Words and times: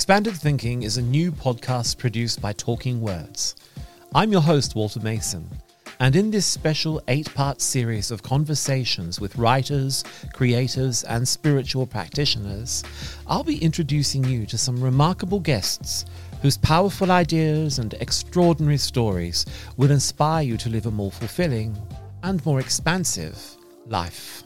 Expanded 0.00 0.34
Thinking 0.34 0.82
is 0.82 0.96
a 0.96 1.02
new 1.02 1.30
podcast 1.30 1.98
produced 1.98 2.40
by 2.40 2.54
Talking 2.54 3.02
Words. 3.02 3.54
I'm 4.14 4.32
your 4.32 4.40
host, 4.40 4.74
Walter 4.74 4.98
Mason, 4.98 5.46
and 6.00 6.16
in 6.16 6.30
this 6.30 6.46
special 6.46 7.02
eight 7.08 7.32
part 7.34 7.60
series 7.60 8.10
of 8.10 8.22
conversations 8.22 9.20
with 9.20 9.36
writers, 9.36 10.02
creators, 10.32 11.04
and 11.04 11.28
spiritual 11.28 11.86
practitioners, 11.86 12.82
I'll 13.26 13.44
be 13.44 13.62
introducing 13.62 14.24
you 14.24 14.46
to 14.46 14.56
some 14.56 14.82
remarkable 14.82 15.38
guests 15.38 16.06
whose 16.40 16.56
powerful 16.56 17.12
ideas 17.12 17.78
and 17.78 17.92
extraordinary 18.00 18.78
stories 18.78 19.44
will 19.76 19.90
inspire 19.90 20.42
you 20.42 20.56
to 20.56 20.70
live 20.70 20.86
a 20.86 20.90
more 20.90 21.12
fulfilling 21.12 21.76
and 22.22 22.44
more 22.46 22.58
expansive 22.58 23.38
life. 23.86 24.44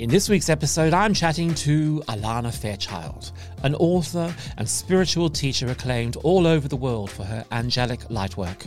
In 0.00 0.08
this 0.08 0.30
week's 0.30 0.48
episode, 0.48 0.94
I'm 0.94 1.12
chatting 1.12 1.54
to 1.56 2.02
Alana 2.08 2.54
Fairchild, 2.54 3.32
an 3.62 3.74
author 3.74 4.34
and 4.56 4.66
spiritual 4.66 5.28
teacher 5.28 5.68
acclaimed 5.68 6.16
all 6.16 6.46
over 6.46 6.68
the 6.68 6.76
world 6.76 7.10
for 7.10 7.22
her 7.24 7.44
angelic 7.52 8.00
lightwork. 8.08 8.66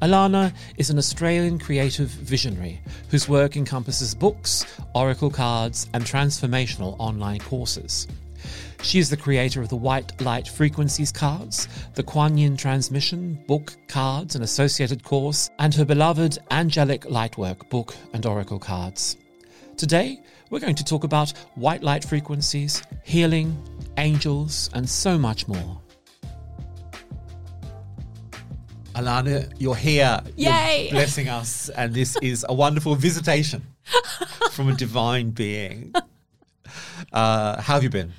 Alana 0.00 0.54
is 0.78 0.88
an 0.88 0.96
Australian 0.96 1.58
creative 1.58 2.08
visionary 2.08 2.80
whose 3.10 3.28
work 3.28 3.58
encompasses 3.58 4.14
books, 4.14 4.64
oracle 4.94 5.28
cards, 5.28 5.90
and 5.92 6.04
transformational 6.04 6.96
online 6.98 7.40
courses. 7.40 8.08
She 8.80 8.98
is 8.98 9.10
the 9.10 9.16
creator 9.18 9.60
of 9.60 9.68
the 9.68 9.76
White 9.76 10.18
Light 10.22 10.48
Frequencies 10.48 11.12
cards, 11.12 11.68
the 11.96 12.02
Kuan 12.02 12.38
Yin 12.38 12.56
Transmission 12.56 13.34
book, 13.46 13.76
cards, 13.88 14.34
and 14.34 14.42
associated 14.42 15.04
course, 15.04 15.50
and 15.58 15.74
her 15.74 15.84
beloved 15.84 16.38
Angelic 16.50 17.02
Lightwork 17.02 17.68
book 17.68 17.94
and 18.14 18.24
oracle 18.24 18.58
cards. 18.58 19.18
Today, 19.76 20.18
we're 20.50 20.60
going 20.60 20.74
to 20.74 20.84
talk 20.84 21.04
about 21.04 21.30
white 21.54 21.82
light 21.82 22.04
frequencies, 22.04 22.82
healing, 23.04 23.56
angels, 23.98 24.70
and 24.74 24.88
so 24.88 25.18
much 25.18 25.48
more. 25.48 25.80
Alana, 28.94 29.52
you're 29.58 29.74
here. 29.74 30.20
Yay! 30.36 30.84
You're 30.84 30.92
blessing 30.92 31.28
us, 31.28 31.68
and 31.70 31.92
this 31.92 32.16
is 32.22 32.46
a 32.48 32.54
wonderful 32.54 32.94
visitation 32.94 33.62
from 34.52 34.68
a 34.68 34.74
divine 34.74 35.30
being. 35.30 35.92
Uh, 37.12 37.60
how 37.60 37.74
have 37.74 37.82
you 37.82 37.90
been? 37.90 38.12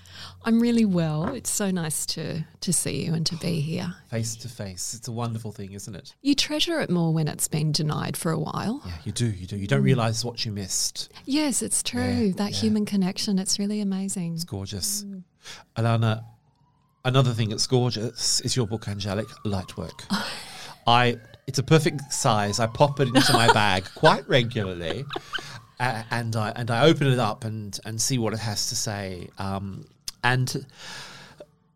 I'm 0.48 0.62
really 0.62 0.86
well. 0.86 1.26
It's 1.34 1.50
so 1.50 1.72
nice 1.72 2.06
to 2.06 2.42
to 2.62 2.72
see 2.72 3.04
you 3.04 3.14
and 3.14 3.26
to 3.26 3.36
be 3.36 3.60
here. 3.60 3.94
Face 4.10 4.34
to 4.38 4.48
face. 4.48 4.94
It's 4.94 5.10
a 5.10 5.12
wonderful 5.12 5.52
thing, 5.52 5.74
isn't 5.74 5.94
it? 5.94 6.16
You 6.22 6.36
treasure 6.36 6.80
it 6.80 6.90
more 6.90 7.14
when 7.14 7.28
it's 7.28 7.50
been 7.50 7.74
denied 7.74 8.16
for 8.16 8.32
a 8.32 8.40
while. 8.40 8.82
Yeah, 8.86 8.94
you 9.04 9.12
do. 9.12 9.30
You 9.30 9.46
do. 9.46 9.58
You 9.58 9.68
don't 9.68 9.84
realize 9.84 10.24
what 10.24 10.46
you 10.46 10.54
missed. 10.54 11.12
Yes, 11.26 11.62
it's 11.62 11.84
true. 11.84 12.02
Yeah, 12.02 12.34
that 12.38 12.52
yeah. 12.52 12.60
human 12.60 12.86
connection, 12.86 13.40
it's 13.40 13.60
really 13.60 13.82
amazing. 13.82 14.36
It's 14.36 14.46
gorgeous. 14.46 15.06
Alana, 15.76 16.24
another 17.04 17.34
thing 17.34 17.50
that's 17.50 17.68
gorgeous 17.68 18.40
is 18.40 18.56
your 18.56 18.68
book, 18.68 18.88
Angelic 18.88 19.28
Lightwork. 19.44 20.06
I 20.88 21.18
it's 21.48 21.60
a 21.60 21.64
perfect 21.64 22.14
size. 22.14 22.62
I 22.62 22.68
pop 22.68 23.02
it 23.02 23.10
into 23.10 23.34
my 23.34 23.52
bag 23.52 23.84
quite 23.96 24.26
regularly, 24.30 25.04
uh, 25.82 26.04
and 26.10 26.38
I 26.38 26.52
and 26.56 26.72
I 26.72 26.86
open 26.86 27.08
it 27.08 27.20
up 27.20 27.44
and 27.44 27.78
and 27.84 28.00
see 28.00 28.18
what 28.18 28.32
it 28.32 28.40
has 28.40 28.70
to 28.70 28.78
say. 28.78 29.28
Um, 29.38 29.84
and 30.24 30.66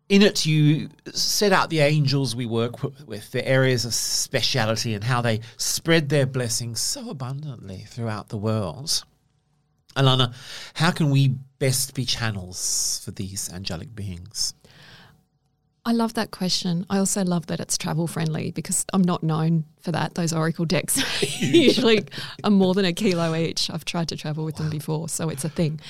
in 0.08 0.20
it, 0.20 0.44
you 0.44 0.90
set 1.12 1.52
out 1.52 1.70
the 1.70 1.80
angels 1.80 2.36
we 2.36 2.44
work 2.44 2.82
with, 3.06 3.30
their 3.30 3.46
areas 3.46 3.84
of 3.86 3.94
speciality, 3.94 4.92
and 4.92 5.02
how 5.02 5.22
they 5.22 5.40
spread 5.56 6.10
their 6.10 6.26
blessings 6.26 6.80
so 6.80 7.08
abundantly 7.08 7.86
throughout 7.88 8.28
the 8.28 8.36
world. 8.36 9.04
Alana, 9.96 10.34
how 10.74 10.90
can 10.90 11.10
we 11.10 11.28
best 11.58 11.94
be 11.94 12.04
channels 12.04 13.00
for 13.04 13.10
these 13.10 13.50
angelic 13.52 13.94
beings? 13.94 14.54
I 15.84 15.92
love 15.92 16.14
that 16.14 16.30
question. 16.30 16.86
I 16.88 16.98
also 16.98 17.24
love 17.24 17.46
that 17.46 17.58
it's 17.58 17.76
travel 17.76 18.06
friendly 18.06 18.52
because 18.52 18.86
I'm 18.92 19.02
not 19.02 19.22
known 19.22 19.64
for 19.80 19.92
that. 19.92 20.14
Those 20.14 20.32
Oracle 20.32 20.64
decks 20.64 21.02
usually 21.40 22.04
are 22.44 22.50
more 22.50 22.74
than 22.74 22.84
a 22.84 22.92
kilo 22.92 23.34
each. 23.34 23.68
I've 23.68 23.84
tried 23.84 24.08
to 24.08 24.16
travel 24.16 24.44
with 24.44 24.56
them 24.56 24.70
before, 24.70 25.08
so 25.08 25.28
it's 25.28 25.44
a 25.44 25.48
thing. 25.48 25.80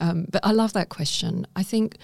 Um, 0.00 0.26
but 0.30 0.44
I 0.44 0.52
love 0.52 0.72
that 0.72 0.88
question. 0.88 1.46
I 1.54 1.62
think 1.62 1.96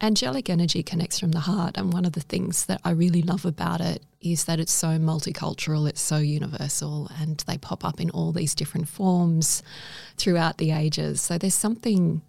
angelic 0.00 0.48
energy 0.48 0.82
connects 0.82 1.18
from 1.18 1.32
the 1.32 1.40
heart. 1.40 1.76
And 1.76 1.92
one 1.92 2.04
of 2.04 2.12
the 2.12 2.20
things 2.20 2.66
that 2.66 2.80
I 2.84 2.90
really 2.90 3.22
love 3.22 3.44
about 3.44 3.80
it 3.80 4.02
is 4.20 4.44
that 4.44 4.60
it's 4.60 4.72
so 4.72 4.88
multicultural, 4.98 5.88
it's 5.88 6.00
so 6.00 6.18
universal, 6.18 7.10
and 7.20 7.42
they 7.46 7.58
pop 7.58 7.84
up 7.84 8.00
in 8.00 8.10
all 8.10 8.32
these 8.32 8.54
different 8.54 8.88
forms 8.88 9.62
throughout 10.16 10.58
the 10.58 10.72
ages. 10.72 11.20
So 11.20 11.38
there's 11.38 11.54
something 11.54 12.22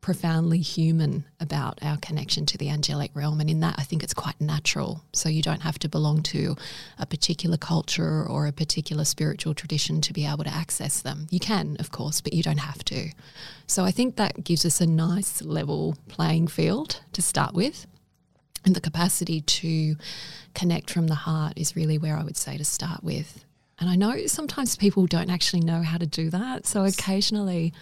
profoundly 0.00 0.58
human 0.58 1.24
about 1.40 1.78
our 1.82 1.96
connection 1.98 2.46
to 2.46 2.58
the 2.58 2.70
angelic 2.70 3.10
realm. 3.14 3.40
And 3.40 3.50
in 3.50 3.60
that, 3.60 3.74
I 3.78 3.82
think 3.82 4.02
it's 4.02 4.14
quite 4.14 4.40
natural. 4.40 5.02
So 5.12 5.28
you 5.28 5.42
don't 5.42 5.62
have 5.62 5.78
to 5.80 5.88
belong 5.88 6.22
to 6.24 6.56
a 6.98 7.06
particular 7.06 7.56
culture 7.56 8.24
or 8.24 8.46
a 8.46 8.52
particular 8.52 9.04
spiritual 9.04 9.54
tradition 9.54 10.00
to 10.02 10.12
be 10.12 10.26
able 10.26 10.44
to 10.44 10.54
access 10.54 11.00
them. 11.02 11.26
You 11.30 11.40
can, 11.40 11.76
of 11.80 11.90
course, 11.90 12.20
but 12.20 12.32
you 12.32 12.42
don't 12.42 12.58
have 12.58 12.84
to. 12.86 13.10
So 13.66 13.84
I 13.84 13.90
think 13.90 14.16
that 14.16 14.44
gives 14.44 14.64
us 14.64 14.80
a 14.80 14.86
nice 14.86 15.42
level 15.42 15.96
playing 16.08 16.48
field 16.48 17.00
to 17.12 17.22
start 17.22 17.54
with. 17.54 17.86
And 18.64 18.74
the 18.74 18.80
capacity 18.80 19.40
to 19.40 19.96
connect 20.54 20.90
from 20.90 21.06
the 21.06 21.14
heart 21.14 21.54
is 21.56 21.76
really 21.76 21.98
where 21.98 22.16
I 22.16 22.24
would 22.24 22.36
say 22.36 22.56
to 22.56 22.64
start 22.64 23.02
with. 23.02 23.44
And 23.80 23.88
I 23.88 23.94
know 23.94 24.26
sometimes 24.26 24.76
people 24.76 25.06
don't 25.06 25.30
actually 25.30 25.60
know 25.60 25.82
how 25.82 25.98
to 25.98 26.06
do 26.06 26.30
that. 26.30 26.66
So 26.66 26.84
occasionally 26.84 27.72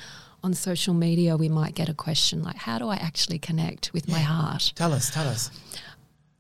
on 0.46 0.54
social 0.54 0.94
media, 0.94 1.36
we 1.36 1.48
might 1.48 1.74
get 1.74 1.88
a 1.88 1.94
question 1.94 2.40
like, 2.40 2.56
How 2.56 2.78
do 2.78 2.88
I 2.88 2.94
actually 2.94 3.38
connect 3.38 3.92
with 3.92 4.08
my 4.08 4.20
heart? 4.20 4.72
Tell 4.76 4.92
us, 4.92 5.10
tell 5.10 5.26
us. 5.26 5.50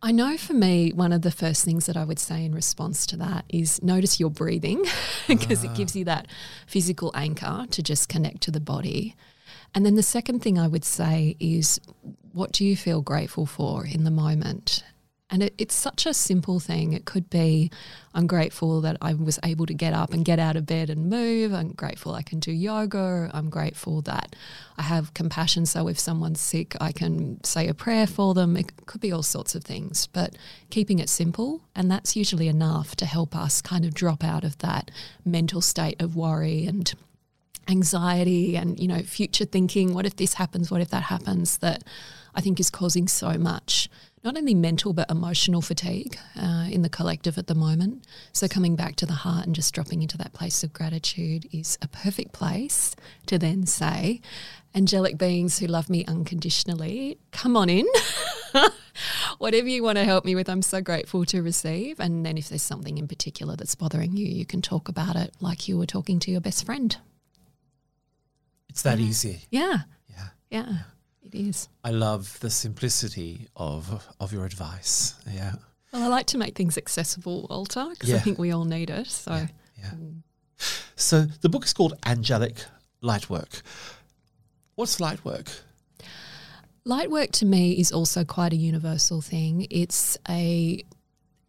I 0.00 0.12
know 0.12 0.36
for 0.36 0.54
me, 0.54 0.92
one 0.92 1.12
of 1.12 1.22
the 1.22 1.32
first 1.32 1.64
things 1.64 1.86
that 1.86 1.96
I 1.96 2.04
would 2.04 2.20
say 2.20 2.44
in 2.44 2.54
response 2.54 3.04
to 3.08 3.16
that 3.16 3.44
is 3.48 3.82
notice 3.82 4.20
your 4.20 4.30
breathing 4.30 4.84
because 5.26 5.64
it 5.64 5.74
gives 5.74 5.96
ah. 5.96 5.98
you 5.98 6.04
that 6.04 6.28
physical 6.68 7.10
anchor 7.14 7.66
to 7.68 7.82
just 7.82 8.08
connect 8.08 8.42
to 8.42 8.52
the 8.52 8.60
body. 8.60 9.16
And 9.74 9.84
then 9.84 9.96
the 9.96 10.04
second 10.04 10.40
thing 10.40 10.56
I 10.56 10.68
would 10.68 10.84
say 10.84 11.36
is 11.40 11.80
what 12.32 12.52
do 12.52 12.64
you 12.64 12.76
feel 12.76 13.02
grateful 13.02 13.44
for 13.44 13.84
in 13.84 14.04
the 14.04 14.10
moment? 14.12 14.84
And 15.28 15.42
it, 15.42 15.54
it's 15.58 15.74
such 15.74 16.06
a 16.06 16.14
simple 16.14 16.60
thing. 16.60 16.92
It 16.92 17.04
could 17.04 17.28
be 17.28 17.70
I'm 18.14 18.26
grateful 18.28 18.80
that 18.82 18.96
I 19.02 19.14
was 19.14 19.40
able 19.42 19.66
to 19.66 19.74
get 19.74 19.92
up 19.92 20.12
and 20.12 20.24
get 20.24 20.38
out 20.38 20.56
of 20.56 20.66
bed 20.66 20.88
and 20.88 21.10
move. 21.10 21.52
I'm 21.52 21.72
grateful 21.72 22.14
I 22.14 22.22
can 22.22 22.38
do 22.38 22.52
yoga. 22.52 23.30
I'm 23.34 23.50
grateful 23.50 24.02
that 24.02 24.36
I 24.78 24.82
have 24.82 25.14
compassion. 25.14 25.66
So 25.66 25.88
if 25.88 25.98
someone's 25.98 26.40
sick, 26.40 26.76
I 26.80 26.92
can 26.92 27.42
say 27.44 27.66
a 27.66 27.74
prayer 27.74 28.06
for 28.06 28.34
them. 28.34 28.56
It 28.56 28.86
could 28.86 29.00
be 29.00 29.10
all 29.10 29.24
sorts 29.24 29.54
of 29.56 29.64
things, 29.64 30.06
but 30.06 30.36
keeping 30.70 31.00
it 31.00 31.08
simple. 31.08 31.62
And 31.74 31.90
that's 31.90 32.14
usually 32.14 32.46
enough 32.46 32.94
to 32.96 33.06
help 33.06 33.34
us 33.34 33.60
kind 33.60 33.84
of 33.84 33.94
drop 33.94 34.22
out 34.22 34.44
of 34.44 34.58
that 34.58 34.90
mental 35.24 35.60
state 35.60 36.00
of 36.00 36.14
worry 36.14 36.66
and 36.66 36.94
anxiety 37.68 38.56
and 38.56 38.78
you 38.78 38.86
know 38.86 39.02
future 39.02 39.44
thinking 39.44 39.92
what 39.92 40.06
if 40.06 40.16
this 40.16 40.34
happens 40.34 40.70
what 40.70 40.80
if 40.80 40.90
that 40.90 41.02
happens 41.02 41.58
that 41.58 41.82
i 42.36 42.40
think 42.40 42.60
is 42.60 42.70
causing 42.70 43.08
so 43.08 43.32
much 43.32 43.88
not 44.26 44.36
only 44.36 44.54
mental 44.54 44.92
but 44.92 45.08
emotional 45.08 45.62
fatigue 45.62 46.18
uh, 46.36 46.66
in 46.68 46.82
the 46.82 46.88
collective 46.88 47.38
at 47.38 47.46
the 47.46 47.54
moment. 47.54 48.04
So 48.32 48.48
coming 48.48 48.74
back 48.74 48.96
to 48.96 49.06
the 49.06 49.12
heart 49.12 49.46
and 49.46 49.54
just 49.54 49.72
dropping 49.72 50.02
into 50.02 50.18
that 50.18 50.32
place 50.32 50.64
of 50.64 50.72
gratitude 50.72 51.46
is 51.52 51.78
a 51.80 51.86
perfect 51.86 52.32
place 52.32 52.96
to 53.26 53.38
then 53.38 53.66
say 53.66 54.20
angelic 54.74 55.16
beings 55.16 55.60
who 55.60 55.68
love 55.68 55.88
me 55.88 56.04
unconditionally 56.06 57.18
come 57.30 57.56
on 57.56 57.70
in. 57.70 57.86
Whatever 59.38 59.68
you 59.68 59.84
want 59.84 59.98
to 59.98 60.04
help 60.04 60.24
me 60.24 60.34
with 60.34 60.48
i'm 60.48 60.62
so 60.62 60.80
grateful 60.80 61.24
to 61.26 61.40
receive. 61.40 62.00
And 62.00 62.26
then 62.26 62.36
if 62.36 62.48
there's 62.48 62.62
something 62.62 62.98
in 62.98 63.06
particular 63.06 63.54
that's 63.54 63.76
bothering 63.76 64.16
you 64.16 64.26
you 64.26 64.44
can 64.44 64.60
talk 64.60 64.88
about 64.88 65.14
it 65.14 65.34
like 65.40 65.68
you 65.68 65.78
were 65.78 65.86
talking 65.86 66.18
to 66.18 66.32
your 66.32 66.40
best 66.40 66.66
friend. 66.66 66.96
It's 68.68 68.82
that 68.82 68.98
easy. 68.98 69.42
yeah. 69.50 69.82
Yeah. 70.10 70.28
yeah 70.50 70.76
it 71.26 71.34
is 71.48 71.68
I 71.84 71.90
love 71.90 72.38
the 72.40 72.50
simplicity 72.50 73.48
of 73.56 74.06
of 74.20 74.32
your 74.32 74.44
advice. 74.46 75.14
Yeah. 75.32 75.54
well 75.92 76.02
i 76.02 76.08
like 76.08 76.26
to 76.26 76.38
make 76.38 76.54
things 76.56 76.76
accessible 76.78 77.46
walter 77.50 77.86
because 77.90 78.08
Yeah. 78.10 78.16
i 78.16 78.20
think 78.20 78.38
we 78.38 78.50
all 78.52 78.64
need 78.64 78.90
it 78.90 79.06
so 79.06 79.32
Yeah. 79.78 79.90
Mm. 79.94 80.22
So 80.96 81.26
the 81.42 81.48
book 81.50 81.64
is 81.64 81.74
called 81.74 81.92
Angelic 82.06 82.54
Lightwork. 83.02 83.62
What's 84.74 84.96
lightwork? 85.00 85.48
Light 86.84 87.10
work 87.10 87.30
to 87.32 87.44
me 87.46 87.72
is 87.72 87.92
also 87.92 88.24
quite 88.24 88.52
a 88.54 88.56
universal 88.56 89.20
thing. 89.20 89.66
It's 89.70 90.16
a 90.28 90.82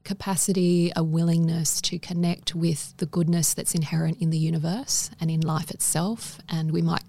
capacity, 0.04 0.92
a 0.96 1.04
willingness 1.04 1.80
to 1.82 2.00
connect 2.00 2.56
with 2.56 2.96
the 2.98 3.06
goodness 3.06 3.54
that's 3.54 3.74
inherent 3.76 4.18
in 4.22 4.30
the 4.30 4.38
universe 4.38 5.10
and 5.22 5.30
in 5.32 5.42
life 5.42 5.72
itself. 5.72 6.40
And 6.50 6.72
we 6.72 6.82
might 6.82 7.04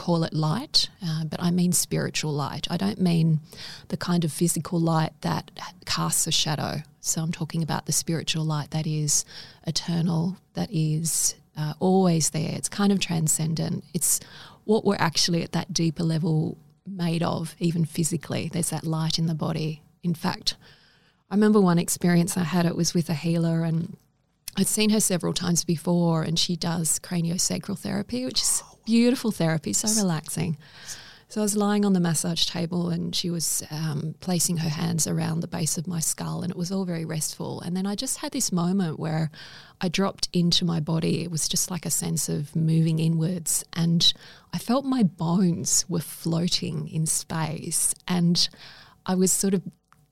call 0.00 0.24
it 0.24 0.32
light, 0.32 0.88
uh, 1.06 1.24
but 1.24 1.42
I 1.42 1.50
mean 1.50 1.72
spiritual 1.72 2.32
light. 2.32 2.66
I 2.70 2.78
don't 2.78 2.98
mean 2.98 3.40
the 3.88 3.98
kind 3.98 4.24
of 4.24 4.32
physical 4.32 4.80
light 4.80 5.12
that 5.20 5.50
casts 5.84 6.26
a 6.26 6.32
shadow. 6.32 6.82
So 7.00 7.20
I'm 7.20 7.32
talking 7.32 7.62
about 7.62 7.84
the 7.84 7.92
spiritual 7.92 8.42
light 8.42 8.70
that 8.70 8.86
is 8.86 9.26
eternal, 9.66 10.38
that 10.54 10.70
is 10.72 11.34
uh, 11.54 11.74
always 11.80 12.30
there. 12.30 12.52
It's 12.54 12.70
kind 12.70 12.92
of 12.92 12.98
transcendent. 12.98 13.84
It's 13.92 14.20
what 14.64 14.86
we're 14.86 14.96
actually 14.96 15.42
at 15.42 15.52
that 15.52 15.74
deeper 15.74 16.02
level 16.02 16.56
made 16.86 17.22
of, 17.22 17.54
even 17.58 17.84
physically. 17.84 18.48
There's 18.50 18.70
that 18.70 18.84
light 18.84 19.18
in 19.18 19.26
the 19.26 19.34
body. 19.34 19.82
In 20.02 20.14
fact, 20.14 20.56
I 21.30 21.34
remember 21.34 21.60
one 21.60 21.78
experience 21.78 22.38
I 22.38 22.44
had, 22.44 22.64
it 22.64 22.74
was 22.74 22.94
with 22.94 23.10
a 23.10 23.14
healer, 23.14 23.64
and 23.64 23.98
I'd 24.56 24.66
seen 24.66 24.88
her 24.90 25.00
several 25.00 25.34
times 25.34 25.62
before, 25.62 26.22
and 26.22 26.38
she 26.38 26.56
does 26.56 26.98
craniosacral 26.98 27.78
therapy, 27.78 28.24
which 28.24 28.40
is 28.40 28.62
beautiful 28.90 29.30
therapy, 29.30 29.72
so 29.72 29.88
relaxing. 30.02 30.56
So 31.28 31.40
I 31.40 31.44
was 31.44 31.56
lying 31.56 31.84
on 31.84 31.92
the 31.92 32.00
massage 32.00 32.44
table 32.46 32.90
and 32.90 33.14
she 33.14 33.30
was 33.30 33.62
um, 33.70 34.16
placing 34.18 34.56
her 34.56 34.68
hands 34.68 35.06
around 35.06 35.40
the 35.40 35.46
base 35.46 35.78
of 35.78 35.86
my 35.86 36.00
skull, 36.00 36.42
and 36.42 36.50
it 36.50 36.56
was 36.56 36.72
all 36.72 36.84
very 36.84 37.04
restful. 37.04 37.60
And 37.60 37.76
then 37.76 37.86
I 37.86 37.94
just 37.94 38.18
had 38.18 38.32
this 38.32 38.50
moment 38.50 38.98
where 38.98 39.30
I 39.80 39.88
dropped 39.88 40.28
into 40.32 40.64
my 40.64 40.80
body. 40.80 41.22
It 41.22 41.30
was 41.30 41.48
just 41.48 41.70
like 41.70 41.86
a 41.86 41.90
sense 41.90 42.28
of 42.28 42.56
moving 42.56 42.98
inwards, 42.98 43.64
and 43.72 44.12
I 44.52 44.58
felt 44.58 44.84
my 44.84 45.04
bones 45.04 45.84
were 45.88 46.00
floating 46.00 46.88
in 46.88 47.06
space. 47.06 47.94
And 48.08 48.48
I 49.06 49.14
was 49.14 49.30
sort 49.30 49.54
of, 49.54 49.62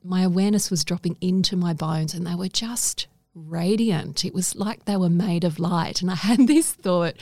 my 0.01 0.21
awareness 0.21 0.71
was 0.71 0.85
dropping 0.85 1.17
into 1.19 1.57
my 1.57 1.73
bones, 1.73 2.13
and 2.13 2.25
they 2.25 2.35
were 2.35 2.47
just 2.47 3.07
radiant. 3.33 4.25
It 4.25 4.33
was 4.33 4.55
like 4.55 4.85
they 4.85 4.97
were 4.97 5.09
made 5.09 5.43
of 5.43 5.59
light. 5.59 6.01
And 6.01 6.11
I 6.11 6.15
had 6.15 6.47
this 6.47 6.73
thought 6.73 7.15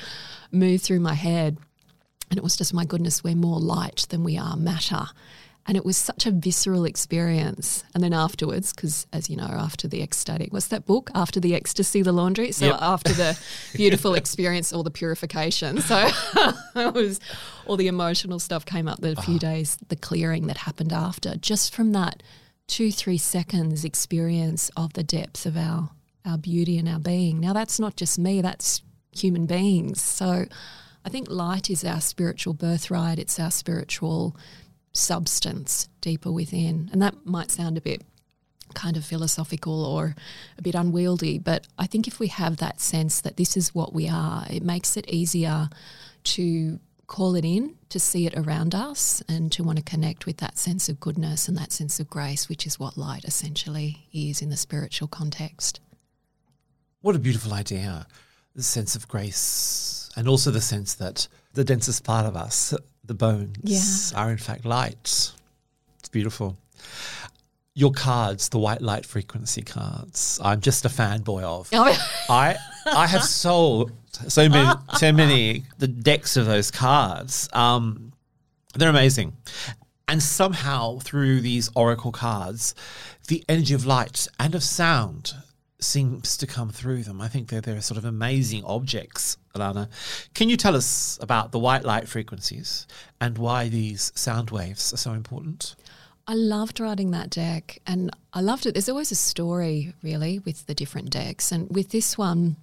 move 0.51 0.81
through 0.81 0.99
my 0.99 1.13
head 1.13 1.57
and 2.29 2.37
it 2.37 2.43
was 2.43 2.57
just, 2.57 2.73
my 2.73 2.85
goodness, 2.85 3.23
we're 3.23 3.35
more 3.35 3.59
light 3.59 4.05
than 4.09 4.23
we 4.23 4.37
are 4.37 4.57
matter. 4.57 5.05
And 5.65 5.75
it 5.75 5.83
was 5.83 5.97
such 5.97 6.25
a 6.25 6.31
visceral 6.31 6.85
experience. 6.85 7.83
And 7.93 8.01
then 8.01 8.13
afterwards, 8.13 8.71
because 8.73 9.05
as 9.11 9.29
you 9.29 9.35
know, 9.35 9.49
after 9.49 9.87
the 9.87 10.01
ecstatic, 10.01 10.53
what's 10.53 10.67
that 10.67 10.85
book? 10.85 11.09
After 11.13 11.41
the 11.41 11.55
ecstasy, 11.55 12.01
the 12.01 12.13
laundry. 12.13 12.53
So 12.53 12.67
yep. 12.67 12.77
after 12.79 13.11
the 13.11 13.39
beautiful 13.73 14.13
experience, 14.13 14.71
all 14.71 14.83
the 14.83 14.91
purification. 14.91 15.81
So 15.81 16.09
it 16.75 16.93
was 16.93 17.19
all 17.65 17.75
the 17.75 17.87
emotional 17.87 18.39
stuff 18.39 18.65
came 18.65 18.87
up 18.87 19.01
the 19.01 19.15
few 19.17 19.35
uh-huh. 19.35 19.39
days, 19.39 19.77
the 19.89 19.97
clearing 19.97 20.47
that 20.47 20.57
happened 20.57 20.93
after, 20.93 21.35
just 21.35 21.75
from 21.75 21.91
that 21.91 22.23
two, 22.67 22.91
three 22.91 23.17
seconds 23.17 23.83
experience 23.83 24.69
of 24.77 24.93
the 24.93 25.03
depths 25.03 25.45
of 25.45 25.57
our 25.57 25.89
our 26.27 26.37
beauty 26.37 26.77
and 26.77 26.87
our 26.89 26.99
being. 26.99 27.39
Now 27.39 27.53
that's 27.53 27.79
not 27.79 27.95
just 27.95 28.19
me, 28.19 28.41
that's 28.41 28.81
human 29.11 29.45
beings. 29.45 30.01
So 30.01 30.45
I 31.05 31.09
think 31.09 31.29
light 31.29 31.69
is 31.69 31.83
our 31.83 32.01
spiritual 32.01 32.53
birthright, 32.53 33.19
it's 33.19 33.39
our 33.39 33.51
spiritual 33.51 34.35
substance 34.93 35.89
deeper 36.01 36.31
within. 36.31 36.89
And 36.91 37.01
that 37.01 37.25
might 37.25 37.51
sound 37.51 37.77
a 37.77 37.81
bit 37.81 38.03
kind 38.73 38.97
of 38.97 39.05
philosophical 39.05 39.85
or 39.85 40.15
a 40.57 40.61
bit 40.61 40.75
unwieldy, 40.75 41.39
but 41.39 41.67
I 41.79 41.87
think 41.87 42.07
if 42.07 42.19
we 42.19 42.27
have 42.27 42.57
that 42.57 42.81
sense 42.81 43.21
that 43.21 43.37
this 43.37 43.55
is 43.55 43.73
what 43.73 43.93
we 43.93 44.09
are, 44.09 44.45
it 44.49 44.61
makes 44.63 44.97
it 44.97 45.09
easier 45.09 45.69
to 46.23 46.79
call 47.07 47.35
it 47.35 47.45
in, 47.45 47.75
to 47.89 47.99
see 47.99 48.25
it 48.25 48.37
around 48.37 48.75
us, 48.75 49.23
and 49.29 49.51
to 49.53 49.63
want 49.63 49.77
to 49.77 49.83
connect 49.83 50.25
with 50.25 50.37
that 50.37 50.57
sense 50.57 50.89
of 50.89 50.99
goodness 50.99 51.47
and 51.47 51.57
that 51.57 51.71
sense 51.71 51.99
of 51.99 52.09
grace, 52.09 52.49
which 52.49 52.67
is 52.67 52.77
what 52.77 52.97
light 52.97 53.23
essentially 53.23 54.07
is 54.11 54.41
in 54.41 54.49
the 54.49 54.57
spiritual 54.57 55.07
context. 55.07 55.79
What 57.07 57.15
a 57.15 57.19
beautiful 57.19 57.53
idea. 57.53 58.05
The 58.53 58.63
sense 58.63 58.93
of 58.97 59.07
grace 59.07 60.09
and 60.17 60.27
also 60.27 60.51
the 60.51 60.59
sense 60.59 60.95
that 60.95 61.29
the 61.53 61.63
densest 61.63 62.03
part 62.03 62.25
of 62.25 62.35
us, 62.35 62.73
the 63.05 63.13
bones, 63.13 64.11
yeah. 64.11 64.21
are 64.21 64.29
in 64.29 64.37
fact 64.37 64.65
light. 64.65 65.31
It's 65.99 66.09
beautiful. 66.11 66.57
Your 67.75 67.93
cards, 67.93 68.49
the 68.49 68.59
white 68.59 68.81
light 68.81 69.05
frequency 69.05 69.61
cards, 69.61 70.37
I'm 70.43 70.59
just 70.59 70.83
a 70.83 70.89
fanboy 70.89 71.43
of. 71.43 71.69
Oh. 71.73 72.25
I 72.29 72.57
I 72.85 73.07
have 73.07 73.23
sold 73.23 73.93
so 74.27 74.49
many 74.49 74.69
so 74.97 75.13
many 75.13 75.63
the 75.77 75.87
decks 75.87 76.35
of 76.35 76.45
those 76.45 76.71
cards. 76.71 77.47
Um, 77.53 78.11
they're 78.75 78.89
amazing. 78.89 79.31
And 80.09 80.21
somehow 80.21 80.99
through 80.99 81.39
these 81.39 81.69
oracle 81.73 82.11
cards, 82.11 82.75
the 83.29 83.45
energy 83.47 83.73
of 83.73 83.85
light 83.85 84.27
and 84.41 84.53
of 84.55 84.61
sound 84.61 85.35
seems 85.79 86.37
to 86.37 86.47
come 86.47 86.69
through 86.69 87.03
them. 87.03 87.21
I 87.21 87.27
think 87.27 87.49
they're, 87.49 87.61
they're 87.61 87.81
sort 87.81 87.97
of 87.97 88.05
amazing 88.05 88.63
objects, 88.65 89.37
Alana. 89.55 89.89
Can 90.33 90.49
you 90.49 90.57
tell 90.57 90.75
us 90.75 91.19
about 91.21 91.51
the 91.51 91.59
white 91.59 91.83
light 91.83 92.07
frequencies 92.07 92.87
and 93.21 93.37
why 93.37 93.69
these 93.69 94.11
sound 94.15 94.49
waves 94.49 94.93
are 94.93 94.97
so 94.97 95.13
important? 95.13 95.75
I 96.27 96.33
loved 96.33 96.79
writing 96.79 97.11
that 97.11 97.29
deck 97.29 97.79
and 97.85 98.11
I 98.33 98.41
loved 98.41 98.65
it. 98.65 98.73
There's 98.73 98.89
always 98.89 99.11
a 99.11 99.15
story, 99.15 99.93
really, 100.01 100.39
with 100.39 100.65
the 100.65 100.73
different 100.73 101.09
decks. 101.09 101.51
And 101.51 101.69
with 101.73 101.91
this 101.91 102.17
one, 102.17 102.57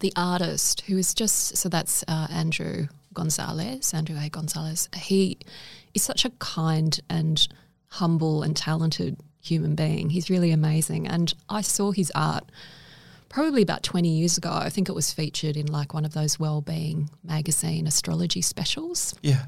the 0.00 0.12
artist, 0.16 0.82
who 0.82 0.96
is 0.96 1.14
just, 1.14 1.56
so 1.56 1.68
that's 1.68 2.04
uh, 2.08 2.26
Andrew 2.30 2.88
Gonzalez, 3.12 3.92
Andrew 3.92 4.16
A. 4.18 4.28
Gonzalez, 4.28 4.88
he 4.96 5.38
is 5.94 6.02
such 6.02 6.24
a 6.24 6.30
kind 6.38 6.98
and 7.08 7.46
humble 7.88 8.42
and 8.42 8.56
talented 8.56 9.16
human 9.40 9.74
being. 9.74 10.10
He's 10.10 10.30
really 10.30 10.50
amazing. 10.50 11.06
And 11.06 11.32
I 11.48 11.60
saw 11.60 11.92
his 11.92 12.12
art 12.14 12.44
probably 13.28 13.62
about 13.62 13.82
20 13.82 14.08
years 14.08 14.36
ago. 14.36 14.50
I 14.52 14.70
think 14.70 14.88
it 14.88 14.94
was 14.94 15.12
featured 15.12 15.56
in 15.56 15.66
like 15.66 15.94
one 15.94 16.04
of 16.04 16.12
those 16.12 16.38
well-being 16.38 17.10
magazine 17.24 17.86
astrology 17.86 18.42
specials. 18.42 19.14
Yeah. 19.22 19.46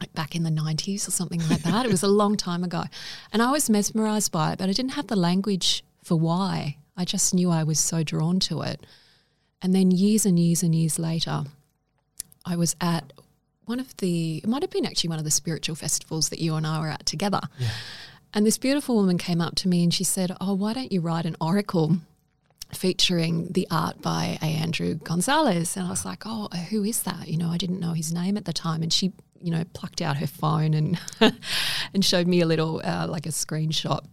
Like 0.00 0.12
back 0.12 0.34
in 0.34 0.42
the 0.42 0.50
90s 0.50 1.06
or 1.08 1.12
something 1.12 1.40
like 1.48 1.62
that. 1.62 1.86
it 1.86 1.90
was 1.90 2.02
a 2.02 2.08
long 2.08 2.36
time 2.36 2.64
ago. 2.64 2.84
And 3.32 3.42
I 3.42 3.50
was 3.50 3.70
mesmerized 3.70 4.32
by 4.32 4.52
it, 4.52 4.58
but 4.58 4.68
I 4.68 4.72
didn't 4.72 4.92
have 4.92 5.06
the 5.06 5.16
language 5.16 5.84
for 6.02 6.18
why. 6.18 6.76
I 6.96 7.04
just 7.04 7.32
knew 7.34 7.50
I 7.50 7.64
was 7.64 7.78
so 7.78 8.02
drawn 8.02 8.38
to 8.40 8.62
it. 8.62 8.84
And 9.62 9.74
then 9.74 9.90
years 9.90 10.26
and 10.26 10.38
years 10.38 10.62
and 10.62 10.74
years 10.74 10.98
later, 10.98 11.44
I 12.44 12.56
was 12.56 12.76
at 12.80 13.12
one 13.64 13.78
of 13.78 13.96
the, 13.98 14.38
it 14.38 14.48
might 14.48 14.62
have 14.62 14.70
been 14.70 14.84
actually 14.84 15.08
one 15.08 15.18
of 15.20 15.24
the 15.24 15.30
spiritual 15.30 15.76
festivals 15.76 16.28
that 16.30 16.40
you 16.40 16.54
and 16.56 16.66
I 16.66 16.80
were 16.80 16.88
at 16.88 17.06
together. 17.06 17.40
Yeah. 17.58 17.68
And 18.34 18.46
this 18.46 18.58
beautiful 18.58 18.96
woman 18.96 19.18
came 19.18 19.40
up 19.40 19.54
to 19.56 19.68
me 19.68 19.82
and 19.82 19.92
she 19.92 20.04
said, 20.04 20.34
Oh, 20.40 20.54
why 20.54 20.72
don't 20.72 20.90
you 20.90 21.00
write 21.00 21.26
an 21.26 21.36
oracle 21.40 21.98
featuring 22.72 23.48
the 23.48 23.68
art 23.70 24.00
by 24.00 24.38
A. 24.40 24.46
Andrew 24.46 24.94
Gonzalez? 24.94 25.76
And 25.76 25.86
I 25.86 25.90
was 25.90 26.04
like, 26.04 26.22
Oh, 26.24 26.48
who 26.70 26.84
is 26.84 27.02
that? 27.02 27.28
You 27.28 27.36
know, 27.36 27.48
I 27.50 27.58
didn't 27.58 27.80
know 27.80 27.92
his 27.92 28.12
name 28.12 28.36
at 28.36 28.46
the 28.46 28.52
time. 28.52 28.82
And 28.82 28.92
she, 28.92 29.12
you 29.38 29.50
know, 29.50 29.64
plucked 29.74 30.00
out 30.00 30.16
her 30.16 30.26
phone 30.26 30.72
and 30.72 30.98
and 31.94 32.04
showed 32.04 32.26
me 32.26 32.40
a 32.40 32.46
little 32.46 32.80
uh, 32.82 33.06
like 33.08 33.26
a 33.26 33.30
screenshot 33.30 34.04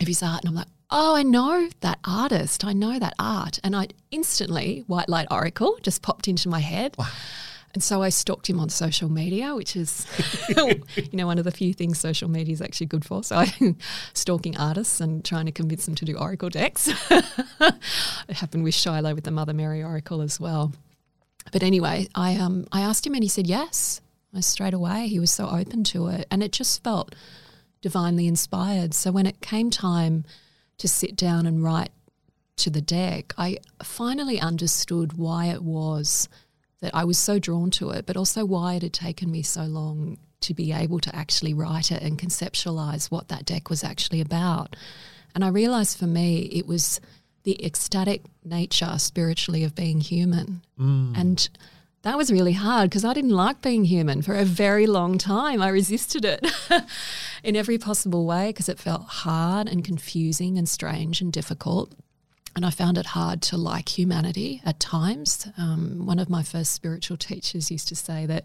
of 0.00 0.06
his 0.06 0.22
art. 0.22 0.40
And 0.42 0.48
I'm 0.48 0.54
like, 0.54 0.68
Oh, 0.90 1.14
I 1.14 1.22
know 1.22 1.68
that 1.80 1.98
artist. 2.04 2.64
I 2.64 2.72
know 2.72 2.98
that 2.98 3.14
art. 3.18 3.60
And 3.62 3.76
I 3.76 3.88
instantly, 4.10 4.84
White 4.86 5.08
Light 5.08 5.28
Oracle 5.30 5.78
just 5.82 6.02
popped 6.02 6.26
into 6.26 6.48
my 6.48 6.60
head. 6.60 6.96
Wow. 6.98 7.06
And 7.72 7.82
so 7.82 8.02
I 8.02 8.08
stalked 8.08 8.50
him 8.50 8.58
on 8.58 8.68
social 8.68 9.08
media, 9.08 9.54
which 9.54 9.76
is, 9.76 10.04
you 10.56 10.82
know, 11.12 11.26
one 11.26 11.38
of 11.38 11.44
the 11.44 11.52
few 11.52 11.72
things 11.72 12.00
social 12.00 12.28
media 12.28 12.52
is 12.52 12.60
actually 12.60 12.86
good 12.86 13.04
for. 13.04 13.22
So 13.22 13.36
I'm 13.36 13.76
stalking 14.12 14.56
artists 14.56 15.00
and 15.00 15.24
trying 15.24 15.46
to 15.46 15.52
convince 15.52 15.86
them 15.86 15.94
to 15.96 16.04
do 16.04 16.16
oracle 16.16 16.48
decks. 16.48 16.88
it 17.10 18.36
happened 18.36 18.64
with 18.64 18.74
Shiloh 18.74 19.14
with 19.14 19.24
the 19.24 19.30
Mother 19.30 19.52
Mary 19.52 19.84
Oracle 19.84 20.20
as 20.20 20.40
well. 20.40 20.72
But 21.52 21.62
anyway, 21.62 22.08
I 22.14 22.36
um 22.36 22.66
I 22.72 22.80
asked 22.80 23.06
him 23.06 23.14
and 23.14 23.22
he 23.22 23.28
said 23.28 23.46
yes. 23.46 24.00
Straight 24.40 24.74
away, 24.74 25.08
he 25.08 25.18
was 25.18 25.32
so 25.32 25.48
open 25.48 25.82
to 25.84 26.06
it, 26.06 26.24
and 26.30 26.40
it 26.40 26.52
just 26.52 26.84
felt 26.84 27.16
divinely 27.82 28.28
inspired. 28.28 28.94
So 28.94 29.10
when 29.10 29.26
it 29.26 29.40
came 29.40 29.70
time 29.70 30.24
to 30.78 30.86
sit 30.86 31.16
down 31.16 31.46
and 31.46 31.64
write 31.64 31.90
to 32.58 32.70
the 32.70 32.80
deck, 32.80 33.34
I 33.36 33.58
finally 33.82 34.38
understood 34.40 35.14
why 35.14 35.46
it 35.46 35.62
was 35.62 36.28
that 36.80 36.94
I 36.94 37.04
was 37.04 37.18
so 37.18 37.38
drawn 37.38 37.70
to 37.72 37.90
it, 37.90 38.06
but 38.06 38.16
also 38.16 38.44
why 38.44 38.74
it 38.74 38.82
had 38.82 38.92
taken 38.92 39.30
me 39.30 39.42
so 39.42 39.62
long 39.64 40.18
to 40.40 40.54
be 40.54 40.72
able 40.72 41.00
to 41.00 41.14
actually 41.14 41.52
write 41.52 41.92
it 41.92 42.02
and 42.02 42.18
conceptualize 42.18 43.10
what 43.10 43.28
that 43.28 43.44
deck 43.44 43.68
was 43.68 43.84
actually 43.84 44.20
about. 44.20 44.74
And 45.34 45.44
I 45.44 45.48
realized 45.48 45.98
for 45.98 46.06
me, 46.06 46.42
it 46.52 46.66
was 46.66 47.00
the 47.44 47.64
ecstatic 47.64 48.22
nature 48.44 48.98
spiritually 48.98 49.64
of 49.64 49.74
being 49.74 50.00
human. 50.00 50.62
Mm. 50.78 51.18
And 51.18 51.48
that 52.02 52.16
was 52.16 52.32
really 52.32 52.54
hard 52.54 52.88
because 52.88 53.04
I 53.04 53.12
didn't 53.12 53.30
like 53.30 53.60
being 53.60 53.84
human 53.84 54.22
for 54.22 54.34
a 54.34 54.44
very 54.44 54.86
long 54.86 55.18
time. 55.18 55.60
I 55.60 55.68
resisted 55.68 56.24
it 56.24 56.46
in 57.44 57.56
every 57.56 57.76
possible 57.76 58.24
way 58.24 58.48
because 58.48 58.68
it 58.68 58.78
felt 58.78 59.02
hard 59.02 59.68
and 59.68 59.84
confusing 59.84 60.56
and 60.56 60.68
strange 60.68 61.20
and 61.20 61.32
difficult 61.32 61.92
and 62.56 62.66
I 62.66 62.70
found 62.70 62.98
it 62.98 63.06
hard 63.06 63.42
to 63.42 63.56
like 63.56 63.96
humanity 63.96 64.60
at 64.64 64.80
times. 64.80 65.46
Um, 65.56 66.06
one 66.06 66.18
of 66.18 66.28
my 66.28 66.42
first 66.42 66.72
spiritual 66.72 67.16
teachers 67.16 67.70
used 67.70 67.88
to 67.88 67.96
say 67.96 68.26
that 68.26 68.44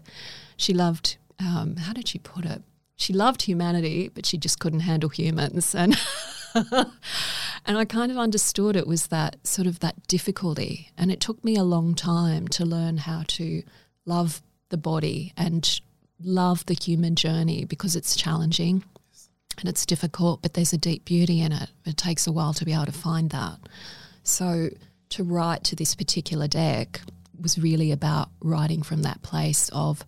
she 0.56 0.72
loved, 0.72 1.16
um, 1.40 1.76
how 1.76 1.92
did 1.92 2.08
she 2.08 2.18
put 2.18 2.44
it? 2.44 2.62
She 2.96 3.12
loved 3.12 3.42
humanity, 3.42 4.08
but 4.08 4.24
she 4.24 4.38
just 4.38 4.58
couldn't 4.58 4.80
handle 4.80 5.10
humans. 5.10 5.74
And 5.74 5.96
and 6.54 7.78
I 7.78 7.84
kind 7.84 8.10
of 8.10 8.16
understood 8.16 8.76
it 8.76 8.86
was 8.86 9.08
that 9.08 9.36
sort 9.46 9.66
of 9.66 9.80
that 9.80 10.06
difficulty. 10.06 10.90
And 10.96 11.10
it 11.10 11.20
took 11.20 11.44
me 11.44 11.56
a 11.56 11.64
long 11.64 11.94
time 11.94 12.48
to 12.48 12.64
learn 12.64 12.98
how 12.98 13.24
to 13.28 13.62
love 14.06 14.40
the 14.70 14.78
body 14.78 15.32
and 15.36 15.80
love 16.22 16.64
the 16.66 16.74
human 16.74 17.16
journey 17.16 17.64
because 17.64 17.96
it's 17.96 18.16
challenging 18.16 18.82
and 19.58 19.68
it's 19.68 19.86
difficult, 19.86 20.42
but 20.42 20.54
there's 20.54 20.72
a 20.72 20.78
deep 20.78 21.04
beauty 21.04 21.40
in 21.40 21.52
it. 21.52 21.70
It 21.84 21.96
takes 21.96 22.26
a 22.26 22.32
while 22.32 22.52
to 22.54 22.64
be 22.64 22.72
able 22.72 22.86
to 22.86 22.92
find 22.92 23.30
that. 23.30 23.58
So 24.22 24.70
to 25.10 25.24
write 25.24 25.64
to 25.64 25.76
this 25.76 25.94
particular 25.94 26.48
deck 26.48 27.00
was 27.40 27.58
really 27.58 27.92
about 27.92 28.28
writing 28.40 28.82
from 28.82 29.02
that 29.02 29.22
place 29.22 29.68
of 29.72 30.04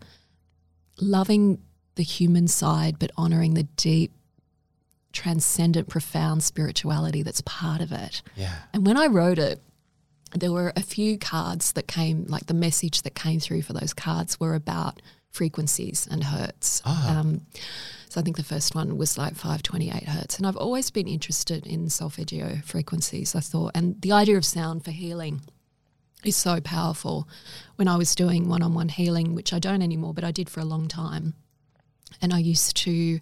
loving 1.01 1.59
the 1.95 2.03
human 2.03 2.49
side, 2.49 2.99
but 2.99 3.11
honoring 3.17 3.55
the 3.55 3.63
deep, 3.63 4.13
transcendent, 5.13 5.89
profound 5.89 6.43
spirituality 6.43 7.23
that's 7.23 7.41
part 7.43 7.81
of 7.81 7.93
it. 7.93 8.23
Yeah. 8.37 8.55
And 8.73 8.87
when 8.87 8.97
I 8.97 9.07
wrote 9.07 9.39
it, 9.39 9.61
there 10.35 10.53
were 10.53 10.73
a 10.77 10.83
few 10.83 11.19
cards 11.19 11.73
that 11.73 11.89
came, 11.89 12.27
like 12.29 12.47
the 12.47 12.55
message 12.55 13.03
that 13.03 13.15
came 13.15 13.41
through 13.41 13.63
for 13.63 13.73
those 13.73 13.95
cards 13.95 14.39
were 14.39 14.55
about 14.55 15.01
frequencies 15.31 16.07
and 16.11 16.25
hertz. 16.25 16.83
Ah. 16.85 17.19
Um, 17.19 17.47
so 18.09 18.21
I 18.21 18.25
think 18.25 18.37
the 18.37 18.43
first 18.43 18.75
one 18.75 18.97
was 18.97 19.19
like 19.19 19.35
528 19.35 20.09
hertz. 20.09 20.39
And 20.39 20.47
I've 20.47 20.57
always 20.57 20.91
been 20.91 21.07
interested 21.07 21.67
in 21.67 21.91
solfeggio 21.91 22.61
frequencies, 22.65 23.35
I 23.35 23.41
thought. 23.41 23.73
And 23.75 24.01
the 24.01 24.13
idea 24.13 24.39
of 24.39 24.45
sound 24.45 24.85
for 24.85 24.93
healing 24.93 25.43
is 26.25 26.37
so 26.37 26.61
powerful. 26.61 27.29
When 27.77 27.87
I 27.87 27.97
was 27.97 28.15
doing 28.15 28.49
one 28.49 28.63
on 28.63 28.75
one 28.75 28.89
healing, 28.89 29.35
which 29.35 29.53
I 29.53 29.59
don't 29.59 29.83
anymore, 29.83 30.15
but 30.15 30.25
I 30.25 30.31
did 30.31 30.49
for 30.49 30.61
a 30.61 30.65
long 30.65 30.89
time, 30.89 31.35
and 32.23 32.33
I 32.33 32.39
used 32.39 32.77
to 32.79 33.21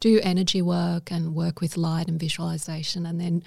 do 0.00 0.20
energy 0.22 0.62
work 0.62 1.12
and 1.12 1.34
work 1.34 1.60
with 1.60 1.76
light 1.76 2.08
and 2.08 2.18
visualization. 2.18 3.04
And 3.06 3.20
then 3.20 3.42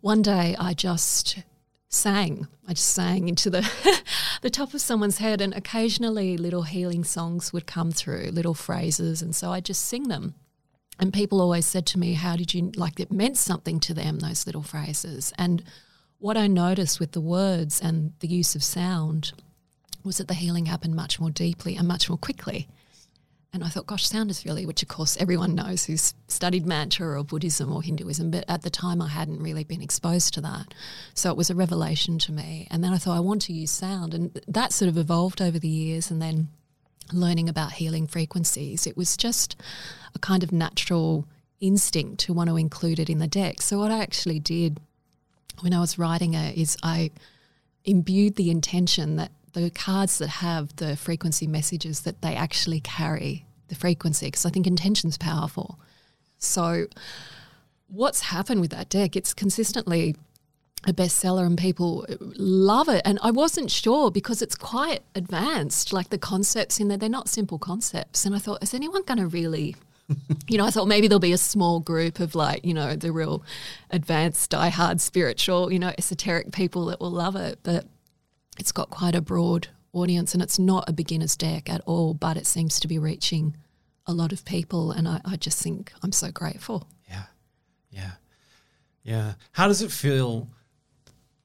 one 0.00 0.22
day 0.22 0.56
I 0.58 0.72
just 0.72 1.38
sang. 1.94 2.46
I 2.66 2.74
just 2.74 2.90
sang 2.90 3.28
into 3.28 3.50
the 3.50 3.68
the 4.42 4.50
top 4.50 4.74
of 4.74 4.80
someone's 4.80 5.18
head, 5.18 5.40
and 5.40 5.54
occasionally 5.54 6.36
little 6.36 6.62
healing 6.62 7.04
songs 7.04 7.52
would 7.52 7.66
come 7.66 7.92
through, 7.92 8.30
little 8.32 8.54
phrases, 8.54 9.22
and 9.22 9.34
so 9.34 9.50
I 9.50 9.60
just 9.60 9.84
sing 9.84 10.08
them. 10.08 10.34
And 10.98 11.12
people 11.12 11.40
always 11.40 11.66
said 11.66 11.86
to 11.86 11.98
me, 11.98 12.14
"How 12.14 12.36
did 12.36 12.54
you 12.54 12.72
like?" 12.76 13.00
It 13.00 13.12
meant 13.12 13.36
something 13.36 13.80
to 13.80 13.94
them 13.94 14.18
those 14.18 14.46
little 14.46 14.62
phrases. 14.62 15.32
And 15.38 15.62
what 16.18 16.36
I 16.36 16.46
noticed 16.46 17.00
with 17.00 17.12
the 17.12 17.20
words 17.20 17.80
and 17.80 18.12
the 18.20 18.28
use 18.28 18.54
of 18.54 18.62
sound 18.62 19.32
was 20.04 20.18
that 20.18 20.28
the 20.28 20.34
healing 20.34 20.66
happened 20.66 20.94
much 20.94 21.18
more 21.18 21.30
deeply 21.30 21.76
and 21.76 21.86
much 21.86 22.08
more 22.08 22.18
quickly. 22.18 22.68
And 23.54 23.62
I 23.62 23.68
thought, 23.68 23.86
gosh, 23.86 24.08
sound 24.08 24.30
is 24.30 24.46
really, 24.46 24.64
which 24.64 24.82
of 24.82 24.88
course 24.88 25.16
everyone 25.20 25.54
knows 25.54 25.84
who's 25.84 26.14
studied 26.26 26.64
mantra 26.64 27.18
or 27.18 27.22
Buddhism 27.22 27.70
or 27.70 27.82
Hinduism, 27.82 28.30
but 28.30 28.44
at 28.48 28.62
the 28.62 28.70
time 28.70 29.02
I 29.02 29.08
hadn't 29.08 29.42
really 29.42 29.62
been 29.62 29.82
exposed 29.82 30.32
to 30.34 30.40
that. 30.40 30.72
So 31.12 31.30
it 31.30 31.36
was 31.36 31.50
a 31.50 31.54
revelation 31.54 32.18
to 32.20 32.32
me. 32.32 32.66
And 32.70 32.82
then 32.82 32.94
I 32.94 32.96
thought, 32.96 33.16
I 33.16 33.20
want 33.20 33.42
to 33.42 33.52
use 33.52 33.70
sound. 33.70 34.14
And 34.14 34.40
that 34.48 34.72
sort 34.72 34.88
of 34.88 34.96
evolved 34.96 35.42
over 35.42 35.58
the 35.58 35.68
years. 35.68 36.10
And 36.10 36.22
then 36.22 36.48
learning 37.12 37.50
about 37.50 37.72
healing 37.72 38.06
frequencies, 38.06 38.86
it 38.86 38.96
was 38.96 39.18
just 39.18 39.60
a 40.14 40.18
kind 40.18 40.42
of 40.42 40.50
natural 40.50 41.28
instinct 41.60 42.20
to 42.20 42.32
want 42.32 42.48
to 42.48 42.56
include 42.56 42.98
it 42.98 43.10
in 43.10 43.18
the 43.18 43.26
deck. 43.26 43.60
So 43.60 43.78
what 43.78 43.90
I 43.90 44.00
actually 44.00 44.38
did 44.38 44.80
when 45.60 45.74
I 45.74 45.80
was 45.80 45.98
writing 45.98 46.32
it 46.32 46.56
is 46.56 46.76
I 46.82 47.10
imbued 47.84 48.36
the 48.36 48.50
intention 48.50 49.16
that 49.16 49.30
the 49.52 49.70
cards 49.70 50.18
that 50.18 50.28
have 50.28 50.74
the 50.76 50.96
frequency 50.96 51.46
messages 51.46 52.00
that 52.00 52.22
they 52.22 52.34
actually 52.34 52.80
carry 52.80 53.46
the 53.68 53.74
frequency 53.74 54.26
because 54.26 54.46
I 54.46 54.50
think 54.50 54.66
intention's 54.66 55.18
powerful. 55.18 55.78
So 56.38 56.86
what's 57.88 58.22
happened 58.22 58.60
with 58.60 58.70
that 58.70 58.88
deck? 58.88 59.16
It's 59.16 59.34
consistently 59.34 60.16
a 60.84 60.92
bestseller 60.92 61.46
and 61.46 61.56
people 61.56 62.06
love 62.18 62.88
it. 62.88 63.02
And 63.04 63.18
I 63.22 63.30
wasn't 63.30 63.70
sure 63.70 64.10
because 64.10 64.42
it's 64.42 64.56
quite 64.56 65.02
advanced. 65.14 65.92
Like 65.92 66.10
the 66.10 66.18
concepts 66.18 66.80
in 66.80 66.88
there, 66.88 66.98
they're 66.98 67.08
not 67.08 67.28
simple 67.28 67.58
concepts. 67.58 68.24
And 68.24 68.34
I 68.34 68.38
thought, 68.38 68.62
is 68.62 68.74
anyone 68.74 69.02
going 69.04 69.18
to 69.18 69.26
really 69.26 69.76
you 70.48 70.58
know, 70.58 70.66
I 70.66 70.70
thought 70.70 70.88
maybe 70.88 71.08
there'll 71.08 71.20
be 71.20 71.32
a 71.32 71.38
small 71.38 71.80
group 71.80 72.20
of 72.20 72.34
like, 72.34 72.64
you 72.64 72.74
know, 72.74 72.96
the 72.96 73.12
real 73.12 73.42
advanced, 73.90 74.50
die-hard 74.50 75.00
spiritual, 75.00 75.72
you 75.72 75.78
know, 75.78 75.92
esoteric 75.96 76.52
people 76.52 76.86
that 76.86 77.00
will 77.00 77.10
love 77.10 77.36
it. 77.36 77.58
But 77.62 77.86
it's 78.58 78.72
got 78.72 78.90
quite 78.90 79.14
a 79.14 79.20
broad 79.20 79.68
audience 79.92 80.34
and 80.34 80.42
it's 80.42 80.58
not 80.58 80.88
a 80.88 80.92
beginner's 80.92 81.36
deck 81.36 81.68
at 81.70 81.80
all, 81.86 82.14
but 82.14 82.36
it 82.36 82.46
seems 82.46 82.80
to 82.80 82.88
be 82.88 82.98
reaching 82.98 83.56
a 84.06 84.12
lot 84.12 84.32
of 84.32 84.44
people. 84.44 84.90
And 84.90 85.06
I, 85.06 85.20
I 85.24 85.36
just 85.36 85.62
think 85.62 85.92
I'm 86.02 86.12
so 86.12 86.30
grateful. 86.30 86.88
Yeah. 87.08 87.24
Yeah. 87.90 88.10
Yeah. 89.02 89.34
How 89.52 89.68
does 89.68 89.82
it 89.82 89.90
feel 89.90 90.48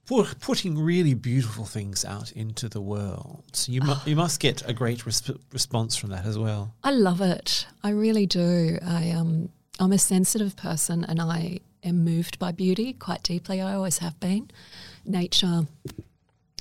put, 0.05 0.39
putting 0.39 0.77
really 0.79 1.13
beautiful 1.13 1.65
things 1.65 2.05
out 2.05 2.31
into 2.31 2.69
the 2.69 2.81
world? 2.81 3.43
You, 3.67 3.81
mu- 3.81 3.95
you 4.05 4.15
must 4.15 4.39
get 4.39 4.67
a 4.67 4.73
great 4.73 4.99
resp- 4.99 5.39
response 5.51 5.95
from 5.95 6.09
that 6.09 6.25
as 6.25 6.37
well. 6.37 6.73
I 6.83 6.91
love 6.91 7.21
it. 7.21 7.67
I 7.83 7.89
really 7.89 8.25
do. 8.25 8.77
I 8.85 9.11
um 9.11 9.49
I'm 9.79 9.91
a 9.91 9.99
sensitive 9.99 10.55
person 10.55 11.03
and 11.03 11.21
I 11.21 11.59
am 11.83 12.03
moved 12.03 12.39
by 12.39 12.51
beauty 12.51 12.93
quite 12.93 13.23
deeply. 13.23 13.61
I 13.61 13.73
always 13.73 13.99
have 13.99 14.19
been. 14.19 14.49
Nature, 15.05 15.67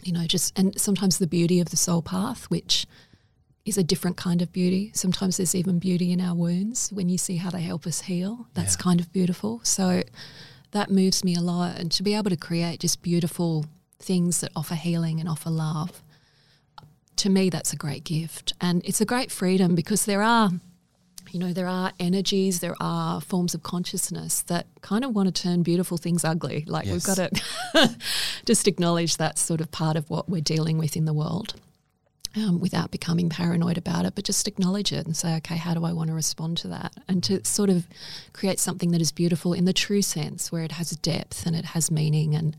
you 0.07 0.13
know, 0.13 0.27
just 0.27 0.57
and 0.59 0.79
sometimes 0.81 1.19
the 1.19 1.27
beauty 1.27 1.61
of 1.61 1.71
the 1.71 1.77
soul 1.77 2.03
path, 2.03 2.45
which 2.45 2.87
is 3.65 3.77
a 3.77 3.83
different 3.83 4.17
kind 4.17 4.41
of 4.43 4.53
beauty. 4.53 4.93
Sometimes 4.95 5.37
there's 5.39 5.55
even 5.55 5.79
beauty 5.81 6.13
in 6.13 6.21
our 6.21 6.35
wounds 6.35 6.91
when 6.93 7.09
you 7.09 7.19
see 7.19 7.37
how 7.37 7.51
they 7.51 7.63
help 7.63 7.87
us 7.87 8.03
heal. 8.03 8.47
That's 8.55 8.75
Yeah. 8.77 8.83
kind 8.83 9.01
of 9.01 9.13
beautiful. 9.13 9.61
So 9.65 10.03
that 10.71 10.91
moves 10.91 11.25
me 11.25 11.35
a 11.35 11.41
lot 11.41 11.77
and 11.79 11.91
to 11.93 12.03
be 12.03 12.15
able 12.15 12.31
to 12.31 12.37
create 12.37 12.81
just 12.81 13.03
beautiful 13.03 13.67
things 13.99 14.41
that 14.41 14.53
offer 14.55 14.75
healing 14.77 15.19
and 15.21 15.29
offer 15.29 15.51
love 15.51 16.03
to 17.17 17.31
me 17.31 17.49
that's 17.49 17.73
a 17.73 17.77
great 17.77 18.05
gift 18.05 18.53
and 18.61 18.83
it's 18.85 19.01
a 19.01 19.07
great 19.07 19.31
freedom 19.33 19.75
because 19.75 20.05
there 20.05 20.23
are 20.23 20.51
you 21.33 21.41
know 21.41 21.53
there 21.53 21.69
are 21.69 21.93
energies 21.99 22.61
there 22.61 22.75
are 22.81 23.21
forms 23.21 23.55
of 23.55 23.63
consciousness 23.63 24.43
that 24.43 24.67
kind 24.81 25.05
of 25.05 25.15
want 25.15 25.35
to 25.35 25.43
turn 25.43 25.63
beautiful 25.63 25.97
things 25.97 26.25
ugly 26.25 26.65
like 26.67 26.87
we've 26.87 27.05
got 27.05 27.17
to 27.17 27.97
just 28.45 28.67
acknowledge 28.67 29.17
that's 29.17 29.41
sort 29.41 29.61
of 29.61 29.71
part 29.71 29.97
of 29.97 30.09
what 30.11 30.29
we're 30.29 30.41
dealing 30.41 30.79
with 30.79 30.97
in 30.97 31.05
the 31.05 31.15
world 31.15 31.55
um, 32.37 32.61
without 32.61 32.91
becoming 32.91 33.29
paranoid 33.31 33.79
about 33.79 34.05
it, 34.05 34.15
but 34.15 34.25
just 34.25 34.47
acknowledge 34.47 34.93
it 34.93 35.07
and 35.07 35.17
say, 35.17 35.37
okay, 35.37 35.57
how 35.57 35.75
do 35.75 35.85
I 35.85 35.93
want 35.93 36.09
to 36.09 36.15
respond 36.15 36.59
to 36.59 36.69
that? 36.69 36.93
And 37.09 37.25
to 37.25 37.43
sort 37.45 37.71
of 37.71 37.87
create 38.33 38.61
something 38.61 38.91
that 38.91 39.01
is 39.01 39.11
beautiful 39.11 39.55
in 39.55 39.65
the 39.65 39.73
true 39.73 40.03
sense, 40.03 40.53
where 40.53 40.63
it 40.63 40.73
has 40.73 40.91
depth 40.91 41.47
and 41.47 41.57
it 41.57 41.67
has 41.67 41.91
meaning. 41.91 42.35
And 42.35 42.57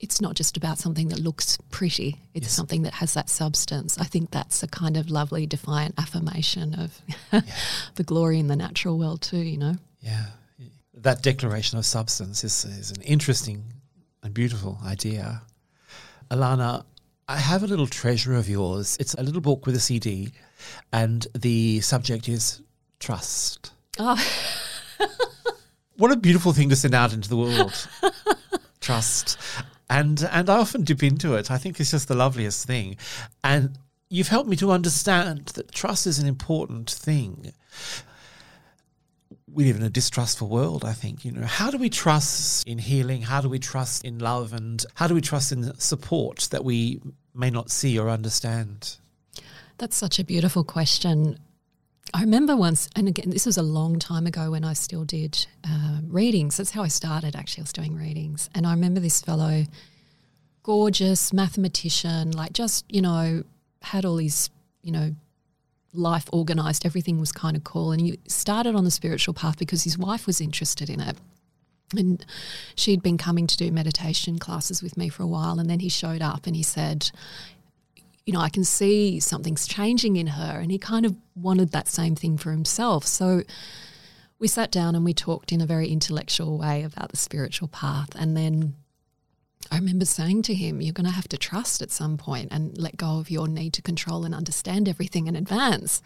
it's 0.00 0.20
not 0.20 0.34
just 0.34 0.56
about 0.56 0.78
something 0.78 1.08
that 1.08 1.18
looks 1.18 1.58
pretty, 1.70 2.20
it's 2.34 2.46
Yes. 2.46 2.52
something 2.52 2.82
that 2.82 2.94
has 2.94 3.14
that 3.14 3.28
substance. 3.28 3.98
I 3.98 4.04
think 4.04 4.30
that's 4.30 4.62
a 4.62 4.68
kind 4.68 4.96
of 4.96 5.10
lovely, 5.10 5.46
defiant 5.46 5.94
affirmation 5.98 6.74
of 6.74 7.02
the 7.96 8.04
glory 8.04 8.38
in 8.38 8.46
the 8.46 8.56
natural 8.56 8.98
world, 8.98 9.22
too, 9.22 9.38
you 9.38 9.56
know? 9.58 9.74
Yeah. 10.00 10.26
That 10.94 11.22
declaration 11.22 11.78
of 11.78 11.84
substance 11.86 12.44
is, 12.44 12.64
is 12.64 12.90
an 12.92 13.02
interesting 13.02 13.64
and 14.22 14.32
beautiful 14.34 14.78
idea. 14.84 15.42
Alana, 16.30 16.84
I 17.28 17.36
have 17.38 17.62
a 17.62 17.66
little 17.66 17.86
treasure 17.86 18.34
of 18.34 18.48
yours. 18.48 18.96
It's 19.00 19.14
a 19.14 19.22
little 19.22 19.40
book 19.40 19.66
with 19.66 19.74
a 19.76 19.80
CD, 19.80 20.32
and 20.92 21.26
the 21.38 21.80
subject 21.80 22.28
is 22.28 22.62
trust. 23.00 23.72
Oh, 23.98 24.16
What 25.96 26.12
a 26.12 26.16
beautiful 26.16 26.52
thing 26.52 26.68
to 26.68 26.76
send 26.76 26.94
out 26.94 27.12
into 27.12 27.28
the 27.28 27.36
world. 27.36 27.88
trust. 28.80 29.36
And 29.90 30.22
and 30.30 30.50
I 30.50 30.58
often 30.58 30.84
dip 30.84 31.02
into 31.02 31.34
it. 31.34 31.50
I 31.50 31.58
think 31.58 31.80
it's 31.80 31.90
just 31.90 32.08
the 32.08 32.14
loveliest 32.14 32.66
thing. 32.66 32.96
And 33.42 33.78
you've 34.10 34.28
helped 34.28 34.48
me 34.48 34.56
to 34.56 34.70
understand 34.70 35.46
that 35.48 35.72
trust 35.72 36.06
is 36.06 36.18
an 36.18 36.26
important 36.26 36.90
thing. 36.90 37.52
We 39.50 39.64
live 39.64 39.76
in 39.76 39.82
a 39.82 39.90
distrustful 39.90 40.48
world, 40.48 40.84
I 40.84 40.92
think. 40.92 41.24
You 41.24 41.32
know, 41.32 41.46
how 41.46 41.70
do 41.70 41.78
we 41.78 41.88
trust 41.88 42.66
in 42.66 42.78
healing? 42.78 43.22
How 43.22 43.40
do 43.40 43.48
we 43.48 43.58
trust 43.58 44.04
in 44.04 44.18
love? 44.18 44.52
And 44.52 44.84
how 44.94 45.06
do 45.06 45.14
we 45.14 45.22
trust 45.22 45.52
in 45.52 45.74
support 45.78 46.48
that 46.50 46.64
we 46.64 47.00
may 47.34 47.50
not 47.50 47.70
see 47.70 47.98
or 47.98 48.10
understand? 48.10 48.96
That's 49.78 49.96
such 49.96 50.18
a 50.18 50.24
beautiful 50.24 50.64
question. 50.64 51.38
I 52.14 52.22
remember 52.22 52.56
once, 52.56 52.88
and 52.96 53.08
again, 53.08 53.30
this 53.30 53.46
was 53.46 53.56
a 53.56 53.62
long 53.62 53.98
time 53.98 54.26
ago 54.26 54.50
when 54.50 54.64
I 54.64 54.72
still 54.72 55.04
did 55.04 55.46
uh, 55.64 55.98
readings. 56.06 56.56
That's 56.56 56.70
how 56.70 56.82
I 56.82 56.88
started, 56.88 57.36
actually. 57.36 57.62
I 57.62 57.64
was 57.64 57.72
doing 57.72 57.94
readings. 57.96 58.48
And 58.54 58.66
I 58.66 58.72
remember 58.72 59.00
this 59.00 59.20
fellow, 59.20 59.64
gorgeous 60.62 61.32
mathematician, 61.32 62.32
like 62.32 62.52
just, 62.52 62.84
you 62.88 63.02
know, 63.02 63.44
had 63.82 64.04
all 64.04 64.18
his, 64.18 64.50
you 64.82 64.92
know, 64.92 65.14
life 65.92 66.28
organized. 66.32 66.86
Everything 66.86 67.20
was 67.20 67.32
kind 67.32 67.56
of 67.56 67.64
cool. 67.64 67.92
And 67.92 68.00
he 68.00 68.18
started 68.26 68.74
on 68.74 68.84
the 68.84 68.90
spiritual 68.90 69.34
path 69.34 69.58
because 69.58 69.84
his 69.84 69.98
wife 69.98 70.26
was 70.26 70.40
interested 70.40 70.90
in 70.90 71.00
it. 71.00 71.16
And 71.96 72.24
she'd 72.74 73.02
been 73.02 73.16
coming 73.16 73.46
to 73.46 73.56
do 73.56 73.72
meditation 73.72 74.38
classes 74.38 74.82
with 74.82 74.96
me 74.96 75.08
for 75.08 75.22
a 75.22 75.26
while. 75.26 75.58
And 75.58 75.70
then 75.70 75.80
he 75.80 75.88
showed 75.88 76.20
up 76.20 76.46
and 76.46 76.54
he 76.54 76.62
said, 76.62 77.10
you 78.28 78.34
know, 78.34 78.40
I 78.40 78.50
can 78.50 78.62
see 78.62 79.20
something's 79.20 79.66
changing 79.66 80.16
in 80.16 80.26
her. 80.26 80.60
And 80.60 80.70
he 80.70 80.76
kind 80.76 81.06
of 81.06 81.16
wanted 81.34 81.72
that 81.72 81.88
same 81.88 82.14
thing 82.14 82.36
for 82.36 82.50
himself. 82.50 83.06
So 83.06 83.42
we 84.38 84.46
sat 84.46 84.70
down 84.70 84.94
and 84.94 85.02
we 85.02 85.14
talked 85.14 85.50
in 85.50 85.62
a 85.62 85.66
very 85.66 85.88
intellectual 85.88 86.58
way 86.58 86.82
about 86.82 87.08
the 87.08 87.16
spiritual 87.16 87.68
path. 87.68 88.10
And 88.14 88.36
then 88.36 88.74
I 89.70 89.76
remember 89.76 90.04
saying 90.04 90.42
to 90.42 90.54
him, 90.54 90.82
You're 90.82 90.92
going 90.92 91.06
to 91.06 91.10
have 91.10 91.28
to 91.28 91.38
trust 91.38 91.80
at 91.80 91.90
some 91.90 92.18
point 92.18 92.48
and 92.52 92.76
let 92.76 92.98
go 92.98 93.18
of 93.18 93.30
your 93.30 93.48
need 93.48 93.72
to 93.72 93.82
control 93.82 94.26
and 94.26 94.34
understand 94.34 94.90
everything 94.90 95.26
in 95.26 95.34
advance. 95.34 96.02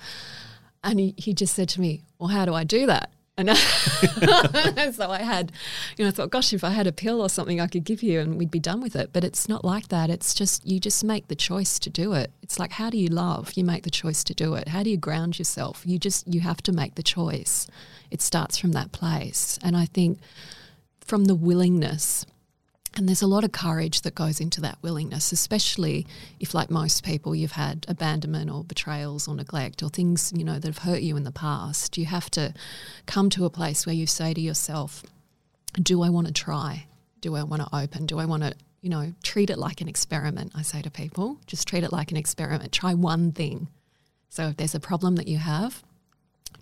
And 0.85 1.01
he, 1.01 1.15
he 1.19 1.35
just 1.35 1.57
said 1.57 1.71
to 1.71 1.81
me, 1.81 2.05
Well, 2.21 2.29
how 2.29 2.45
do 2.45 2.55
I 2.55 2.63
do 2.63 2.87
that? 2.87 3.13
And 3.49 4.95
so 4.95 5.11
I 5.11 5.23
had, 5.23 5.53
you 5.97 6.05
know, 6.05 6.09
I 6.09 6.13
thought, 6.13 6.31
gosh, 6.31 6.53
if 6.53 6.65
I 6.65 6.71
had 6.71 6.87
a 6.87 6.93
pill 6.93 7.21
or 7.21 7.29
something 7.29 7.61
I 7.61 7.67
could 7.67 7.85
give 7.85 8.03
you 8.03 8.21
and 8.21 8.39
we'd 8.39 8.51
be 8.51 8.61
done 8.61 8.81
with 8.81 8.97
it. 8.97 9.11
But 9.13 9.25
it's 9.25 9.49
not 9.49 9.65
like 9.65 9.89
that. 9.89 10.11
It's 10.11 10.35
just, 10.35 10.67
you 10.67 10.81
just 10.81 11.05
make 11.05 11.29
the 11.29 11.35
choice 11.35 11.79
to 11.81 11.91
do 11.91 12.13
it. 12.13 12.31
It's 12.43 12.59
like, 12.59 12.73
how 12.73 12.91
do 12.91 12.99
you 12.99 13.09
love? 13.09 13.53
You 13.55 13.65
make 13.65 13.85
the 13.85 13.91
choice 13.91 14.25
to 14.25 14.35
do 14.35 14.55
it. 14.55 14.69
How 14.69 14.83
do 14.83 14.91
you 14.91 14.97
ground 14.97 15.39
yourself? 15.39 15.83
You 15.85 15.99
just, 15.99 16.33
you 16.33 16.41
have 16.41 16.63
to 16.63 16.73
make 16.73 16.95
the 16.95 17.03
choice. 17.03 17.67
It 18.11 18.23
starts 18.23 18.59
from 18.59 18.73
that 18.73 18.93
place. 18.93 19.59
And 19.63 19.77
I 19.77 19.87
think 19.87 20.19
from 21.01 21.25
the 21.25 21.35
willingness, 21.35 22.27
and 22.95 23.09
there's 23.09 23.23
a 23.23 23.27
lot 23.27 23.45
of 23.45 23.53
courage 23.53 24.03
that 24.03 24.15
goes 24.15 24.41
into 24.41 24.61
that 24.61 24.77
willingness, 24.83 25.33
especially 25.33 26.07
if, 26.41 26.55
like 26.55 26.71
most 26.71 27.05
people, 27.05 27.35
you've 27.35 27.53
had 27.53 27.87
abandonment 27.89 28.51
or 28.51 28.65
betrayals 28.65 29.27
or 29.27 29.35
neglect 29.35 29.83
or 29.83 29.89
things, 29.89 30.33
you 30.37 30.45
know, 30.45 30.59
that 30.59 30.67
have 30.67 30.79
hurt 30.79 31.01
you 31.01 31.17
in 31.17 31.25
the 31.25 31.33
past. 31.33 31.97
You 31.97 32.05
have 32.07 32.31
to 32.33 32.53
come 33.07 33.31
to 33.31 33.47
a 33.47 33.51
place 33.51 33.87
where 33.87 33.95
you 33.95 34.07
say 34.07 34.35
to 34.35 34.41
yourself, 34.41 35.03
Do 35.75 36.03
I 36.03 36.11
want 36.11 36.27
to 36.27 36.33
try? 36.35 36.87
Do 37.23 37.35
I 37.35 37.45
want 37.45 37.63
to 37.63 37.75
open? 37.75 38.05
Do 38.05 38.19
I 38.19 38.27
want 38.27 38.43
to, 38.43 38.55
you 38.83 38.91
know, 38.91 39.15
treat 39.23 39.49
it 39.49 39.59
like 39.59 39.81
an 39.81 39.89
experiment? 39.89 40.53
I 40.55 40.61
say 40.61 40.83
to 40.83 40.91
people, 40.91 41.39
just 41.47 41.67
treat 41.67 41.85
it 41.85 41.93
like 41.93 42.11
an 42.11 42.19
experiment. 42.19 42.73
Try 42.73 42.93
one 42.93 43.33
thing. 43.33 43.69
So 44.29 44.49
if 44.49 44.57
there's 44.59 44.75
a 44.75 44.81
problem 44.81 45.17
that 45.17 45.29
you 45.29 45.39
have, 45.39 45.83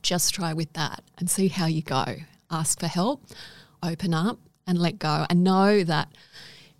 just 0.02 0.32
try 0.34 0.52
with 0.52 0.72
that 0.74 1.02
and 1.18 1.28
see 1.28 1.48
how 1.48 1.66
you 1.66 1.82
go. 1.82 2.04
Ask 2.50 2.78
for 2.78 2.86
help, 2.86 3.22
open 3.82 4.14
up, 4.14 4.38
and 4.70 4.78
let 4.78 5.00
go 5.00 5.26
and 5.28 5.42
know 5.42 5.82
that 5.82 6.08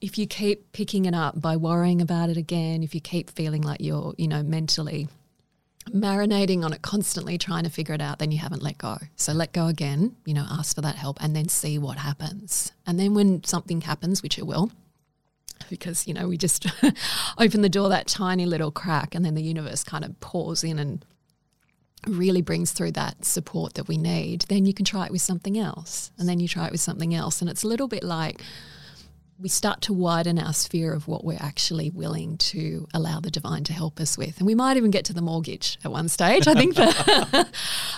if 0.00 0.16
you 0.16 0.26
keep 0.26 0.72
picking 0.72 1.04
it 1.06 1.14
up 1.14 1.40
by 1.40 1.56
worrying 1.56 2.00
about 2.00 2.30
it 2.30 2.36
again, 2.36 2.84
if 2.84 2.94
you 2.94 3.00
keep 3.00 3.28
feeling 3.28 3.62
like 3.62 3.80
you're, 3.80 4.14
you 4.16 4.28
know, 4.28 4.44
mentally 4.44 5.08
marinating 5.88 6.64
on 6.64 6.72
it 6.72 6.82
constantly 6.82 7.36
trying 7.36 7.64
to 7.64 7.70
figure 7.70 7.94
it 7.94 8.00
out, 8.00 8.20
then 8.20 8.30
you 8.30 8.38
haven't 8.38 8.62
let 8.62 8.78
go. 8.78 8.96
So 9.16 9.32
let 9.32 9.52
go 9.52 9.66
again, 9.66 10.14
you 10.24 10.32
know, 10.32 10.46
ask 10.48 10.76
for 10.76 10.82
that 10.82 10.94
help 10.94 11.20
and 11.20 11.34
then 11.34 11.48
see 11.48 11.78
what 11.78 11.98
happens. 11.98 12.72
And 12.86 12.98
then 12.98 13.12
when 13.12 13.42
something 13.42 13.80
happens, 13.80 14.22
which 14.22 14.38
it 14.38 14.46
will, 14.46 14.70
because, 15.68 16.06
you 16.06 16.14
know, 16.14 16.28
we 16.28 16.38
just 16.38 16.66
open 17.38 17.62
the 17.62 17.68
door 17.68 17.88
that 17.88 18.06
tiny 18.06 18.46
little 18.46 18.70
crack 18.70 19.16
and 19.16 19.24
then 19.24 19.34
the 19.34 19.42
universe 19.42 19.82
kind 19.82 20.04
of 20.04 20.18
pours 20.20 20.62
in 20.62 20.78
and 20.78 21.04
really 22.06 22.42
brings 22.42 22.72
through 22.72 22.92
that 22.92 23.24
support 23.24 23.74
that 23.74 23.88
we 23.88 23.98
need, 23.98 24.42
then 24.42 24.66
you 24.66 24.74
can 24.74 24.84
try 24.84 25.06
it 25.06 25.12
with 25.12 25.22
something 25.22 25.58
else. 25.58 26.10
And 26.18 26.28
then 26.28 26.40
you 26.40 26.48
try 26.48 26.66
it 26.66 26.72
with 26.72 26.80
something 26.80 27.14
else. 27.14 27.40
And 27.40 27.50
it's 27.50 27.62
a 27.62 27.68
little 27.68 27.88
bit 27.88 28.02
like 28.02 28.40
we 29.38 29.48
start 29.48 29.80
to 29.80 29.92
widen 29.92 30.38
our 30.38 30.52
sphere 30.52 30.92
of 30.92 31.08
what 31.08 31.24
we're 31.24 31.38
actually 31.40 31.88
willing 31.90 32.36
to 32.36 32.86
allow 32.92 33.20
the 33.20 33.30
divine 33.30 33.64
to 33.64 33.72
help 33.72 33.98
us 33.98 34.18
with. 34.18 34.38
And 34.38 34.46
we 34.46 34.54
might 34.54 34.76
even 34.76 34.90
get 34.90 35.06
to 35.06 35.14
the 35.14 35.22
mortgage 35.22 35.78
at 35.82 35.90
one 35.90 36.08
stage. 36.08 36.46
I 36.46 36.54
think 36.54 36.74
for 36.74 36.82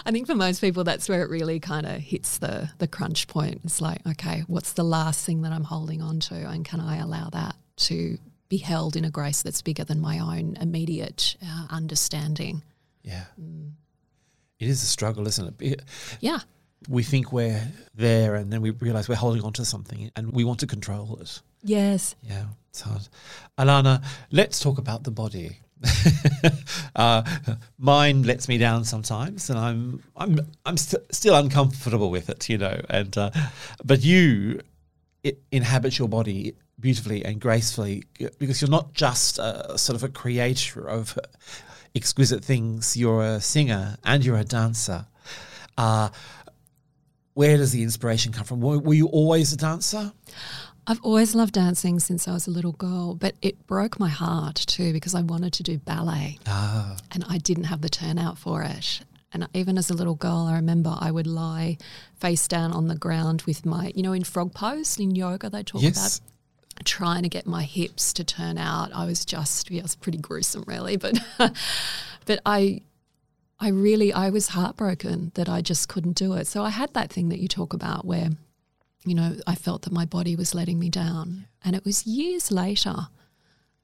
I 0.07 0.11
think 0.11 0.27
for 0.27 0.37
most 0.37 0.61
people 0.61 0.85
that's 0.85 1.09
where 1.09 1.23
it 1.23 1.31
really 1.31 1.59
kind 1.59 1.87
of 1.87 2.01
hits 2.01 2.39
the 2.39 2.71
the 2.79 2.87
crunch 2.87 3.27
point. 3.27 3.61
It's 3.65 3.81
like, 3.81 4.07
okay, 4.07 4.45
what's 4.47 4.73
the 4.73 4.85
last 4.85 5.27
thing 5.27 5.43
that 5.43 5.53
I'm 5.53 5.65
holding 5.65 6.01
on 6.01 6.21
to 6.21 6.35
and 6.35 6.65
can 6.65 6.81
I 6.81 6.99
allow 6.99 7.29
that 7.31 7.57
to 7.77 8.19
be 8.49 8.59
held 8.59 8.95
in 8.95 9.05
a 9.05 9.11
grace 9.11 9.43
that's 9.43 9.63
bigger 9.63 9.85
than 9.85 10.01
my 10.01 10.19
own 10.21 10.57
immediate 10.61 11.37
uh, 11.45 11.67
understanding? 11.71 12.63
Yeah. 13.03 13.25
Mm 13.41 13.73
it 14.63 14.69
is 14.69 14.83
a 14.83 14.87
struggle, 14.87 15.27
isn't 15.27 15.61
it? 15.61 15.83
Yeah. 16.21 16.39
We 16.89 17.03
think 17.03 17.33
we're 17.33 17.63
there 17.95 18.37
and 18.37 18.53
then 18.53 18.63
we 18.63 18.71
realize 18.71 19.09
we're 19.09 19.17
holding 19.17 19.43
on 19.43 19.53
to 19.55 19.65
something 19.65 20.11
and 20.15 20.33
we 20.33 20.45
want 20.45 20.61
to 20.61 20.67
control 20.67 21.19
it. 21.21 21.41
Yes. 21.65 22.15
Yeah, 22.23 22.45
it's 22.71 22.81
hard. 22.81 23.09
Alana, 23.59 24.05
let's 24.31 24.61
talk 24.61 24.79
about 24.79 25.03
the 25.03 25.11
body. 25.11 25.59
uh, 26.97 27.23
mine 27.79 28.23
lets 28.23 28.47
me 28.47 28.57
down 28.57 28.85
sometimes, 28.85 29.51
and 29.51 29.59
I'm 29.59 30.01
I'm 30.17 30.39
I'm 30.65 30.77
st- 30.77 31.13
still 31.13 31.35
uncomfortable 31.35 32.09
with 32.09 32.31
it, 32.31 32.49
you 32.49 32.57
know. 32.57 32.81
And 32.89 33.19
uh, 33.19 33.31
but 33.85 34.05
you 34.05 34.61
inhabit 35.51 35.99
your 35.99 36.09
body 36.09 36.55
beautifully 36.79 37.25
and 37.25 37.41
gracefully 37.41 38.05
because 38.39 38.61
you're 38.61 38.71
not 38.71 38.93
just 38.93 39.39
a, 39.39 39.77
sort 39.77 39.97
of 39.97 40.05
a 40.05 40.09
creator 40.09 40.89
of 40.89 41.19
exquisite 41.95 42.45
things. 42.45 42.97
You're 42.97 43.23
a 43.23 43.41
singer 43.41 43.97
and 44.05 44.25
you're 44.25 44.39
a 44.39 44.45
dancer. 44.45 45.07
Uh, 45.77 46.11
where 47.35 47.57
does 47.57 47.73
the 47.73 47.83
inspiration 47.83 48.33
come 48.33 48.45
from? 48.45 48.61
Were, 48.61 48.79
were, 48.79 48.95
you 48.95 49.07
always 49.07 49.53
a 49.53 49.57
dancer? 49.57 50.13
I've 50.87 51.01
always 51.03 51.35
loved 51.35 51.55
dancing 51.55 52.01
since 52.01 52.27
I 52.27 52.33
was 52.33 52.47
a 52.47 52.51
little 52.51 52.73
girl, 52.73 53.15
but 53.15 53.35
it 53.41 53.67
broke 53.67 54.01
my 54.01 54.09
heart 54.09 54.57
too 54.57 54.93
because 54.93 55.15
I 55.15 55.23
wanted 55.23 55.53
to 55.55 55.63
do 55.63 55.79
ballet. 55.79 56.39
Ah. 56.47 56.97
And 57.13 57.25
I 57.29 57.39
didn't 57.39 57.65
have 57.65 57.81
the 57.81 57.89
turnout 57.89 58.37
for 58.37 58.63
it. 58.63 59.01
And 59.33 59.49
even 59.55 59.79
as 59.79 59.89
a 59.89 59.95
little 59.95 60.15
girl, 60.15 60.47
I 60.49 60.57
remember 60.57 60.95
I 60.99 61.11
would 61.11 61.27
lie 61.27 61.79
face 62.17 62.47
down 62.47 62.73
on 62.73 62.89
the 62.89 62.95
ground 62.95 63.43
with 63.43 63.65
my, 63.65 63.93
you 63.95 64.03
know, 64.03 64.13
in 64.13 64.25
frog 64.25 64.53
pose 64.53 64.99
in 64.99 65.15
yoga, 65.15 65.49
they 65.49 65.63
talk 65.63 65.83
yes. 65.83 66.19
about 66.19 66.32
trying 66.85 67.23
to 67.23 67.29
get 67.29 67.47
my 67.47 67.65
hips 67.65 68.13
to 68.15 68.25
turn 68.25 68.59
out. 68.59 68.91
I 68.95 69.07
was 69.07 69.25
just, 69.25 69.71
yeah, 69.71 69.81
it 69.81 69.83
was 69.85 69.97
pretty 69.97 70.19
gruesome, 70.19 70.65
really. 70.67 70.97
But, 70.97 71.19
but 72.27 72.41
I, 72.45 72.83
I 73.61 73.69
really, 73.69 74.13
I 74.13 74.31
was 74.31 74.49
heartbroken 74.49 75.33
that 75.35 75.49
I 75.49 75.61
just 75.61 75.89
couldn't 75.89 76.15
do 76.15 76.35
it. 76.35 76.47
So 76.47 76.65
I 76.65 76.71
had 76.71 76.93
that 76.95 77.13
thing 77.13 77.29
that 77.29 77.39
you 77.39 77.49
talk 77.49 77.73
about 77.73 78.05
where, 78.05 78.31
you 79.05 79.15
know, 79.15 79.37
I 79.47 79.55
felt 79.55 79.83
that 79.83 79.93
my 79.93 80.05
body 80.05 80.37
was 80.37 80.55
letting 80.55 80.79
me 80.79 80.89
down. 80.89 81.47
And 81.65 81.77
it 81.77 81.85
was 81.85 82.07
years 82.07 82.51
later. 82.51 83.09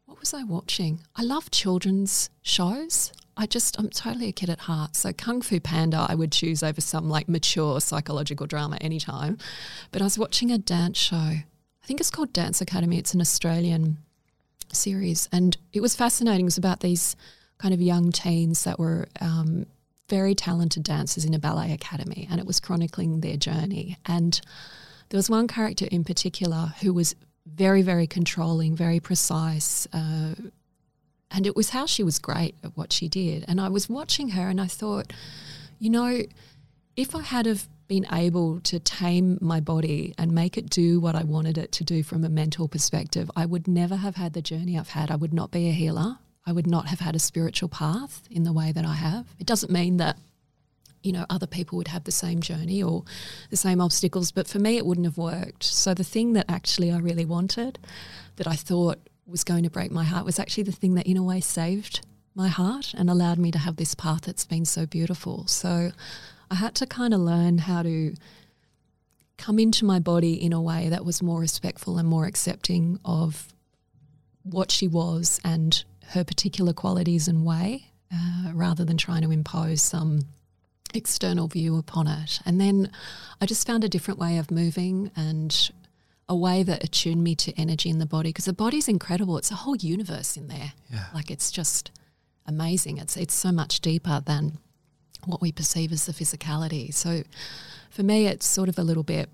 What 0.07 0.21
was 0.21 0.33
I 0.33 0.43
watching? 0.43 1.01
I 1.15 1.23
love 1.23 1.51
children's 1.51 2.31
shows. 2.43 3.13
I 3.37 3.47
just, 3.47 3.79
I'm 3.79 3.89
totally 3.91 4.29
a 4.29 4.33
kid 4.33 4.51
at 4.51 4.61
heart. 4.61 4.97
So 4.97 5.13
Kung 5.13 5.43
Fu 5.43 5.61
Panda, 5.61 6.07
I 6.09 6.17
would 6.17 6.33
choose 6.33 6.63
over 6.63 6.81
some 6.81 7.09
like 7.09 7.29
mature 7.29 7.81
psychological 7.81 8.47
drama 8.47 8.79
anytime. 8.81 9.39
But 9.93 10.01
I 10.01 10.05
was 10.05 10.19
watching 10.19 10.51
a 10.51 10.59
dance 10.59 10.99
show 10.99 11.35
think 11.89 12.01
it's 12.01 12.11
called 12.11 12.35
Dance 12.35 12.61
Academy. 12.61 12.99
It's 12.99 13.15
an 13.15 13.23
Australian 13.23 13.97
series, 14.75 15.27
and 15.33 15.57
it 15.73 15.81
was 15.81 15.97
fascinating. 15.97 16.45
It 16.45 16.53
was 16.53 16.59
about 16.59 16.81
these 16.81 17.17
kind 17.57 17.73
of 17.73 17.81
young 17.81 18.13
teens 18.13 18.65
that 18.65 18.79
were 18.79 19.09
um, 19.23 19.65
very 20.11 20.35
talented 20.35 20.83
dancers 20.83 21.25
in 21.25 21.33
a 21.33 21.39
ballet 21.39 21.73
academy, 21.73 22.29
and 22.31 22.39
it 22.41 22.47
was 22.47 22.61
chronicling 22.61 23.23
their 23.23 23.39
journey. 23.39 23.97
And 24.05 24.39
there 25.09 25.17
was 25.17 25.31
one 25.31 25.49
character 25.49 25.87
in 25.91 26.05
particular 26.05 26.75
who 26.83 26.93
was 26.93 27.17
very, 27.47 27.81
very 27.81 28.07
controlling, 28.07 28.77
very 28.77 29.01
precise. 29.01 29.89
Uh, 29.91 30.35
and 31.31 31.47
it 31.47 31.57
was 31.57 31.71
how 31.71 31.87
she 31.87 32.03
was 32.03 32.19
great 32.19 32.55
at 32.63 32.77
what 32.77 32.93
she 32.93 33.09
did. 33.09 33.47
And 33.49 33.59
I 33.63 33.71
was 33.71 33.89
watching 33.89 34.31
her 34.31 34.51
and 34.51 34.61
I 34.61 34.67
thought, 34.67 35.15
you 35.79 35.89
know, 35.89 36.21
if 36.97 37.15
I 37.15 37.23
had 37.23 37.47
have 37.47 37.67
been 37.89 38.07
able 38.13 38.61
to 38.61 38.79
tame 38.79 39.39
my 39.41 39.61
body 39.61 40.15
and 40.19 40.33
make 40.33 40.59
it 40.59 40.69
do 40.69 41.01
what 41.01 41.15
I 41.15 41.25
wanted 41.25 41.59
it 41.59 41.73
to 41.73 41.85
do 41.85 42.03
from 42.03 42.23
a 42.23 42.29
mental 42.29 42.69
perspective, 42.69 43.31
I 43.35 43.47
would 43.47 43.67
never 43.67 43.97
have 43.97 44.17
had 44.17 44.35
the 44.35 44.43
journey 44.43 44.79
I've 44.79 44.91
had. 44.91 45.11
I 45.11 45.17
would 45.17 45.33
not 45.33 45.51
be 45.51 45.69
a 45.69 45.73
healer. 45.73 46.19
I 46.47 46.53
would 46.53 46.67
not 46.67 46.87
have 46.87 47.01
had 47.01 47.17
a 47.17 47.19
spiritual 47.19 47.69
path 47.69 48.23
in 48.31 48.45
the 48.45 48.53
way 48.53 48.73
that 48.73 48.85
I 48.85 48.95
have. 48.95 49.27
It 49.39 49.47
doesn't 49.47 49.73
mean 49.73 49.97
that 49.97 50.19
you 51.03 51.13
know 51.13 51.25
other 51.31 51.47
people 51.47 51.79
would 51.79 51.89
have 51.89 52.05
the 52.05 52.11
same 52.11 52.41
journey 52.41 52.83
or 52.83 53.05
the 53.51 53.57
same 53.57 53.81
obstacles, 53.81 54.33
but 54.33 54.49
for 54.49 54.59
me 54.59 54.77
it 54.77 54.87
wouldn't 54.87 55.07
have 55.07 55.19
worked. 55.19 55.65
So 55.65 55.95
the 55.95 56.05
thing 56.05 56.35
that 56.35 56.47
actually 56.49 56.91
I 56.91 56.99
really 56.99 57.25
wanted 57.25 57.79
that 58.37 58.47
I 58.47 58.55
thought 58.55 58.99
was 59.27 59.45
going 59.45 59.63
to 59.65 59.71
break 59.71 59.91
my 59.91 60.05
heart 60.05 60.25
was 60.25 60.39
actually 60.39 60.65
the 60.65 60.73
thing 60.73 60.95
that 60.95 61.07
in 61.07 61.17
a 61.17 61.23
way 61.23 61.41
saved 61.41 62.01
my 62.35 62.49
heart 62.49 62.95
and 62.97 63.11
allowed 63.11 63.39
me 63.39 63.51
to 63.51 63.59
have 63.59 63.77
this 63.77 63.95
path 63.95 64.23
that's 64.23 64.47
been 64.47 64.65
so 64.65 64.87
beautiful. 64.87 65.47
So 65.47 65.93
I 66.51 66.57
had 66.57 66.75
to 66.77 66.87
kind 66.87 67.13
of 67.15 67.21
learn 67.21 67.59
how 67.59 67.83
to 67.83 68.15
come 69.37 69.59
into 69.59 69.85
my 69.85 69.99
body 69.99 70.35
in 70.35 70.53
a 70.53 70.61
way 70.61 70.89
that 70.89 71.05
was 71.05 71.23
more 71.23 71.41
respectful 71.41 71.99
and 71.99 72.09
more 72.09 72.27
accepting 72.27 72.99
of 73.05 73.53
what 74.43 74.71
she 74.71 74.89
was 74.89 75.41
and 75.45 75.85
her 76.09 76.25
particular 76.25 76.73
qualities 76.73 77.29
and 77.29 77.45
way, 77.45 77.87
uh, 78.13 78.51
rather 78.55 78.85
than 78.85 78.97
trying 78.97 79.23
to 79.23 79.31
impose 79.31 79.83
some 79.83 80.21
external 80.95 81.49
view 81.49 81.77
upon 81.77 82.09
it. 82.09 82.41
And 82.47 82.61
then 82.61 82.91
I 83.41 83.47
just 83.47 83.67
found 83.67 83.85
a 83.85 83.89
different 83.89 84.19
way 84.19 84.39
of 84.39 84.51
moving 84.51 85.11
and 85.15 85.71
a 86.29 86.37
way 86.37 86.63
that 86.63 86.85
attuned 86.85 87.23
me 87.23 87.35
to 87.37 87.59
energy 87.59 87.89
in 87.89 87.99
the 87.99 88.07
body 88.07 88.31
because 88.31 88.45
the 88.47 88.53
body's 88.53 88.89
incredible. 88.89 89.39
It's 89.39 89.51
a 89.51 89.57
whole 89.57 89.77
universe 89.77 90.37
in 90.37 90.49
there. 90.49 90.73
Yeah. 90.91 91.05
Like 91.15 91.31
it's 91.31 91.51
just 91.51 91.91
amazing. 92.47 92.99
It's 92.99 93.17
it's 93.17 93.35
so 93.35 93.53
much 93.53 93.81
deeper 93.81 94.23
than 94.25 94.59
what 95.27 95.41
we 95.41 95.53
perceive 95.53 95.93
as 95.93 96.07
the 96.07 96.13
physicality. 96.13 96.93
So 96.93 97.23
for 97.91 98.03
me, 98.03 98.27
it's 98.27 98.47
sort 98.47 98.69
of 98.69 98.79
a 98.79 98.83
little 98.83 99.03
bit 99.03 99.29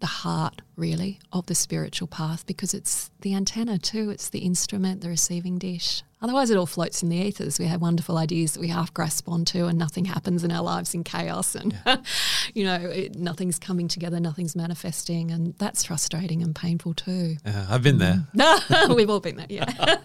the 0.00 0.06
heart, 0.06 0.60
really, 0.76 1.18
of 1.32 1.46
the 1.46 1.54
spiritual 1.54 2.06
path 2.06 2.46
because 2.46 2.74
it's 2.74 3.10
the 3.22 3.34
antenna 3.34 3.78
too, 3.78 4.10
it's 4.10 4.28
the 4.28 4.40
instrument, 4.40 5.00
the 5.00 5.08
receiving 5.08 5.58
dish. 5.58 6.02
Otherwise, 6.20 6.50
it 6.50 6.58
all 6.58 6.66
floats 6.66 7.02
in 7.02 7.08
the 7.08 7.16
ethers. 7.16 7.58
We 7.58 7.64
have 7.66 7.80
wonderful 7.80 8.18
ideas 8.18 8.52
that 8.52 8.60
we 8.60 8.68
half 8.68 8.92
grasp 8.92 9.28
onto, 9.30 9.64
and 9.64 9.78
nothing 9.78 10.04
happens 10.04 10.44
in 10.44 10.52
our 10.52 10.62
lives 10.62 10.94
in 10.94 11.04
chaos, 11.04 11.54
and 11.54 11.78
yeah. 11.86 11.96
you 12.54 12.64
know, 12.64 12.76
it, 12.76 13.16
nothing's 13.16 13.58
coming 13.58 13.88
together, 13.88 14.20
nothing's 14.20 14.54
manifesting, 14.54 15.30
and 15.30 15.54
that's 15.58 15.84
frustrating 15.84 16.42
and 16.42 16.54
painful 16.54 16.92
too. 16.92 17.36
Uh, 17.44 17.66
I've 17.70 17.82
been 17.82 17.98
there. 17.98 18.26
No, 18.34 18.58
we've 18.94 19.08
all 19.08 19.20
been 19.20 19.36
there, 19.36 19.46
yeah. 19.48 19.98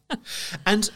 and 0.66 0.90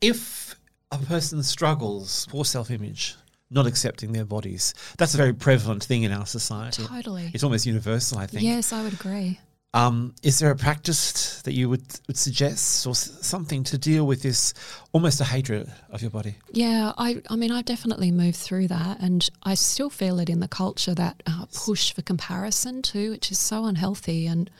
if 0.00 0.51
a 0.92 0.98
person 0.98 1.42
struggles, 1.42 2.26
poor 2.30 2.44
self 2.44 2.70
image, 2.70 3.16
not 3.50 3.66
accepting 3.66 4.12
their 4.12 4.24
bodies. 4.24 4.74
That's 4.98 5.14
a 5.14 5.16
very 5.16 5.32
prevalent 5.32 5.82
thing 5.84 6.02
in 6.04 6.12
our 6.12 6.26
society. 6.26 6.84
Totally. 6.84 7.30
It's 7.34 7.42
almost 7.42 7.66
universal, 7.66 8.18
I 8.18 8.26
think. 8.26 8.44
Yes, 8.44 8.72
I 8.72 8.82
would 8.82 8.92
agree. 8.92 9.40
Um, 9.74 10.14
is 10.22 10.38
there 10.38 10.50
a 10.50 10.56
practice 10.56 11.40
that 11.42 11.52
you 11.54 11.70
would, 11.70 11.82
would 12.06 12.18
suggest 12.18 12.86
or 12.86 12.90
s- 12.90 13.10
something 13.22 13.64
to 13.64 13.78
deal 13.78 14.06
with 14.06 14.20
this 14.20 14.52
almost 14.92 15.18
a 15.22 15.24
hatred 15.24 15.72
of 15.88 16.02
your 16.02 16.10
body? 16.10 16.36
Yeah, 16.52 16.92
I, 16.98 17.22
I 17.30 17.36
mean, 17.36 17.50
I've 17.50 17.64
definitely 17.64 18.10
moved 18.10 18.36
through 18.36 18.68
that, 18.68 19.00
and 19.00 19.26
I 19.44 19.54
still 19.54 19.88
feel 19.88 20.18
it 20.18 20.28
in 20.28 20.40
the 20.40 20.48
culture 20.48 20.94
that 20.94 21.22
uh, 21.26 21.46
push 21.54 21.90
for 21.90 22.02
comparison 22.02 22.82
too, 22.82 23.12
which 23.12 23.30
is 23.30 23.38
so 23.38 23.64
unhealthy. 23.64 24.26
And 24.26 24.50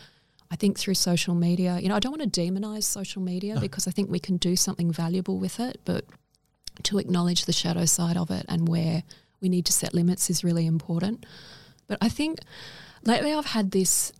I 0.50 0.56
think 0.56 0.78
through 0.78 0.94
social 0.94 1.34
media, 1.34 1.78
you 1.78 1.90
know, 1.90 1.94
I 1.96 1.98
don't 2.00 2.18
want 2.18 2.32
to 2.32 2.40
demonize 2.40 2.84
social 2.84 3.20
media 3.20 3.58
because 3.60 3.86
I 3.86 3.90
think 3.90 4.10
we 4.10 4.18
can 4.18 4.38
do 4.38 4.56
something 4.56 4.90
valuable 4.90 5.36
with 5.36 5.60
it, 5.60 5.78
but 5.84 6.06
to 6.84 6.98
acknowledge 6.98 7.44
the 7.44 7.52
shadow 7.52 7.84
side 7.84 8.16
of 8.16 8.30
it 8.30 8.46
and 8.48 8.68
where 8.68 9.02
we 9.40 9.48
need 9.48 9.66
to 9.66 9.72
set 9.72 9.94
limits 9.94 10.30
is 10.30 10.44
really 10.44 10.66
important. 10.66 11.26
But 11.86 11.98
I 12.00 12.08
think 12.08 12.40
lately 13.04 13.32
I've 13.32 13.46
had 13.46 13.70
this 13.70 14.12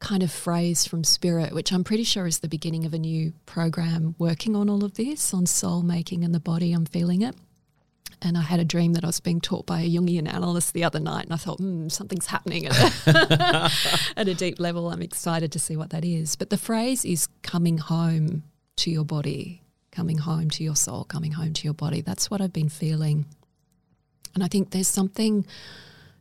kind 0.00 0.22
of 0.22 0.30
phrase 0.30 0.86
from 0.86 1.04
Spirit, 1.04 1.54
which 1.54 1.72
I'm 1.72 1.84
pretty 1.84 2.04
sure 2.04 2.26
is 2.26 2.40
the 2.40 2.48
beginning 2.48 2.84
of 2.84 2.92
a 2.92 2.98
new 2.98 3.32
program 3.46 4.14
working 4.18 4.54
on 4.54 4.68
all 4.68 4.84
of 4.84 4.94
this 4.94 5.32
on 5.32 5.46
soul 5.46 5.82
making 5.82 6.24
and 6.24 6.34
the 6.34 6.40
body. 6.40 6.72
I'm 6.72 6.84
feeling 6.84 7.22
it. 7.22 7.34
And 8.22 8.38
I 8.38 8.42
had 8.42 8.60
a 8.60 8.64
dream 8.64 8.94
that 8.94 9.04
I 9.04 9.08
was 9.08 9.20
being 9.20 9.40
taught 9.40 9.66
by 9.66 9.82
a 9.82 9.88
Jungian 9.88 10.32
analyst 10.32 10.72
the 10.72 10.84
other 10.84 10.98
night, 10.98 11.24
and 11.24 11.34
I 11.34 11.36
thought, 11.36 11.58
hmm, 11.58 11.88
something's 11.88 12.26
happening 12.26 12.66
at 12.66 13.06
a, 13.06 13.70
at 14.16 14.28
a 14.28 14.34
deep 14.34 14.58
level. 14.58 14.90
I'm 14.90 15.02
excited 15.02 15.52
to 15.52 15.58
see 15.58 15.76
what 15.76 15.90
that 15.90 16.02
is. 16.02 16.34
But 16.34 16.48
the 16.48 16.56
phrase 16.56 17.04
is 17.04 17.28
coming 17.42 17.76
home 17.76 18.44
to 18.76 18.90
your 18.90 19.04
body, 19.04 19.62
coming 19.96 20.18
home 20.18 20.50
to 20.50 20.62
your 20.62 20.76
soul, 20.76 21.04
coming 21.04 21.32
home 21.32 21.54
to 21.54 21.64
your 21.64 21.72
body. 21.72 22.02
That's 22.02 22.30
what 22.30 22.42
I've 22.42 22.52
been 22.52 22.68
feeling. 22.68 23.24
And 24.34 24.44
I 24.44 24.48
think 24.48 24.70
there's 24.70 24.88
something 24.88 25.46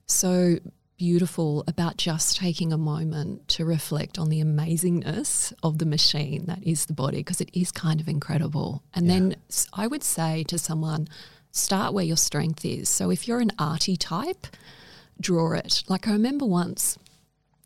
so 0.06 0.60
beautiful 0.98 1.66
about 1.68 1.98
just 1.98 2.38
taking 2.38 2.72
a 2.72 2.78
moment 2.78 3.46
to 3.50 3.66
reflect 3.66 4.18
on 4.18 4.30
the 4.30 4.42
amazingness 4.42 5.52
of 5.62 5.80
the 5.80 5.86
machine 5.86 6.46
that 6.46 6.64
is 6.64 6.86
the 6.86 6.94
body 6.94 7.18
because 7.18 7.42
it 7.42 7.50
is 7.52 7.70
kind 7.74 8.00
of 8.00 8.08
incredible. 8.08 8.82
And 8.94 9.10
then 9.10 9.36
I 9.74 9.88
would 9.88 10.04
say 10.04 10.44
to 10.44 10.58
someone, 10.58 11.10
start 11.52 11.94
where 11.94 12.06
your 12.06 12.16
strength 12.16 12.64
is. 12.64 12.88
So 12.88 13.10
if 13.12 13.28
you're 13.28 13.42
an 13.42 13.52
arty 13.60 13.98
type, 13.98 14.48
draw 15.20 15.52
it. 15.52 15.84
Like 15.90 16.08
I 16.08 16.12
remember 16.12 16.46
once, 16.46 16.98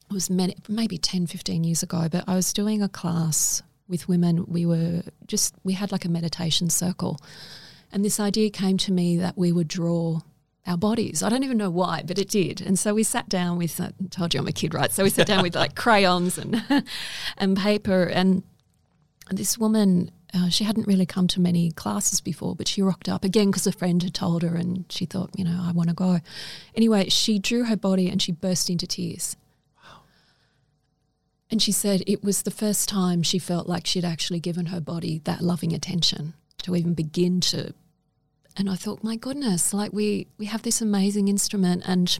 it 0.09 0.13
was 0.13 0.27
many, 0.27 0.55
maybe 0.67 0.97
10, 0.97 1.27
15 1.27 1.63
years 1.63 1.83
ago, 1.83 2.07
but 2.11 2.23
I 2.27 2.33
was 2.33 2.51
doing 2.51 2.81
a 2.81 2.89
class 2.89 3.61
with 3.89 4.07
women. 4.07 4.45
We 4.47 4.65
were 4.65 5.01
just, 5.27 5.55
we 5.63 5.73
had 5.73 5.91
like 5.91 6.05
a 6.05 6.09
meditation 6.09 6.69
circle. 6.69 7.19
And 7.91 8.05
this 8.05 8.19
idea 8.19 8.49
came 8.49 8.77
to 8.77 8.91
me 8.91 9.17
that 9.17 9.37
we 9.37 9.51
would 9.51 9.67
draw 9.67 10.19
our 10.67 10.77
bodies. 10.77 11.23
I 11.23 11.29
don't 11.29 11.43
even 11.43 11.57
know 11.57 11.71
why, 11.71 12.03
but 12.05 12.19
it 12.19 12.29
did. 12.29 12.61
And 12.61 12.77
so 12.77 12.93
we 12.93 13.03
sat 13.03 13.27
down 13.27 13.57
with, 13.57 13.81
I 13.81 13.91
told 14.11 14.33
you 14.33 14.39
I'm 14.39 14.47
a 14.47 14.51
kid, 14.51 14.73
right? 14.73 14.91
So 14.91 15.03
we 15.03 15.09
sat 15.09 15.27
down 15.27 15.41
with 15.41 15.55
like 15.55 15.75
crayons 15.83 16.37
and, 16.37 16.63
and 17.37 17.57
paper. 17.57 18.03
And 18.03 18.43
this 19.31 19.57
woman, 19.57 20.11
uh, 20.33 20.49
she 20.49 20.63
hadn't 20.63 20.87
really 20.87 21.07
come 21.07 21.27
to 21.29 21.41
many 21.41 21.71
classes 21.71 22.21
before, 22.21 22.55
but 22.55 22.67
she 22.67 22.83
rocked 22.83 23.09
up 23.09 23.23
again 23.23 23.47
because 23.47 23.65
a 23.65 23.71
friend 23.71 24.03
had 24.03 24.13
told 24.13 24.43
her 24.43 24.55
and 24.55 24.85
she 24.89 25.05
thought, 25.05 25.31
you 25.35 25.43
know, 25.43 25.59
I 25.63 25.71
want 25.71 25.89
to 25.89 25.95
go. 25.95 26.19
Anyway, 26.75 27.09
she 27.09 27.39
drew 27.39 27.63
her 27.63 27.77
body 27.77 28.07
and 28.07 28.21
she 28.21 28.31
burst 28.31 28.69
into 28.69 28.85
tears. 28.85 29.35
And 31.51 31.61
she 31.61 31.71
said 31.71 32.03
it 32.05 32.23
was 32.23 32.43
the 32.43 32.51
first 32.51 32.87
time 32.87 33.23
she 33.23 33.39
felt 33.39 33.67
like 33.67 33.87
she'd 33.87 34.05
actually 34.05 34.39
given 34.39 34.67
her 34.67 34.79
body 34.79 35.21
that 35.23 35.41
loving 35.41 35.73
attention 35.73 36.33
to 36.63 36.75
even 36.75 36.93
begin 36.93 37.39
to. 37.41 37.73
And 38.55 38.69
I 38.69 38.75
thought, 38.75 39.03
my 39.03 39.15
goodness, 39.15 39.73
like 39.73 39.93
we, 39.93 40.27
we 40.37 40.45
have 40.45 40.63
this 40.63 40.81
amazing 40.81 41.27
instrument 41.27 41.83
and 41.85 42.19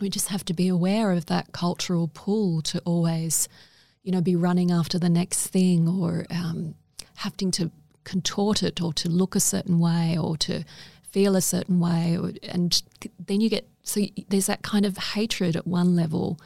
we 0.00 0.08
just 0.08 0.28
have 0.28 0.44
to 0.46 0.54
be 0.54 0.68
aware 0.68 1.12
of 1.12 1.26
that 1.26 1.52
cultural 1.52 2.10
pull 2.12 2.62
to 2.62 2.80
always, 2.84 3.48
you 4.02 4.12
know, 4.12 4.20
be 4.20 4.36
running 4.36 4.70
after 4.70 4.98
the 4.98 5.08
next 5.08 5.48
thing 5.48 5.88
or 5.88 6.26
um, 6.30 6.74
having 7.16 7.50
to 7.52 7.70
contort 8.04 8.62
it 8.62 8.80
or 8.80 8.92
to 8.92 9.08
look 9.08 9.34
a 9.34 9.40
certain 9.40 9.80
way 9.80 10.16
or 10.16 10.36
to 10.36 10.64
feel 11.10 11.34
a 11.34 11.40
certain 11.40 11.80
way. 11.80 12.16
Or, 12.16 12.32
and 12.42 12.82
th- 13.00 13.12
then 13.26 13.40
you 13.40 13.50
get, 13.50 13.66
so 13.82 14.00
there's 14.28 14.46
that 14.46 14.62
kind 14.62 14.86
of 14.86 14.96
hatred 14.98 15.56
at 15.56 15.66
one 15.66 15.96
level. 15.96 16.38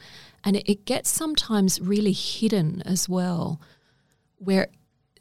And 0.43 0.55
it, 0.55 0.69
it 0.69 0.85
gets 0.85 1.09
sometimes 1.09 1.79
really 1.79 2.13
hidden 2.13 2.81
as 2.85 3.07
well, 3.07 3.61
where 4.37 4.67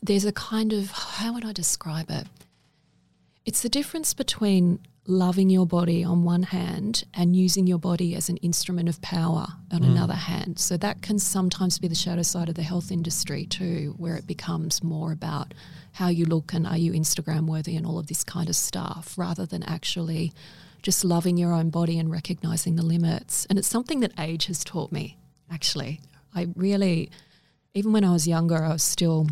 there's 0.03 0.25
a 0.25 0.33
kind 0.33 0.73
of, 0.73 0.91
how 0.91 1.35
would 1.35 1.45
I 1.45 1.53
describe 1.53 2.11
it? 2.11 2.27
It's 3.45 3.63
the 3.63 3.69
difference 3.69 4.15
between 4.15 4.81
loving 5.07 5.51
your 5.51 5.67
body 5.67 6.05
on 6.05 6.25
one 6.25 6.45
hand 6.45 7.05
and 7.15 7.35
using 7.35 7.67
your 7.67 7.79
body 7.79 8.15
as 8.15 8.29
an 8.29 8.37
instrument 8.39 8.89
of 8.89 9.01
power 9.03 9.47
on 9.73 9.81
mm. 9.81 9.89
another 9.89 10.15
hand. 10.15 10.59
So 10.59 10.77
that 10.77 11.03
can 11.03 11.19
sometimes 11.19 11.79
be 11.79 11.89
the 11.89 11.95
shadow 11.95 12.23
side 12.23 12.49
of 12.49 12.55
the 12.55 12.63
health 12.63 12.93
industry 12.93 13.47
too, 13.47 13.95
where 13.97 14.17
it 14.17 14.27
becomes 14.27 14.83
more 14.83 15.11
about 15.11 15.53
how 15.93 16.09
you 16.09 16.27
look 16.27 16.53
and 16.53 16.67
are 16.67 16.79
you 16.79 16.93
Instagram 16.93 17.47
worthy 17.47 17.77
and 17.77 17.87
all 17.87 17.99
of 17.99 18.07
this 18.07 18.23
kind 18.23 18.49
of 18.49 18.57
stuff 18.57 19.15
rather 19.17 19.47
than 19.47 19.63
actually 19.65 20.33
just 20.83 21.05
loving 21.05 21.37
your 21.37 21.53
own 21.53 21.71
body 21.71 21.99
and 21.99 22.11
recognizing 22.11 22.77
the 22.77 22.83
limits. 22.83 23.47
And 23.49 23.59
it's 23.59 23.69
something 23.69 24.01
that 24.01 24.13
age 24.19 24.47
has 24.47 24.65
taught 24.65 24.93
me, 24.93 25.17
actually. 25.51 26.01
I 26.35 26.49
really, 26.55 27.11
even 27.75 27.93
when 27.93 28.05
I 28.05 28.13
was 28.13 28.27
younger, 28.27 28.57
I 28.63 28.73
was 28.73 28.83
still 28.83 29.27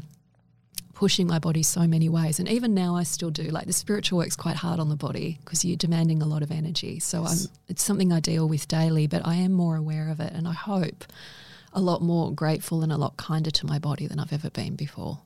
pushing 0.95 1.29
my 1.29 1.39
body 1.39 1.63
so 1.63 1.87
many 1.87 2.09
ways. 2.09 2.41
And 2.41 2.49
even 2.49 2.75
now 2.75 2.97
I 2.97 3.05
still 3.05 3.31
do. 3.31 3.45
Like 3.45 3.67
the 3.67 3.73
spiritual 3.73 4.19
work's 4.19 4.35
quite 4.35 4.57
hard 4.57 4.81
on 4.81 4.89
the 4.89 4.97
body 4.97 5.39
because 5.45 5.65
you're 5.65 5.77
demanding 5.77 6.23
a 6.23 6.27
lot 6.27 6.43
of 6.43 6.51
energy. 6.51 6.99
So 6.99 7.25
I'm, 7.25 7.39
it's 7.69 7.85
something 7.85 8.13
I 8.13 8.19
deal 8.19 8.49
with 8.49 8.67
daily, 8.67 9.07
but 9.07 9.25
I 9.25 9.37
am 9.37 9.53
more 9.53 9.77
aware 9.77 10.09
of 10.09 10.19
it. 10.19 10.33
And 10.33 10.49
I 10.49 10.55
hope 10.55 11.05
a 11.73 11.81
lot 11.81 12.03
more 12.03 12.33
grateful 12.33 12.83
and 12.83 12.91
a 12.91 12.97
lot 12.97 13.17
kinder 13.17 13.53
to 13.53 13.67
my 13.67 13.79
body 13.79 14.09
than 14.09 14.19
I've 14.19 14.33
ever 14.33 14.51
been 14.51 14.75
before. 14.75 15.21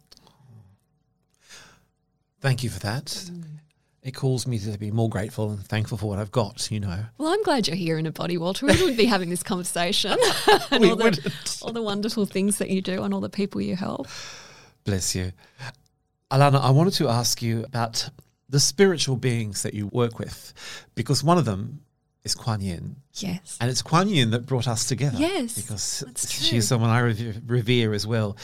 Thank 2.42 2.62
you 2.62 2.68
for 2.68 2.80
that. 2.80 3.06
Mm. 3.06 3.44
It 4.02 4.12
calls 4.12 4.48
me 4.48 4.58
to 4.58 4.76
be 4.78 4.90
more 4.90 5.08
grateful 5.08 5.50
and 5.50 5.64
thankful 5.64 5.96
for 5.96 6.06
what 6.08 6.18
I've 6.18 6.32
got, 6.32 6.68
you 6.72 6.80
know. 6.80 7.04
Well, 7.18 7.32
I'm 7.32 7.42
glad 7.44 7.68
you're 7.68 7.76
here 7.76 7.98
in 7.98 8.06
a 8.06 8.10
body, 8.10 8.36
Walter. 8.36 8.66
We 8.66 8.72
wouldn't 8.72 8.96
be 8.96 9.04
having 9.04 9.30
this 9.30 9.44
conversation 9.44 10.16
and 10.72 10.80
We 10.82 10.90
all, 10.90 10.96
the, 10.96 11.04
wouldn't. 11.04 11.58
all 11.62 11.72
the 11.72 11.82
wonderful 11.82 12.26
things 12.26 12.58
that 12.58 12.68
you 12.68 12.82
do 12.82 13.04
and 13.04 13.14
all 13.14 13.20
the 13.20 13.28
people 13.30 13.60
you 13.60 13.76
help. 13.76 14.08
Bless 14.84 15.14
you. 15.14 15.32
Alana, 16.32 16.60
I 16.60 16.70
wanted 16.70 16.94
to 16.94 17.08
ask 17.08 17.42
you 17.42 17.62
about 17.64 18.10
the 18.48 18.58
spiritual 18.58 19.16
beings 19.16 19.62
that 19.62 19.72
you 19.72 19.86
work 19.88 20.18
with, 20.18 20.52
because 20.96 21.22
one 21.22 21.38
of 21.38 21.44
them 21.44 21.82
is 22.24 22.34
Kuan 22.34 22.60
Yin. 22.60 22.96
Yes. 23.14 23.56
And 23.60 23.70
it's 23.70 23.82
Kuan 23.82 24.08
Yin 24.08 24.30
that 24.30 24.46
brought 24.46 24.66
us 24.66 24.84
together. 24.86 25.16
Yes, 25.18 25.54
Because 25.54 26.04
she's 26.28 26.66
someone 26.66 26.90
I 26.90 26.98
revere, 27.00 27.34
revere 27.46 27.92
as 27.92 28.04
well. 28.06 28.36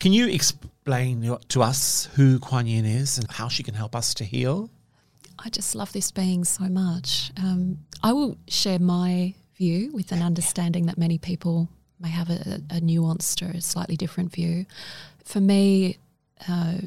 Can 0.00 0.12
you 0.12 0.26
explain 0.28 1.36
to 1.48 1.62
us 1.62 2.08
who 2.14 2.40
Kuan 2.40 2.66
Yin 2.66 2.84
is 2.84 3.16
and 3.18 3.30
how 3.30 3.48
she 3.48 3.62
can 3.62 3.74
help 3.74 3.94
us 3.94 4.12
to 4.14 4.24
heal? 4.24 4.70
I 5.38 5.48
just 5.50 5.74
love 5.74 5.92
this 5.92 6.10
being 6.10 6.44
so 6.44 6.64
much. 6.64 7.30
Um, 7.36 7.78
I 8.02 8.12
will 8.12 8.36
share 8.48 8.78
my 8.78 9.34
view 9.56 9.92
with 9.92 10.12
an 10.12 10.22
understanding 10.22 10.86
that 10.86 10.98
many 10.98 11.18
people 11.18 11.68
may 12.00 12.08
have 12.08 12.30
a, 12.30 12.62
a 12.70 12.80
nuanced 12.80 13.42
or 13.42 13.56
a 13.56 13.60
slightly 13.60 13.96
different 13.96 14.32
view. 14.32 14.66
For 15.24 15.40
me, 15.40 15.98
uh, 16.48 16.78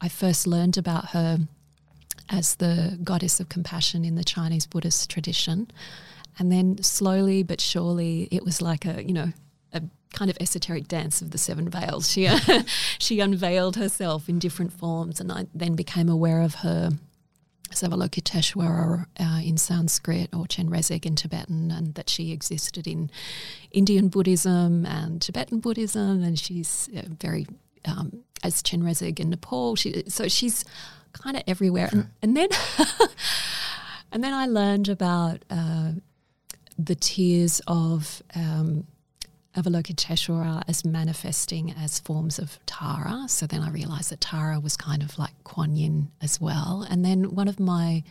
I 0.00 0.08
first 0.08 0.46
learned 0.46 0.76
about 0.78 1.10
her 1.10 1.38
as 2.28 2.56
the 2.56 2.98
goddess 3.02 3.40
of 3.40 3.48
compassion 3.48 4.04
in 4.04 4.14
the 4.14 4.24
Chinese 4.24 4.66
Buddhist 4.66 5.10
tradition. 5.10 5.70
And 6.38 6.50
then 6.50 6.82
slowly 6.82 7.42
but 7.42 7.60
surely, 7.60 8.28
it 8.30 8.44
was 8.44 8.62
like 8.62 8.86
a, 8.86 9.04
you 9.04 9.12
know, 9.12 9.32
a 9.72 9.82
kind 10.14 10.30
of 10.30 10.38
esoteric 10.40 10.88
dance 10.88 11.20
of 11.20 11.32
the 11.32 11.38
seven 11.38 11.68
veils. 11.68 12.10
She, 12.10 12.28
she 12.98 13.20
unveiled 13.20 13.76
herself 13.76 14.28
in 14.28 14.38
different 14.38 14.72
forms, 14.72 15.20
and 15.20 15.30
I 15.30 15.46
then 15.54 15.74
became 15.74 16.08
aware 16.08 16.40
of 16.42 16.56
her 16.56 16.90
as 17.70 17.82
Avalokiteshvara 17.82 19.06
uh, 19.18 19.40
in 19.42 19.56
Sanskrit 19.56 20.30
or 20.34 20.44
Chenrezig 20.44 21.06
in 21.06 21.14
Tibetan, 21.14 21.70
and 21.70 21.94
that 21.94 22.10
she 22.10 22.32
existed 22.32 22.86
in 22.86 23.10
Indian 23.70 24.08
Buddhism 24.08 24.84
and 24.86 25.22
Tibetan 25.22 25.60
Buddhism, 25.60 26.22
and 26.22 26.38
she's 26.38 26.88
uh, 26.96 27.02
very 27.20 27.46
um, 27.84 28.24
as 28.42 28.62
Chenrezig 28.62 29.20
in 29.20 29.30
Nepal. 29.30 29.76
She, 29.76 30.04
so 30.08 30.28
she's 30.28 30.64
kind 31.12 31.36
of 31.36 31.42
everywhere, 31.46 31.88
and, 31.92 32.08
and 32.22 32.36
then 32.36 32.48
and 34.12 34.24
then 34.24 34.34
I 34.34 34.46
learned 34.46 34.88
about 34.88 35.44
uh, 35.50 35.92
the 36.78 36.94
tears 36.94 37.60
of. 37.66 38.22
Um, 38.34 38.86
Avalokiteshvara 39.56 40.62
as 40.68 40.84
manifesting 40.84 41.72
as 41.72 41.98
forms 41.98 42.38
of 42.38 42.58
Tara. 42.66 43.24
So 43.28 43.46
then 43.46 43.62
I 43.62 43.70
realized 43.70 44.10
that 44.10 44.20
Tara 44.20 44.60
was 44.60 44.76
kind 44.76 45.02
of 45.02 45.18
like 45.18 45.32
Kuan 45.44 45.76
Yin 45.76 46.10
as 46.22 46.40
well. 46.40 46.86
And 46.88 47.04
then 47.04 47.34
one 47.34 47.48
of 47.48 47.58
my 47.58 48.04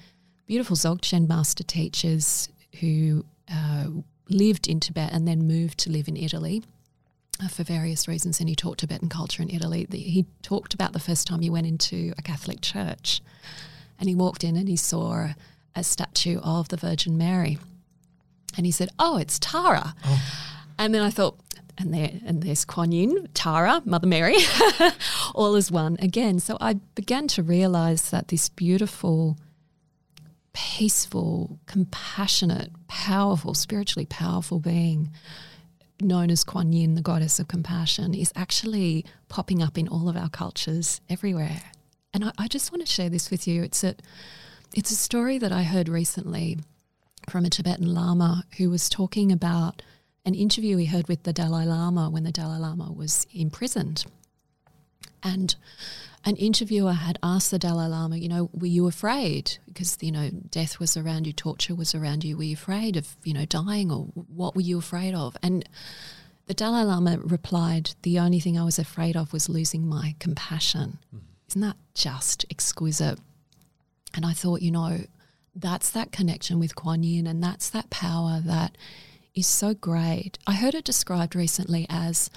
beautiful 0.47 0.75
Dzogchen 0.75 1.27
master 1.27 1.63
teachers 1.63 2.49
who 2.81 3.25
uh, 3.51 3.85
lived 4.29 4.67
in 4.67 4.79
Tibet 4.79 5.11
and 5.13 5.27
then 5.27 5.47
moved 5.47 5.77
to 5.79 5.89
live 5.89 6.07
in 6.07 6.17
Italy 6.17 6.63
uh, 7.41 7.47
for 7.47 7.63
various 7.63 8.07
reasons, 8.07 8.39
and 8.39 8.49
he 8.49 8.55
taught 8.55 8.79
Tibetan 8.79 9.09
culture 9.09 9.41
in 9.41 9.49
Italy. 9.49 9.85
The, 9.89 9.97
he 9.97 10.25
talked 10.41 10.73
about 10.73 10.93
the 10.93 10.99
first 10.99 11.27
time 11.27 11.39
he 11.39 11.49
went 11.49 11.67
into 11.67 12.13
a 12.17 12.21
Catholic 12.21 12.61
church, 12.61 13.21
and 13.99 14.09
he 14.09 14.15
walked 14.15 14.43
in 14.43 14.55
and 14.55 14.67
he 14.67 14.75
saw 14.75 15.29
a 15.75 15.83
statue 15.83 16.39
of 16.39 16.69
the 16.69 16.77
Virgin 16.77 17.17
Mary. 17.17 17.57
And 18.57 18.65
he 18.65 18.71
said, 18.71 18.89
Oh, 18.97 19.17
it's 19.17 19.39
Tara. 19.39 19.93
Oh. 20.05 20.58
And 20.79 20.95
then 20.95 21.01
I 21.01 21.09
thought, 21.09 21.37
and 21.77 21.93
there 21.93 22.09
and 22.25 22.41
there's 22.41 22.63
Kuan 22.63 22.93
Yin, 22.93 23.27
Tara, 23.33 23.81
Mother 23.85 24.07
Mary, 24.07 24.37
all 25.35 25.55
as 25.55 25.69
one 25.69 25.97
again. 25.99 26.39
So 26.39 26.57
I 26.61 26.75
began 26.95 27.27
to 27.29 27.43
realize 27.43 28.09
that 28.11 28.29
this 28.29 28.47
beautiful, 28.47 29.37
peaceful, 30.53 31.59
compassionate, 31.65 32.71
powerful, 32.87 33.53
spiritually 33.53 34.05
powerful 34.05 34.59
being 34.59 35.11
known 36.01 36.31
as 36.31 36.45
Kuan 36.45 36.71
Yin, 36.71 36.95
the 36.95 37.01
goddess 37.01 37.39
of 37.39 37.49
compassion, 37.49 38.13
is 38.13 38.31
actually 38.37 39.05
popping 39.27 39.61
up 39.61 39.77
in 39.77 39.89
all 39.89 40.07
of 40.07 40.15
our 40.15 40.29
cultures 40.29 41.01
everywhere. 41.09 41.61
And 42.13 42.23
I, 42.23 42.31
I 42.37 42.47
just 42.47 42.71
want 42.71 42.85
to 42.85 42.91
share 42.91 43.09
this 43.09 43.29
with 43.29 43.47
you. 43.47 43.63
It's 43.63 43.83
a 43.83 43.95
it's 44.73 44.91
a 44.91 44.95
story 44.95 45.39
that 45.39 45.51
I 45.51 45.63
heard 45.63 45.89
recently 45.89 46.59
from 47.29 47.43
a 47.43 47.49
Tibetan 47.49 47.93
Lama 47.93 48.45
who 48.57 48.69
was 48.69 48.87
talking 48.87 49.29
about 49.31 49.81
an 50.25 50.35
interview 50.35 50.77
he 50.77 50.85
heard 50.85 51.07
with 51.07 51.23
the 51.23 51.33
Dalai 51.33 51.65
Lama 51.65 52.09
when 52.09 52.23
the 52.23 52.31
Dalai 52.31 52.59
Lama 52.59 52.91
was 52.91 53.25
imprisoned. 53.33 54.05
And 55.23 55.55
an 56.25 56.35
interviewer 56.35 56.93
had 56.93 57.17
asked 57.23 57.51
the 57.51 57.59
Dalai 57.59 57.87
Lama, 57.87 58.17
you 58.17 58.27
know, 58.27 58.49
were 58.53 58.67
you 58.67 58.87
afraid? 58.87 59.57
Because, 59.67 59.97
you 60.01 60.11
know, 60.11 60.29
death 60.29 60.79
was 60.79 60.97
around 60.97 61.27
you, 61.27 61.33
torture 61.33 61.75
was 61.75 61.95
around 61.95 62.23
you. 62.23 62.37
Were 62.37 62.43
you 62.43 62.55
afraid 62.55 62.97
of, 62.97 63.15
you 63.23 63.33
know, 63.33 63.45
dying 63.45 63.91
or 63.91 64.05
what 64.33 64.55
were 64.55 64.61
you 64.61 64.77
afraid 64.77 65.13
of? 65.13 65.37
And 65.41 65.67
the 66.47 66.53
Dalai 66.53 66.83
Lama 66.83 67.19
replied, 67.19 67.91
the 68.01 68.19
only 68.19 68.39
thing 68.39 68.57
I 68.57 68.63
was 68.63 68.79
afraid 68.79 69.15
of 69.15 69.31
was 69.31 69.49
losing 69.49 69.87
my 69.87 70.15
compassion. 70.19 70.99
Mm. 71.15 71.21
Isn't 71.49 71.61
that 71.61 71.77
just 71.93 72.45
exquisite? 72.49 73.19
And 74.13 74.25
I 74.25 74.33
thought, 74.33 74.61
you 74.61 74.71
know, 74.71 75.01
that's 75.55 75.89
that 75.91 76.11
connection 76.11 76.59
with 76.59 76.75
Kuan 76.75 77.03
Yin 77.03 77.27
and 77.27 77.43
that's 77.43 77.69
that 77.69 77.89
power 77.89 78.41
that 78.43 78.77
is 79.39 79.47
so 79.47 79.73
great. 79.73 80.37
I 80.45 80.53
heard 80.53 80.75
it 80.75 80.83
described 80.83 81.35
recently 81.35 81.85
as 81.89 82.29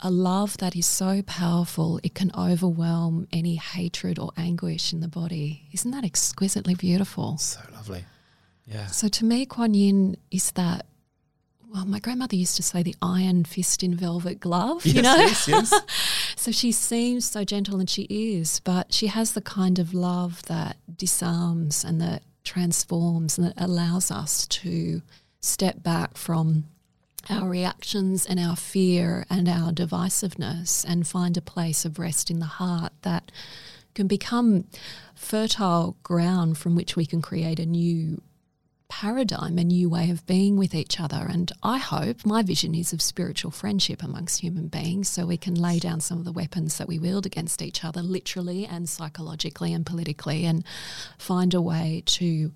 a 0.00 0.10
love 0.10 0.58
that 0.58 0.76
is 0.76 0.86
so 0.86 1.22
powerful 1.22 1.98
it 2.02 2.14
can 2.14 2.30
overwhelm 2.36 3.26
any 3.32 3.56
hatred 3.56 4.18
or 4.18 4.30
anguish 4.36 4.92
in 4.92 5.00
the 5.00 5.08
body. 5.08 5.68
Isn't 5.72 5.90
that 5.92 6.04
exquisitely 6.04 6.74
beautiful? 6.74 7.38
So 7.38 7.60
lovely. 7.72 8.04
Yeah. 8.66 8.86
So 8.86 9.08
to 9.08 9.24
me, 9.24 9.46
Kuan 9.46 9.74
Yin 9.74 10.16
is 10.30 10.52
that. 10.52 10.86
Well, 11.70 11.84
my 11.84 11.98
grandmother 11.98 12.34
used 12.34 12.56
to 12.56 12.62
say 12.62 12.82
the 12.82 12.96
iron 13.02 13.44
fist 13.44 13.82
in 13.82 13.94
velvet 13.94 14.40
glove. 14.40 14.86
Yes, 14.86 14.96
you 14.96 15.02
know, 15.02 15.16
yes, 15.16 15.48
yes. 15.48 15.80
so 16.36 16.50
she 16.50 16.72
seems 16.72 17.26
so 17.26 17.44
gentle, 17.44 17.78
and 17.78 17.90
she 17.90 18.04
is, 18.04 18.60
but 18.60 18.94
she 18.94 19.08
has 19.08 19.32
the 19.32 19.42
kind 19.42 19.78
of 19.78 19.92
love 19.92 20.42
that 20.44 20.78
disarms 20.96 21.84
and 21.84 22.00
that 22.00 22.22
transforms 22.42 23.36
and 23.36 23.48
that 23.48 23.54
allows 23.58 24.10
us 24.10 24.46
to 24.46 25.02
step 25.40 25.82
back 25.82 26.16
from 26.16 26.64
our 27.30 27.48
reactions 27.48 28.24
and 28.26 28.40
our 28.40 28.56
fear 28.56 29.26
and 29.28 29.48
our 29.48 29.70
divisiveness 29.70 30.84
and 30.86 31.06
find 31.06 31.36
a 31.36 31.42
place 31.42 31.84
of 31.84 31.98
rest 31.98 32.30
in 32.30 32.38
the 32.38 32.46
heart 32.46 32.92
that 33.02 33.30
can 33.94 34.06
become 34.06 34.64
fertile 35.14 35.96
ground 36.02 36.56
from 36.56 36.74
which 36.74 36.96
we 36.96 37.04
can 37.04 37.20
create 37.20 37.58
a 37.58 37.66
new 37.66 38.20
paradigm, 38.88 39.58
a 39.58 39.64
new 39.64 39.88
way 39.88 40.10
of 40.10 40.26
being 40.26 40.56
with 40.56 40.74
each 40.74 40.98
other. 40.98 41.26
And 41.28 41.52
I 41.62 41.78
hope 41.78 42.24
my 42.24 42.42
vision 42.42 42.74
is 42.74 42.92
of 42.92 43.02
spiritual 43.02 43.50
friendship 43.50 44.02
amongst 44.02 44.40
human 44.40 44.68
beings 44.68 45.08
so 45.08 45.26
we 45.26 45.36
can 45.36 45.54
lay 45.54 45.78
down 45.78 46.00
some 46.00 46.18
of 46.18 46.24
the 46.24 46.32
weapons 46.32 46.78
that 46.78 46.88
we 46.88 46.98
wield 46.98 47.26
against 47.26 47.60
each 47.60 47.84
other, 47.84 48.00
literally 48.00 48.64
and 48.64 48.88
psychologically 48.88 49.74
and 49.74 49.84
politically, 49.84 50.46
and 50.46 50.64
find 51.18 51.52
a 51.52 51.60
way 51.60 52.02
to 52.06 52.52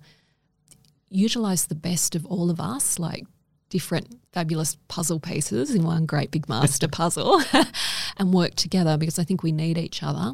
utilize 1.13 1.67
the 1.67 1.75
best 1.75 2.15
of 2.15 2.25
all 2.25 2.49
of 2.49 2.59
us, 2.59 2.99
like 2.99 3.25
different 3.69 4.19
fabulous 4.33 4.77
puzzle 4.87 5.19
pieces 5.19 5.73
in 5.73 5.83
one 5.83 6.05
great 6.05 6.31
big 6.31 6.49
master 6.49 6.87
puzzle, 6.91 7.41
and 8.17 8.33
work 8.33 8.55
together 8.55 8.97
because 8.97 9.19
I 9.19 9.23
think 9.23 9.43
we 9.43 9.51
need 9.51 9.77
each 9.77 10.03
other. 10.03 10.33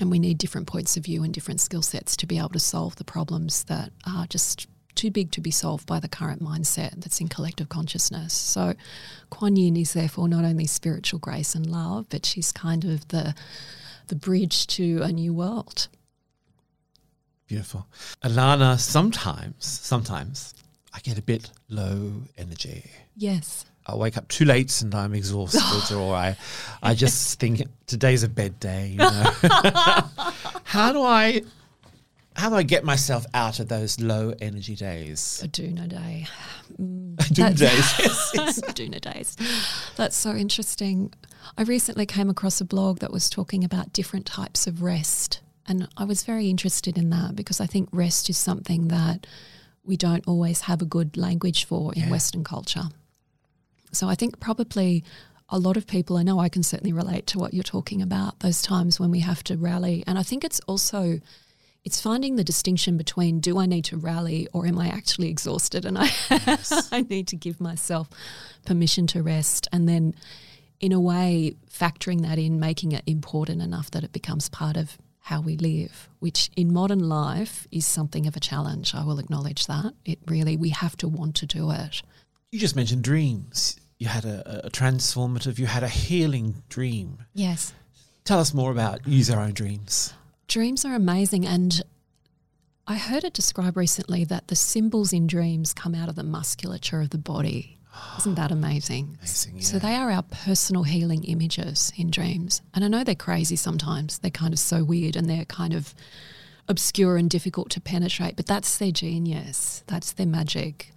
And 0.00 0.10
we 0.10 0.18
need 0.18 0.38
different 0.38 0.66
points 0.66 0.96
of 0.96 1.04
view 1.04 1.22
and 1.22 1.34
different 1.34 1.60
skill 1.60 1.82
sets 1.82 2.16
to 2.16 2.26
be 2.26 2.38
able 2.38 2.48
to 2.50 2.58
solve 2.58 2.96
the 2.96 3.04
problems 3.04 3.64
that 3.64 3.92
are 4.06 4.26
just 4.26 4.66
too 4.94 5.10
big 5.10 5.30
to 5.32 5.40
be 5.40 5.50
solved 5.50 5.86
by 5.86 6.00
the 6.00 6.08
current 6.08 6.42
mindset 6.42 7.02
that's 7.02 7.20
in 7.20 7.28
collective 7.28 7.68
consciousness. 7.68 8.32
So, 8.32 8.74
Kuan 9.30 9.56
Yin 9.56 9.76
is 9.76 9.92
therefore 9.92 10.28
not 10.28 10.44
only 10.44 10.66
spiritual 10.66 11.18
grace 11.18 11.54
and 11.54 11.66
love, 11.66 12.06
but 12.08 12.26
she's 12.26 12.52
kind 12.52 12.84
of 12.84 13.06
the 13.08 13.34
the 14.08 14.16
bridge 14.16 14.66
to 14.66 15.00
a 15.02 15.12
new 15.12 15.32
world. 15.32 15.88
Beautiful. 17.52 17.86
Alana, 18.24 18.80
sometimes, 18.80 19.54
sometimes 19.58 20.54
I 20.94 21.00
get 21.00 21.18
a 21.18 21.22
bit 21.22 21.50
low 21.68 22.22
energy. 22.38 22.90
Yes. 23.14 23.66
I 23.86 23.94
wake 23.94 24.16
up 24.16 24.26
too 24.28 24.46
late 24.46 24.80
and 24.80 24.94
I'm 24.94 25.12
exhausted, 25.14 25.94
or 25.94 26.14
I, 26.14 26.34
I 26.82 26.94
just 26.94 27.38
think 27.38 27.60
today's 27.86 28.22
a 28.22 28.28
bed 28.30 28.58
day. 28.58 28.92
You 28.92 28.96
know? 28.96 29.32
how 30.64 30.92
do 30.94 31.02
I, 31.02 31.42
how 32.36 32.48
do 32.48 32.54
I 32.54 32.62
get 32.62 32.84
myself 32.84 33.26
out 33.34 33.60
of 33.60 33.68
those 33.68 34.00
low 34.00 34.32
energy 34.40 34.74
days? 34.74 35.44
Aduna 35.44 35.86
day. 35.86 36.26
Mm, 36.80 37.16
Aduna 37.16 37.48
days. 37.50 37.60
yes, 37.98 38.30
yes. 38.32 38.60
Aduna 38.62 38.98
days. 38.98 39.36
That's 39.96 40.16
so 40.16 40.30
interesting. 40.34 41.12
I 41.58 41.64
recently 41.64 42.06
came 42.06 42.30
across 42.30 42.62
a 42.62 42.64
blog 42.64 43.00
that 43.00 43.12
was 43.12 43.28
talking 43.28 43.62
about 43.62 43.92
different 43.92 44.24
types 44.24 44.66
of 44.66 44.82
rest 44.82 45.42
and 45.72 45.88
I 45.96 46.04
was 46.04 46.22
very 46.22 46.50
interested 46.50 46.98
in 46.98 47.08
that 47.10 47.34
because 47.34 47.58
I 47.58 47.66
think 47.66 47.88
rest 47.92 48.28
is 48.28 48.36
something 48.36 48.88
that 48.88 49.26
we 49.82 49.96
don't 49.96 50.22
always 50.28 50.60
have 50.62 50.82
a 50.82 50.84
good 50.84 51.16
language 51.16 51.64
for 51.64 51.94
in 51.94 52.02
yeah. 52.02 52.10
Western 52.10 52.44
culture. 52.44 52.84
So 53.90 54.06
I 54.06 54.14
think 54.14 54.38
probably 54.38 55.02
a 55.48 55.58
lot 55.58 55.78
of 55.78 55.86
people, 55.86 56.18
I 56.18 56.24
know 56.24 56.38
I 56.38 56.50
can 56.50 56.62
certainly 56.62 56.92
relate 56.92 57.26
to 57.28 57.38
what 57.38 57.54
you're 57.54 57.62
talking 57.62 58.02
about, 58.02 58.40
those 58.40 58.60
times 58.60 59.00
when 59.00 59.10
we 59.10 59.20
have 59.20 59.42
to 59.44 59.56
rally. 59.56 60.04
And 60.06 60.18
I 60.18 60.22
think 60.22 60.44
it's 60.44 60.60
also 60.66 61.20
it's 61.84 62.02
finding 62.02 62.36
the 62.36 62.44
distinction 62.44 62.98
between 62.98 63.40
do 63.40 63.58
I 63.58 63.64
need 63.64 63.86
to 63.86 63.96
rally 63.96 64.48
or 64.52 64.66
am 64.66 64.78
I 64.78 64.88
actually 64.88 65.30
exhausted 65.30 65.86
and 65.86 65.96
I 65.96 66.10
yes. 66.30 66.88
I 66.92 67.00
need 67.00 67.28
to 67.28 67.36
give 67.36 67.62
myself 67.62 68.10
permission 68.66 69.06
to 69.08 69.22
rest 69.22 69.68
and 69.72 69.88
then 69.88 70.14
in 70.80 70.92
a 70.92 71.00
way 71.00 71.56
factoring 71.68 72.20
that 72.22 72.38
in 72.38 72.60
making 72.60 72.92
it 72.92 73.02
important 73.06 73.62
enough 73.62 73.90
that 73.92 74.04
it 74.04 74.12
becomes 74.12 74.48
part 74.48 74.76
of 74.76 74.96
how 75.22 75.40
we 75.40 75.56
live, 75.56 76.08
which 76.18 76.50
in 76.56 76.72
modern 76.72 77.08
life 77.08 77.66
is 77.70 77.86
something 77.86 78.26
of 78.26 78.36
a 78.36 78.40
challenge. 78.40 78.94
I 78.94 79.04
will 79.04 79.20
acknowledge 79.20 79.66
that. 79.66 79.94
It 80.04 80.18
really, 80.26 80.56
we 80.56 80.70
have 80.70 80.96
to 80.98 81.08
want 81.08 81.36
to 81.36 81.46
do 81.46 81.70
it. 81.70 82.02
You 82.50 82.58
just 82.58 82.74
mentioned 82.74 83.04
dreams. 83.04 83.78
You 83.98 84.08
had 84.08 84.24
a, 84.24 84.66
a 84.66 84.70
transformative, 84.70 85.58
you 85.58 85.66
had 85.66 85.84
a 85.84 85.88
healing 85.88 86.64
dream. 86.68 87.18
Yes. 87.34 87.72
Tell 88.24 88.40
us 88.40 88.52
more 88.52 88.72
about 88.72 89.06
use 89.06 89.30
our 89.30 89.40
own 89.40 89.52
dreams. 89.52 90.12
Dreams 90.48 90.84
are 90.84 90.94
amazing. 90.94 91.46
And 91.46 91.82
I 92.88 92.96
heard 92.96 93.22
it 93.22 93.32
described 93.32 93.76
recently 93.76 94.24
that 94.24 94.48
the 94.48 94.56
symbols 94.56 95.12
in 95.12 95.28
dreams 95.28 95.72
come 95.72 95.94
out 95.94 96.08
of 96.08 96.16
the 96.16 96.24
musculature 96.24 97.00
of 97.00 97.10
the 97.10 97.18
body. 97.18 97.78
Isn't 98.18 98.36
that 98.36 98.50
amazing? 98.50 99.16
Amazing, 99.18 99.56
yeah. 99.56 99.62
So 99.62 99.78
they 99.78 99.94
are 99.94 100.10
our 100.10 100.22
personal 100.22 100.82
healing 100.82 101.24
images 101.24 101.92
in 101.96 102.10
dreams. 102.10 102.62
And 102.74 102.84
I 102.84 102.88
know 102.88 103.04
they're 103.04 103.14
crazy 103.14 103.56
sometimes. 103.56 104.18
They're 104.18 104.30
kind 104.30 104.52
of 104.52 104.58
so 104.58 104.84
weird 104.84 105.16
and 105.16 105.28
they're 105.28 105.44
kind 105.44 105.74
of 105.74 105.94
obscure 106.68 107.16
and 107.16 107.28
difficult 107.28 107.70
to 107.70 107.80
penetrate, 107.80 108.36
but 108.36 108.46
that's 108.46 108.78
their 108.78 108.92
genius. 108.92 109.82
That's 109.86 110.12
their 110.12 110.26
magic. 110.26 110.92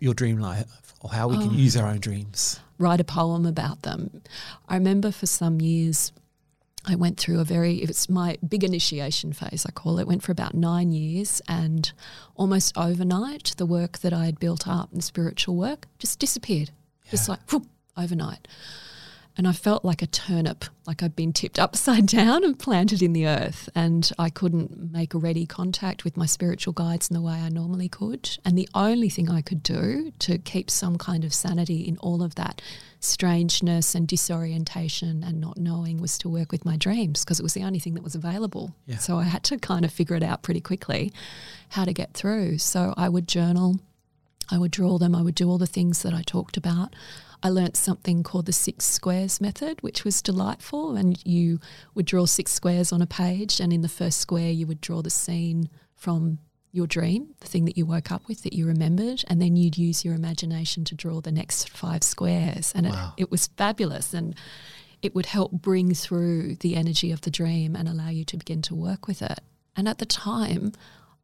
Your 0.00 0.14
dream 0.14 0.38
life 0.38 0.94
or 1.00 1.10
how 1.10 1.28
we 1.28 1.36
oh, 1.36 1.40
can 1.40 1.54
use 1.54 1.76
our 1.76 1.88
own 1.88 2.00
dreams. 2.00 2.60
Write 2.78 3.00
a 3.00 3.04
poem 3.04 3.46
about 3.46 3.82
them. 3.82 4.22
I 4.68 4.74
remember 4.74 5.10
for 5.10 5.26
some 5.26 5.60
years 5.60 6.12
I 6.86 6.94
went 6.94 7.18
through 7.18 7.40
a 7.40 7.44
very, 7.44 7.76
it's 7.76 8.08
my 8.08 8.36
big 8.46 8.62
initiation 8.62 9.32
phase, 9.32 9.64
I 9.66 9.70
call 9.70 9.98
it. 9.98 10.06
Went 10.06 10.22
for 10.22 10.32
about 10.32 10.54
nine 10.54 10.92
years, 10.92 11.40
and 11.48 11.90
almost 12.34 12.76
overnight, 12.76 13.54
the 13.56 13.66
work 13.66 13.98
that 13.98 14.12
I 14.12 14.26
had 14.26 14.38
built 14.38 14.68
up 14.68 14.92
and 14.92 15.02
spiritual 15.02 15.56
work 15.56 15.86
just 15.98 16.18
disappeared, 16.18 16.70
yeah. 17.04 17.10
just 17.12 17.28
like 17.28 17.40
whoop, 17.50 17.66
overnight 17.96 18.46
and 19.36 19.48
I 19.48 19.52
felt 19.52 19.84
like 19.84 20.00
a 20.00 20.06
turnip, 20.06 20.64
like 20.86 21.02
I'd 21.02 21.16
been 21.16 21.32
tipped 21.32 21.58
upside 21.58 22.06
down 22.06 22.44
and 22.44 22.58
planted 22.58 23.02
in 23.02 23.12
the 23.12 23.26
earth. 23.26 23.68
And 23.74 24.10
I 24.18 24.30
couldn't 24.30 24.92
make 24.92 25.14
a 25.14 25.18
ready 25.18 25.44
contact 25.44 26.04
with 26.04 26.16
my 26.16 26.26
spiritual 26.26 26.72
guides 26.72 27.08
in 27.10 27.14
the 27.14 27.20
way 27.20 27.34
I 27.34 27.48
normally 27.48 27.88
could. 27.88 28.38
And 28.44 28.56
the 28.56 28.68
only 28.74 29.08
thing 29.08 29.28
I 29.28 29.42
could 29.42 29.62
do 29.62 30.12
to 30.20 30.38
keep 30.38 30.70
some 30.70 30.98
kind 30.98 31.24
of 31.24 31.34
sanity 31.34 31.80
in 31.80 31.96
all 31.98 32.22
of 32.22 32.36
that 32.36 32.62
strangeness 33.00 33.94
and 33.94 34.08
disorientation 34.08 35.22
and 35.22 35.40
not 35.40 35.58
knowing 35.58 36.00
was 36.00 36.16
to 36.18 36.28
work 36.28 36.50
with 36.50 36.64
my 36.64 36.76
dreams 36.76 37.24
because 37.24 37.38
it 37.38 37.42
was 37.42 37.54
the 37.54 37.62
only 37.62 37.78
thing 37.78 37.94
that 37.94 38.04
was 38.04 38.14
available. 38.14 38.74
Yeah. 38.86 38.98
So 38.98 39.18
I 39.18 39.24
had 39.24 39.42
to 39.44 39.58
kind 39.58 39.84
of 39.84 39.92
figure 39.92 40.16
it 40.16 40.22
out 40.22 40.42
pretty 40.42 40.60
quickly 40.60 41.12
how 41.70 41.84
to 41.84 41.92
get 41.92 42.14
through. 42.14 42.58
So 42.58 42.94
I 42.96 43.08
would 43.08 43.28
journal. 43.28 43.80
I 44.50 44.58
would 44.58 44.70
draw 44.70 44.98
them. 44.98 45.14
I 45.14 45.22
would 45.22 45.34
do 45.34 45.48
all 45.48 45.58
the 45.58 45.66
things 45.66 46.02
that 46.02 46.14
I 46.14 46.22
talked 46.22 46.56
about. 46.56 46.94
I 47.44 47.50
learnt 47.50 47.76
something 47.76 48.22
called 48.22 48.46
the 48.46 48.52
six 48.52 48.86
squares 48.86 49.38
method, 49.40 49.82
which 49.82 50.02
was 50.02 50.22
delightful. 50.22 50.96
And 50.96 51.20
you 51.26 51.60
would 51.94 52.06
draw 52.06 52.24
six 52.24 52.52
squares 52.52 52.90
on 52.90 53.02
a 53.02 53.06
page, 53.06 53.60
and 53.60 53.70
in 53.72 53.82
the 53.82 53.88
first 53.88 54.18
square, 54.18 54.50
you 54.50 54.66
would 54.66 54.80
draw 54.80 55.02
the 55.02 55.10
scene 55.10 55.68
from 55.94 56.38
your 56.72 56.86
dream, 56.88 57.34
the 57.40 57.46
thing 57.46 57.66
that 57.66 57.76
you 57.76 57.86
woke 57.86 58.10
up 58.10 58.26
with 58.26 58.42
that 58.42 58.52
you 58.54 58.66
remembered, 58.66 59.22
and 59.28 59.40
then 59.40 59.54
you'd 59.54 59.78
use 59.78 60.04
your 60.04 60.14
imagination 60.14 60.84
to 60.84 60.94
draw 60.94 61.20
the 61.20 61.30
next 61.30 61.68
five 61.68 62.02
squares. 62.02 62.72
And 62.74 62.86
Wow. 62.88 63.12
it, 63.16 63.24
it 63.24 63.30
was 63.30 63.46
fabulous. 63.46 64.12
And 64.14 64.34
it 65.02 65.14
would 65.14 65.26
help 65.26 65.52
bring 65.52 65.94
through 65.94 66.56
the 66.56 66.74
energy 66.76 67.12
of 67.12 67.20
the 67.20 67.30
dream 67.30 67.76
and 67.76 67.86
allow 67.88 68.08
you 68.08 68.24
to 68.24 68.38
begin 68.38 68.62
to 68.62 68.74
work 68.74 69.06
with 69.06 69.20
it. 69.22 69.38
And 69.76 69.86
at 69.86 69.98
the 69.98 70.06
time, 70.06 70.72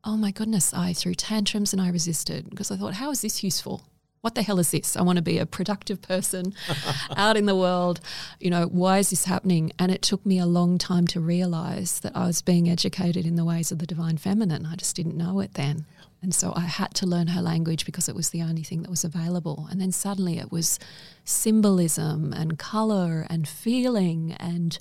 oh 0.04 0.16
my 0.18 0.30
goodness, 0.30 0.74
I 0.74 0.92
threw 0.92 1.14
tantrums 1.14 1.72
and 1.72 1.80
I 1.80 1.88
resisted 1.88 2.50
because 2.50 2.70
I 2.70 2.76
thought, 2.76 2.94
how 2.94 3.10
is 3.10 3.22
this 3.22 3.42
useful? 3.42 3.82
What 4.22 4.34
the 4.34 4.42
hell 4.42 4.58
is 4.58 4.70
this? 4.70 4.98
I 4.98 5.02
want 5.02 5.16
to 5.16 5.22
be 5.22 5.38
a 5.38 5.46
productive 5.46 6.02
person 6.02 6.52
out 7.16 7.38
in 7.38 7.46
the 7.46 7.56
world. 7.56 8.00
You 8.38 8.50
know, 8.50 8.66
why 8.66 8.98
is 8.98 9.10
this 9.10 9.24
happening? 9.24 9.72
And 9.78 9.90
it 9.90 10.02
took 10.02 10.26
me 10.26 10.38
a 10.38 10.44
long 10.44 10.76
time 10.76 11.06
to 11.08 11.20
realize 11.20 12.00
that 12.00 12.14
I 12.14 12.26
was 12.26 12.42
being 12.42 12.68
educated 12.68 13.24
in 13.24 13.36
the 13.36 13.46
ways 13.46 13.72
of 13.72 13.78
the 13.78 13.86
divine 13.86 14.18
feminine. 14.18 14.66
I 14.66 14.76
just 14.76 14.94
didn't 14.94 15.16
know 15.16 15.40
it 15.40 15.54
then. 15.54 15.86
And 16.22 16.34
so 16.34 16.52
I 16.54 16.66
had 16.66 16.92
to 16.96 17.06
learn 17.06 17.28
her 17.28 17.40
language 17.40 17.86
because 17.86 18.10
it 18.10 18.14
was 18.14 18.28
the 18.28 18.42
only 18.42 18.62
thing 18.62 18.82
that 18.82 18.90
was 18.90 19.04
available. 19.04 19.66
And 19.70 19.80
then 19.80 19.90
suddenly 19.90 20.38
it 20.38 20.52
was 20.52 20.78
symbolism 21.24 22.34
and 22.34 22.58
color 22.58 23.26
and 23.30 23.48
feeling 23.48 24.36
and 24.38 24.78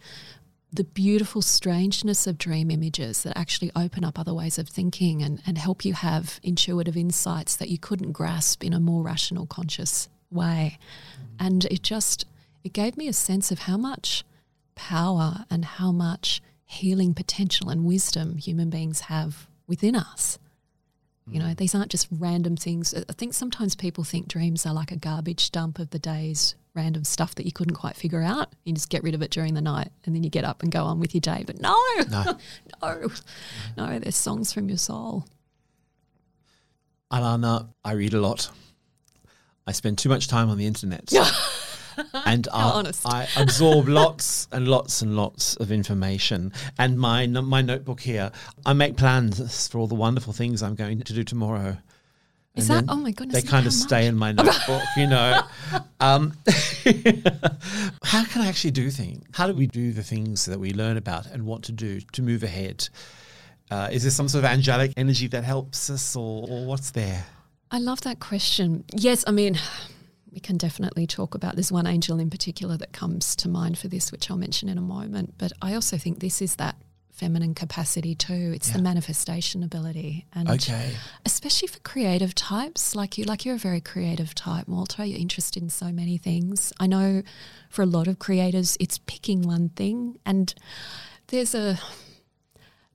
the 0.71 0.83
beautiful 0.83 1.41
strangeness 1.41 2.27
of 2.27 2.37
dream 2.37 2.69
images 2.69 3.23
that 3.23 3.37
actually 3.37 3.71
open 3.75 4.03
up 4.03 4.19
other 4.19 4.33
ways 4.33 4.59
of 4.59 4.69
thinking 4.69 5.23
and, 5.23 5.41
and 5.47 5.57
help 5.57 5.83
you 5.83 5.93
have 5.93 6.39
intuitive 6.43 6.95
insights 6.95 7.55
that 7.55 7.69
you 7.69 7.79
couldn't 7.79 8.11
grasp 8.11 8.63
in 8.63 8.73
a 8.73 8.79
more 8.79 9.03
rational, 9.03 9.47
conscious 9.47 10.09
way. 10.29 10.77
And 11.39 11.65
it 11.65 11.81
just 11.81 12.25
it 12.63 12.73
gave 12.73 12.97
me 12.97 13.07
a 13.07 13.13
sense 13.13 13.51
of 13.51 13.59
how 13.59 13.77
much 13.77 14.23
power 14.75 15.45
and 15.49 15.65
how 15.65 15.91
much 15.91 16.41
healing 16.65 17.13
potential 17.13 17.69
and 17.69 17.85
wisdom 17.85 18.37
human 18.37 18.69
beings 18.69 19.01
have 19.01 19.47
within 19.65 19.95
us. 19.95 20.37
You 21.31 21.39
know, 21.39 21.53
these 21.53 21.75
aren't 21.75 21.91
just 21.91 22.07
random 22.11 22.57
things. 22.57 22.91
I 22.93 23.13
think 23.13 23.35
sometimes 23.35 23.75
people 23.75 24.03
think 24.03 24.27
dreams 24.27 24.65
are 24.65 24.73
like 24.73 24.91
a 24.91 24.95
garbage 24.95 25.51
dump 25.51 25.77
of 25.77 25.91
the 25.91 25.99
day's 25.99 26.55
random 26.75 27.03
stuff 27.03 27.35
that 27.35 27.45
you 27.45 27.51
couldn't 27.51 27.75
quite 27.75 27.95
figure 27.95 28.21
out. 28.21 28.53
You 28.63 28.73
just 28.73 28.89
get 28.89 29.03
rid 29.03 29.15
of 29.15 29.21
it 29.21 29.31
during 29.31 29.53
the 29.53 29.61
night 29.61 29.89
and 30.05 30.15
then 30.15 30.23
you 30.23 30.29
get 30.29 30.45
up 30.45 30.63
and 30.63 30.71
go 30.71 30.83
on 30.85 30.99
with 30.99 31.13
your 31.13 31.21
day. 31.21 31.43
But 31.45 31.59
no, 31.61 31.77
No. 32.09 32.37
no, 32.81 33.09
no, 33.77 33.99
there's 33.99 34.15
songs 34.15 34.53
from 34.53 34.69
your 34.69 34.77
soul. 34.77 35.25
Alana, 37.11 37.69
I 37.83 37.93
read 37.93 38.13
a 38.13 38.21
lot. 38.21 38.49
I 39.65 39.71
spend 39.71 39.97
too 39.97 40.09
much 40.09 40.27
time 40.27 40.49
on 40.49 40.57
the 40.57 40.67
internet. 40.67 41.11
and 42.25 42.47
I, 42.53 42.63
honest. 42.63 43.05
I 43.05 43.27
absorb 43.35 43.87
lots 43.87 44.47
and 44.51 44.67
lots 44.67 45.01
and 45.01 45.15
lots 45.15 45.55
of 45.57 45.71
information. 45.71 46.53
And 46.77 46.99
my 46.99 47.27
my 47.27 47.61
notebook 47.61 48.01
here, 48.01 48.31
I 48.65 48.73
make 48.73 48.95
plans 48.95 49.67
for 49.67 49.79
all 49.79 49.87
the 49.87 49.95
wonderful 49.95 50.33
things 50.33 50.61
I'm 50.63 50.75
going 50.75 51.01
to 51.01 51.13
do 51.13 51.23
tomorrow. 51.23 51.77
Is 52.55 52.67
that, 52.67 52.85
oh 52.89 52.97
my 52.97 53.11
goodness. 53.11 53.41
They 53.41 53.47
kind 53.47 53.65
of 53.65 53.73
stay 53.73 54.05
in 54.05 54.15
my 54.15 54.31
notebook, 54.33 54.81
you 54.97 55.07
know. 55.07 55.41
Um, 55.99 56.33
how 58.03 58.25
can 58.25 58.41
I 58.41 58.47
actually 58.47 58.71
do 58.71 58.89
things? 58.89 59.23
How 59.33 59.47
do 59.47 59.53
we 59.53 59.67
do 59.67 59.93
the 59.93 60.03
things 60.03 60.45
that 60.45 60.59
we 60.59 60.73
learn 60.73 60.97
about 60.97 61.27
and 61.27 61.45
what 61.45 61.63
to 61.63 61.71
do 61.71 62.01
to 62.01 62.21
move 62.21 62.43
ahead? 62.43 62.89
Uh, 63.71 63.87
is 63.91 64.03
there 64.03 64.11
some 64.11 64.27
sort 64.27 64.43
of 64.43 64.49
angelic 64.49 64.93
energy 64.97 65.27
that 65.27 65.43
helps 65.43 65.89
us, 65.89 66.15
or, 66.15 66.47
or 66.49 66.65
what's 66.65 66.91
there? 66.91 67.25
I 67.71 67.77
love 67.77 68.01
that 68.01 68.19
question. 68.19 68.83
Yes, 68.93 69.23
I 69.27 69.31
mean, 69.31 69.59
we 70.31 70.39
can 70.39 70.57
definitely 70.57 71.05
talk 71.05 71.35
about 71.35 71.55
there's 71.55 71.71
one 71.71 71.85
angel 71.85 72.19
in 72.19 72.29
particular 72.29 72.77
that 72.77 72.93
comes 72.93 73.35
to 73.37 73.47
mind 73.47 73.77
for 73.77 73.87
this, 73.87 74.11
which 74.11 74.29
I'll 74.29 74.37
mention 74.37 74.69
in 74.69 74.77
a 74.77 74.81
moment. 74.81 75.35
But 75.37 75.53
I 75.61 75.75
also 75.75 75.97
think 75.97 76.19
this 76.19 76.41
is 76.41 76.55
that 76.55 76.75
feminine 77.19 77.53
capacity 77.53 78.15
too. 78.15 78.51
It's 78.55 78.69
the 78.71 78.81
manifestation 78.81 79.61
ability. 79.63 80.25
And 80.33 80.49
Okay. 80.49 80.95
especially 81.25 81.67
for 81.67 81.79
creative 81.79 82.33
types 82.33 82.95
like 82.95 83.17
you 83.17 83.23
like 83.25 83.41
you're 83.45 83.55
a 83.55 83.65
very 83.69 83.81
creative 83.81 84.33
type 84.33 84.67
Walter 84.67 85.03
you're 85.05 85.19
interested 85.19 85.61
in 85.61 85.69
so 85.69 85.91
many 85.91 86.17
things 86.17 86.71
I 86.79 86.87
know 86.87 87.21
for 87.69 87.81
a 87.81 87.85
lot 87.97 88.07
of 88.07 88.15
creators 88.19 88.77
it's 88.79 88.97
picking 89.13 89.41
one 89.41 89.69
thing 89.69 90.17
and 90.25 90.53
there's 91.27 91.53
a 91.53 91.77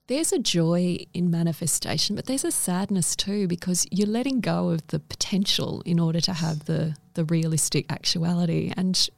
there's 0.07 0.31
a 0.33 0.39
joy 0.39 0.97
in 1.13 1.29
manifestation 1.31 2.15
but 2.15 2.25
there's 2.25 2.45
a 2.45 2.51
sadness 2.51 3.15
too 3.15 3.47
because 3.47 3.87
you're 3.91 4.07
letting 4.19 4.39
go 4.41 4.69
of 4.69 4.85
the 4.87 4.99
potential 4.99 5.81
in 5.85 5.99
order 5.99 6.19
to 6.21 6.33
have 6.33 6.65
the 6.65 6.95
the 7.13 7.25
realistic 7.25 7.85
actuality 7.91 8.71
and 8.77 9.09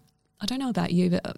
I 0.42 0.46
don't 0.46 0.60
know 0.60 0.70
about 0.70 0.92
you 0.92 1.10
but 1.10 1.38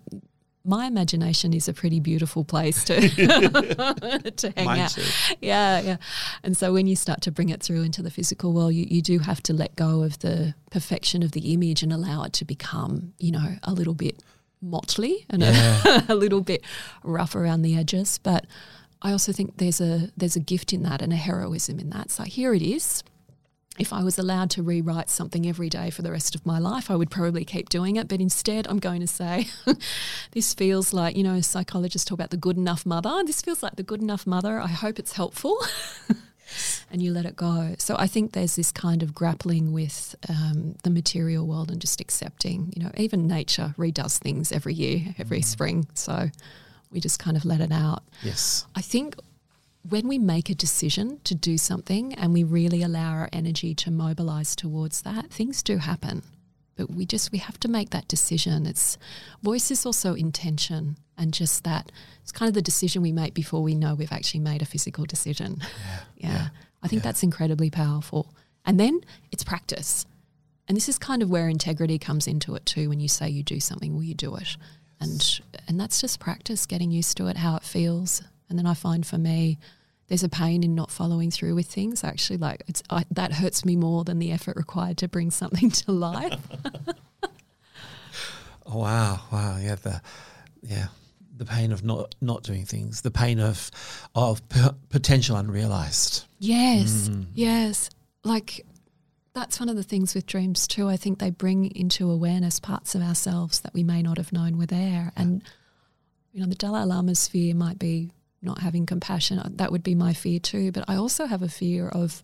my 0.70 0.86
imagination 0.86 1.52
is 1.52 1.68
a 1.68 1.74
pretty 1.74 2.00
beautiful 2.00 2.46
place 2.46 2.84
to 2.84 3.02
to 4.42 4.54
hang 4.56 4.66
Mine 4.66 4.80
out 4.82 4.92
too. 4.92 5.02
yeah, 5.42 5.80
yeah. 5.82 5.98
And 6.44 6.56
so 6.56 6.72
when 6.72 6.86
you 6.86 6.96
start 6.96 7.22
to 7.22 7.32
bring 7.32 7.50
it 7.50 7.64
through 7.64 7.82
into 7.82 8.04
the 8.04 8.12
physical 8.12 8.54
world, 8.54 8.76
you, 8.76 8.86
you 8.88 9.02
do 9.02 9.18
have 9.18 9.42
to 9.44 9.54
let 9.54 9.76
go 9.76 10.04
of 10.04 10.20
the 10.20 10.54
perfection 10.70 11.24
of 11.24 11.32
the 11.32 11.54
image 11.54 11.82
and 11.82 11.92
allow 11.92 12.24
it 12.24 12.34
to 12.34 12.46
become, 12.46 13.14
you 13.18 13.32
know, 13.32 13.56
a 13.64 13.74
little 13.74 13.96
bit 13.96 14.22
motley 14.62 15.26
and 15.30 15.42
a, 15.42 16.06
a 16.10 16.16
little 16.16 16.42
bit 16.42 16.64
rough 17.04 17.34
around 17.34 17.64
the 17.64 17.76
edges. 17.76 18.20
But 18.20 18.46
I 19.02 19.12
also 19.12 19.32
think 19.32 19.58
there's 19.58 19.82
a 19.82 20.12
there's 20.16 20.36
a 20.36 20.40
gift 20.42 20.72
in 20.72 20.84
that 20.84 21.02
and 21.02 21.12
a 21.12 21.16
heroism 21.16 21.80
in 21.80 21.90
that. 21.90 22.12
So 22.12 22.24
here 22.24 22.54
it 22.54 22.62
is. 22.62 23.04
If 23.80 23.94
I 23.94 24.04
was 24.04 24.20
allowed 24.20 24.50
to 24.52 24.62
rewrite 24.62 25.10
something 25.10 25.48
every 25.48 25.70
day 25.70 25.90
for 25.90 26.02
the 26.02 26.12
rest 26.12 26.36
of 26.36 26.46
my 26.46 26.60
life, 26.60 26.92
I 26.92 26.96
would 26.96 27.10
probably 27.10 27.46
keep 27.46 27.70
doing 27.70 27.96
it. 27.96 28.10
But 28.10 28.20
instead, 28.20 28.68
I'm 28.68 28.80
going 28.80 29.00
to 29.00 29.08
say, 29.08 29.48
this 30.32 30.54
feels 30.54 30.94
like, 30.94 31.16
you 31.16 31.24
know, 31.24 31.40
psychologists 31.40 32.06
talk 32.06 32.18
about 32.18 32.30
the 32.30 32.38
good 32.38 32.58
enough 32.58 32.86
mother. 32.86 33.24
This 33.26 33.42
feels 33.42 33.64
like 33.64 33.78
the 33.78 33.84
good 33.84 34.02
enough 34.02 34.28
mother. 34.28 34.60
I 34.60 34.68
hope 34.68 35.00
it's 35.00 35.14
helpful. 35.14 35.58
and 36.92 37.02
you 37.02 37.12
let 37.12 37.26
it 37.26 37.36
go. 37.36 37.76
So 37.78 37.96
I 37.98 38.08
think 38.08 38.34
there's 38.34 38.56
this 38.56 38.72
kind 38.72 39.02
of 39.02 39.16
grappling 39.16 39.72
with 39.72 40.16
um, 40.28 40.76
the 40.84 40.90
material 40.90 41.48
world 41.48 41.72
and 41.72 41.80
just 41.80 42.02
accepting, 42.02 42.74
you 42.76 42.84
know, 42.84 42.92
even 42.98 43.28
nature 43.28 43.74
redoes 43.78 44.18
things 44.18 44.52
every 44.52 44.74
year, 44.74 45.16
every 45.18 45.42
spring. 45.42 45.88
So 45.94 46.30
we 46.92 47.00
just 47.00 47.20
kind 47.20 47.38
of 47.38 47.46
let 47.46 47.62
it 47.62 47.72
out. 47.72 48.04
Yes. 48.24 48.66
I 48.76 48.82
think 48.82 49.16
when 49.88 50.08
we 50.08 50.18
make 50.18 50.50
a 50.50 50.56
decision 50.56 51.20
to 51.24 51.34
do 51.34 51.58
something 51.58 52.14
and 52.14 52.34
we 52.34 52.44
really 52.44 52.84
allow 52.84 53.12
our 53.12 53.30
energy 53.32 53.74
to 53.76 53.92
mobilize 53.92 54.56
towards 54.56 55.02
that, 55.04 55.32
things 55.32 55.64
do 55.64 55.78
happen. 55.78 56.24
But 56.76 56.92
we 56.92 57.06
just 57.06 57.32
we 57.32 57.40
have 57.40 57.60
to 57.62 57.68
make 57.68 57.90
that 57.90 58.08
decision. 58.08 58.66
It's 58.66 58.98
voice 59.42 59.72
is 59.72 59.86
also 59.86 60.14
intention 60.14 60.98
and 61.18 61.34
just 61.34 61.64
that 61.66 61.92
it's 62.22 62.32
kind 62.32 62.48
of 62.48 62.54
the 62.54 62.62
decision 62.62 63.02
we 63.02 63.12
make 63.12 63.34
before 63.34 63.62
we 63.62 63.76
know 63.76 63.96
we've 63.96 64.12
actually 64.12 64.40
made 64.40 64.62
a 64.62 64.66
physical 64.66 65.06
decision. 65.06 65.58
Yeah. 65.60 66.00
yeah 66.30 66.48
I 66.82 66.88
think 66.88 67.04
that's 67.04 67.24
incredibly 67.24 67.70
powerful. 67.70 68.34
And 68.66 68.80
then 68.80 69.02
it's 69.32 69.44
practice. 69.44 70.06
And 70.68 70.78
this 70.78 70.88
is 70.88 70.98
kind 70.98 71.22
of 71.22 71.30
where 71.30 71.50
integrity 71.50 71.98
comes 71.98 72.28
into 72.28 72.56
it 72.56 72.66
too. 72.66 72.90
When 72.90 73.00
you 73.00 73.08
say 73.08 73.28
you 73.28 73.44
do 73.44 73.60
something, 73.60 73.96
will 73.96 74.04
you 74.04 74.14
do 74.14 74.36
it? 74.36 74.56
And 75.02 75.40
and 75.68 75.80
that's 75.80 76.00
just 76.00 76.20
practice, 76.20 76.66
getting 76.66 76.92
used 76.92 77.18
to 77.18 77.28
it, 77.28 77.38
how 77.38 77.56
it 77.56 77.64
feels. 77.64 78.22
And 78.50 78.58
then 78.58 78.66
I 78.66 78.74
find 78.74 79.06
for 79.06 79.18
me, 79.18 79.60
there's 80.08 80.24
a 80.24 80.30
pain 80.30 80.64
in 80.64 80.74
not 80.74 80.90
following 80.90 81.30
through 81.30 81.54
with 81.56 81.68
things. 81.68 82.04
Actually, 82.04 82.38
like 82.38 82.64
it's 82.68 82.82
I, 82.90 83.06
that 83.12 83.34
hurts 83.34 83.64
me 83.64 83.76
more 83.76 84.04
than 84.04 84.18
the 84.20 84.32
effort 84.32 84.58
required 84.58 84.98
to 85.00 85.08
bring 85.08 85.30
something 85.32 85.70
to 85.82 85.92
life. 85.92 86.40
Oh, 88.72 88.78
wow, 88.80 89.20
wow, 89.32 89.58
yeah, 89.60 89.76
the 89.76 90.00
yeah, 90.62 90.88
the 91.36 91.46
pain 91.46 91.72
of 91.72 91.84
not 91.84 92.14
not 92.22 92.44
doing 92.44 92.66
things, 92.66 93.02
the 93.02 93.10
pain 93.10 93.40
of 93.40 93.72
of 94.14 94.48
p- 94.50 94.62
potential 94.90 95.38
unrealized. 95.38 96.26
Yes, 96.38 97.10
Mm. 97.10 97.26
yes. 97.34 97.90
Like 98.24 98.66
that's 99.34 99.60
one 99.60 99.70
of 99.70 99.76
the 99.76 99.82
things 99.84 100.14
with 100.14 100.28
dreams 100.28 100.68
too. 100.68 100.88
I 100.88 100.98
think 100.98 101.18
they 101.18 101.32
bring 101.32 101.76
into 101.76 102.12
awareness 102.12 102.60
parts 102.60 102.94
of 102.94 103.02
ourselves 103.02 103.62
that 103.62 103.74
we 103.74 103.84
may 103.84 104.04
not 104.04 104.18
have 104.18 104.32
known 104.32 104.58
were 104.60 104.66
there. 104.68 105.14
And 105.16 105.42
you 106.32 106.42
know, 106.42 106.48
the 106.48 106.54
Dalai 106.56 106.84
Lama's 106.84 107.28
fear 107.28 107.56
might 107.56 107.80
be 107.80 108.12
not 108.42 108.60
having 108.60 108.86
compassion. 108.86 109.40
Uh, 109.40 109.50
That 109.52 109.72
would 109.72 109.84
be 109.84 109.96
my 109.96 110.14
fear 110.14 110.40
too. 110.40 110.72
But 110.72 110.86
I 110.88 110.96
also 110.96 111.26
have 111.26 111.42
a 111.42 111.50
fear 111.50 111.88
of 111.90 112.22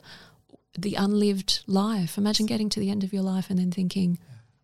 the 0.78 0.95
unlived 0.95 1.63
life. 1.67 2.17
Imagine 2.17 2.45
getting 2.45 2.69
to 2.69 2.80
the 2.80 2.89
end 2.89 3.04
of 3.04 3.13
your 3.13 3.23
life 3.23 3.49
and 3.49 3.58
then 3.60 3.71
thinking, 3.71 4.19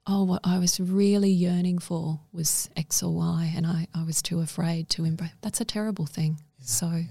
oh, 0.07 0.23
what 0.23 0.41
I 0.43 0.57
was 0.59 0.79
really 0.79 1.29
yearning 1.29 1.79
for 1.79 2.19
was 2.33 2.69
X 2.75 3.03
or 3.03 3.13
Y, 3.13 3.53
and 3.55 3.65
I, 3.67 3.87
I 3.93 4.03
was 4.03 4.21
too 4.21 4.39
afraid 4.39 4.89
to 4.89 5.05
embrace. 5.05 5.31
That's 5.41 5.61
a 5.61 5.65
terrible 5.65 6.05
thing. 6.05 6.41
so. 6.59 7.03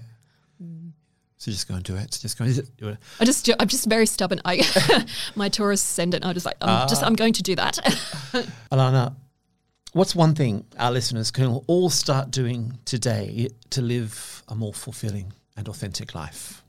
So 1.37 1.49
just 1.49 1.67
go 1.67 1.73
and 1.73 1.83
do 1.83 1.95
it. 1.95 2.19
Just 2.21 2.37
go 2.37 2.45
and 2.45 2.77
do 2.77 2.89
it. 2.89 2.97
I 3.19 3.25
just, 3.25 3.49
I'm 3.59 3.67
just 3.67 3.87
very 3.87 4.05
stubborn. 4.05 4.41
I, 4.45 4.61
my 5.35 5.49
Taurus 5.49 5.81
ascendant. 5.81 6.23
I 6.23 6.33
just 6.33 6.45
like, 6.45 6.57
I'm 6.61 6.87
just, 6.87 7.01
I'm 7.03 7.15
going 7.15 7.33
to 7.33 7.41
do 7.41 7.55
that. 7.55 7.77
Alana, 8.71 9.15
what's 9.93 10.15
one 10.15 10.35
thing 10.35 10.65
our 10.77 10.91
listeners 10.91 11.31
can 11.31 11.61
all 11.67 11.89
start 11.89 12.31
doing 12.31 12.77
today 12.85 13.49
to 13.71 13.81
live 13.81 14.43
a 14.47 14.55
more 14.55 14.73
fulfilling 14.73 15.33
and 15.57 15.67
authentic 15.67 16.15
life? 16.15 16.63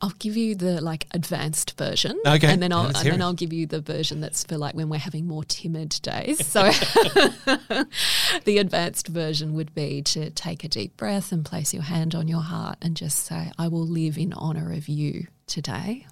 I'll 0.00 0.10
give 0.18 0.36
you 0.36 0.56
the 0.56 0.80
like 0.80 1.06
advanced 1.12 1.78
version. 1.78 2.20
Okay, 2.26 2.48
And 2.48 2.60
then 2.60 2.72
I'll 2.72 2.86
and 2.86 2.94
then 2.96 3.20
it. 3.20 3.22
I'll 3.22 3.34
give 3.34 3.52
you 3.52 3.66
the 3.66 3.80
version 3.80 4.20
that's 4.20 4.42
for 4.42 4.58
like 4.58 4.74
when 4.74 4.88
we're 4.88 4.98
having 4.98 5.28
more 5.28 5.44
timid 5.44 5.90
days. 6.02 6.44
So 6.52 6.62
the 8.44 8.58
advanced 8.58 9.06
version 9.06 9.54
would 9.54 9.74
be 9.74 10.02
to 10.02 10.30
take 10.30 10.64
a 10.64 10.68
deep 10.68 10.96
breath 10.96 11.30
and 11.30 11.44
place 11.44 11.72
your 11.72 11.84
hand 11.84 12.16
on 12.16 12.26
your 12.26 12.42
heart 12.42 12.78
and 12.82 12.96
just 12.96 13.20
say, 13.24 13.52
I 13.56 13.68
will 13.68 13.86
live 13.86 14.18
in 14.18 14.32
honor 14.32 14.72
of 14.72 14.88
you 14.88 15.28
today. 15.46 16.06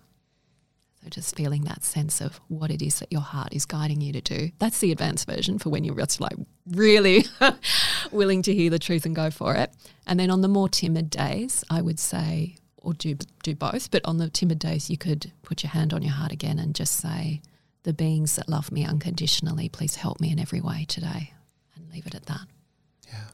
So 1.03 1.09
just 1.09 1.35
feeling 1.35 1.65
that 1.65 1.83
sense 1.83 2.21
of 2.21 2.41
what 2.49 2.71
it 2.71 2.83
is 2.83 2.99
that 2.99 3.11
your 3.11 3.23
heart 3.23 3.53
is 3.53 3.65
guiding 3.65 4.01
you 4.03 4.13
to 4.13 4.21
do. 4.21 4.51
That's 4.59 4.81
the 4.81 4.93
advanced 4.93 5.27
version 5.27 5.59
for 5.59 5.71
when 5.71 5.83
you're 5.83 5.97
just 5.97 6.21
like 6.21 6.37
really 6.67 7.25
willing 8.13 8.43
to 8.43 8.55
hear 8.55 8.69
the 8.69 8.79
truth 8.79 9.07
and 9.07 9.17
go 9.17 9.31
for 9.31 9.55
it. 9.55 9.73
And 10.07 10.21
then 10.21 10.31
on 10.31 10.43
the 10.43 10.49
more 10.49 10.69
timid 10.69 11.09
days, 11.09 11.65
I 11.71 11.81
would 11.81 11.99
say, 11.99 12.57
or 12.77 12.93
do 12.95 13.17
do 13.43 13.55
both. 13.55 13.91
But 13.91 14.05
on 14.05 14.19
the 14.19 14.29
timid 14.29 14.59
days, 14.59 14.91
you 14.91 14.99
could 14.99 15.33
put 15.43 15.63
your 15.63 15.71
hand 15.71 15.95
on 15.95 16.03
your 16.03 16.13
heart 16.13 16.33
again 16.33 16.59
and 16.59 16.75
just 16.75 16.97
say, 16.97 17.41
"The 17.85 17.93
beings 17.93 18.37
that 18.37 18.49
love 18.49 18.71
me 18.71 18.85
unconditionally, 18.85 19.69
please 19.69 19.97
help 19.97 20.21
me 20.21 20.31
in 20.31 20.39
every 20.39 20.61
way 20.61 20.85
today," 20.87 21.33
and 21.77 21.91
leave 21.93 22.07
it 22.07 22.15
at 22.15 22.27
that. 22.27 22.47
Yeah. 23.07 23.25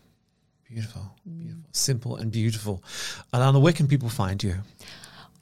Beautiful. 0.68 1.14
Beautiful. 1.24 1.62
Simple 1.72 2.16
and 2.16 2.30
beautiful. 2.30 2.82
Alana, 3.32 3.60
where 3.60 3.72
can 3.72 3.86
people 3.88 4.08
find 4.08 4.42
you? 4.42 4.56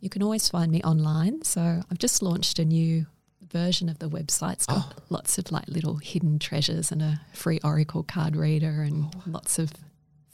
You 0.05 0.11
can 0.11 0.23
always 0.23 0.51
find 0.51 0.71
me 0.71 0.83
online. 0.83 1.41
So 1.45 1.81
I've 1.91 1.97
just 1.97 2.23
launched 2.23 2.59
a 2.59 2.65
new 2.67 3.07
version 3.51 3.89
of 3.89 4.01
the 4.01 4.11
website. 4.11 4.53
It's 4.53 4.67
got 4.67 4.93
Oh. 4.95 5.03
lots 5.09 5.39
of 5.39 5.51
like 5.51 5.67
little 5.67 5.97
hidden 5.97 6.39
treasures 6.39 6.93
and 6.93 7.01
a 7.01 7.23
free 7.33 7.59
Oracle 7.65 8.03
card 8.03 8.37
reader 8.37 8.83
and 8.83 9.07
oh. 9.17 9.23
lots 9.27 9.59
of 9.59 9.73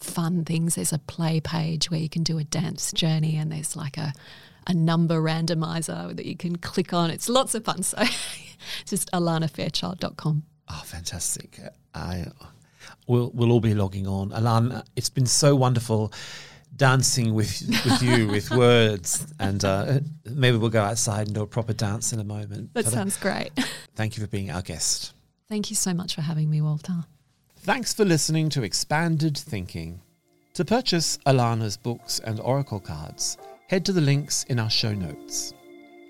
fun 0.00 0.44
things. 0.44 0.74
There's 0.74 0.92
a 0.92 0.98
play 0.98 1.38
page 1.38 1.88
where 1.88 2.00
you 2.00 2.08
can 2.08 2.24
do 2.24 2.36
a 2.38 2.42
dance 2.42 2.90
journey 2.90 3.36
and 3.36 3.52
there's 3.52 3.76
like 3.76 3.96
a 3.96 4.12
a 4.66 4.74
number 4.74 5.22
randomizer 5.22 6.16
that 6.16 6.26
you 6.26 6.36
can 6.36 6.56
click 6.56 6.92
on. 6.92 7.10
It's 7.12 7.28
lots 7.28 7.54
of 7.54 7.64
fun. 7.64 7.84
So 7.84 7.98
it's 8.00 8.50
just 8.90 9.08
alanafairchild.com. 9.12 10.42
Oh, 10.46 10.64
ah, 10.68 10.82
fantastic. 10.84 11.60
I 11.94 12.26
we'll 13.06 13.30
we'll 13.34 13.52
all 13.52 13.60
be 13.60 13.74
logging 13.74 14.08
on. 14.08 14.30
Alana, 14.30 14.84
it's 14.96 15.10
been 15.10 15.26
so 15.26 15.54
wonderful 15.54 16.12
dancing 16.80 17.34
with 17.34 17.60
with 17.84 18.02
you 18.02 18.26
with 18.26 18.50
words 18.66 19.26
and 19.38 19.66
uh, 19.66 20.00
maybe 20.24 20.56
we'll 20.56 20.70
go 20.70 20.82
outside 20.82 21.26
and 21.26 21.34
do 21.34 21.42
a 21.42 21.46
proper 21.46 21.74
dance 21.74 22.14
in 22.14 22.20
a 22.20 22.24
moment. 22.24 22.72
That 22.72 22.84
But, 22.84 22.86
uh, 22.86 22.90
sounds 22.90 23.18
great. 23.18 23.50
thank 23.94 24.16
you 24.16 24.24
for 24.24 24.30
being 24.30 24.50
our 24.50 24.62
guest. 24.62 25.12
Thank 25.46 25.68
you 25.68 25.76
so 25.76 25.92
much 25.92 26.14
for 26.14 26.22
having 26.22 26.48
me, 26.48 26.62
Walter. 26.62 27.04
Thanks 27.58 27.92
for 27.92 28.06
listening 28.06 28.48
to 28.50 28.62
Expanded 28.62 29.36
Thinking. 29.36 30.00
To 30.54 30.64
purchase 30.64 31.18
Alana's 31.26 31.76
books 31.76 32.18
and 32.20 32.40
oracle 32.40 32.80
cards, 32.80 33.36
head 33.68 33.84
to 33.84 33.92
the 33.92 34.00
links 34.00 34.44
in 34.44 34.58
our 34.58 34.70
show 34.70 34.94
notes. 34.94 35.52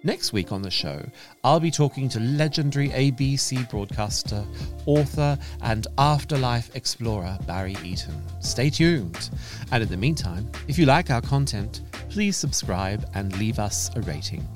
Next 0.02 0.32
week 0.32 0.50
on 0.50 0.62
the 0.62 0.70
show, 0.70 1.04
I'll 1.44 1.60
be 1.60 1.70
talking 1.70 2.08
to 2.10 2.20
legendary 2.20 2.88
ABC 2.88 3.68
broadcaster, 3.68 4.46
author, 4.86 5.38
and 5.60 5.86
afterlife 5.98 6.74
explorer 6.74 7.36
Barry 7.46 7.76
Eaton. 7.84 8.14
Stay 8.40 8.70
tuned. 8.70 9.28
And 9.70 9.82
in 9.82 9.90
the 9.90 9.98
meantime, 9.98 10.50
if 10.68 10.78
you 10.78 10.86
like 10.86 11.10
our 11.10 11.20
content, 11.20 11.82
please 12.08 12.38
subscribe 12.38 13.06
and 13.12 13.36
leave 13.38 13.58
us 13.58 13.90
a 13.94 14.00
rating. 14.00 14.48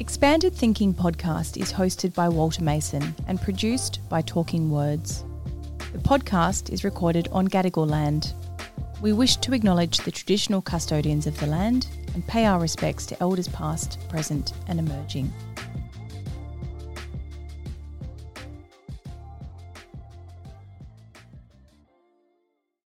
Expanded 0.00 0.56
Thinking 0.56 0.92
podcast 0.92 1.56
is 1.56 1.72
hosted 1.72 2.12
by 2.12 2.28
Walter 2.28 2.64
Mason 2.64 3.14
and 3.28 3.40
produced 3.40 4.00
by 4.08 4.22
Talking 4.22 4.72
Words. 4.72 5.24
The 5.92 5.98
podcast 5.98 6.72
is 6.72 6.82
recorded 6.82 7.28
on 7.30 7.46
Gadigal 7.46 7.88
land. 7.88 8.34
We 9.00 9.12
wish 9.12 9.36
to 9.36 9.54
acknowledge 9.54 9.98
the 9.98 10.10
traditional 10.10 10.60
custodians 10.60 11.28
of 11.28 11.38
the 11.38 11.46
land 11.46 11.86
and 12.14 12.26
pay 12.26 12.46
our 12.46 12.60
respects 12.60 13.06
to 13.06 13.20
elders 13.20 13.48
past, 13.48 13.98
present, 14.08 14.52
and 14.68 14.78
emerging. 14.78 15.32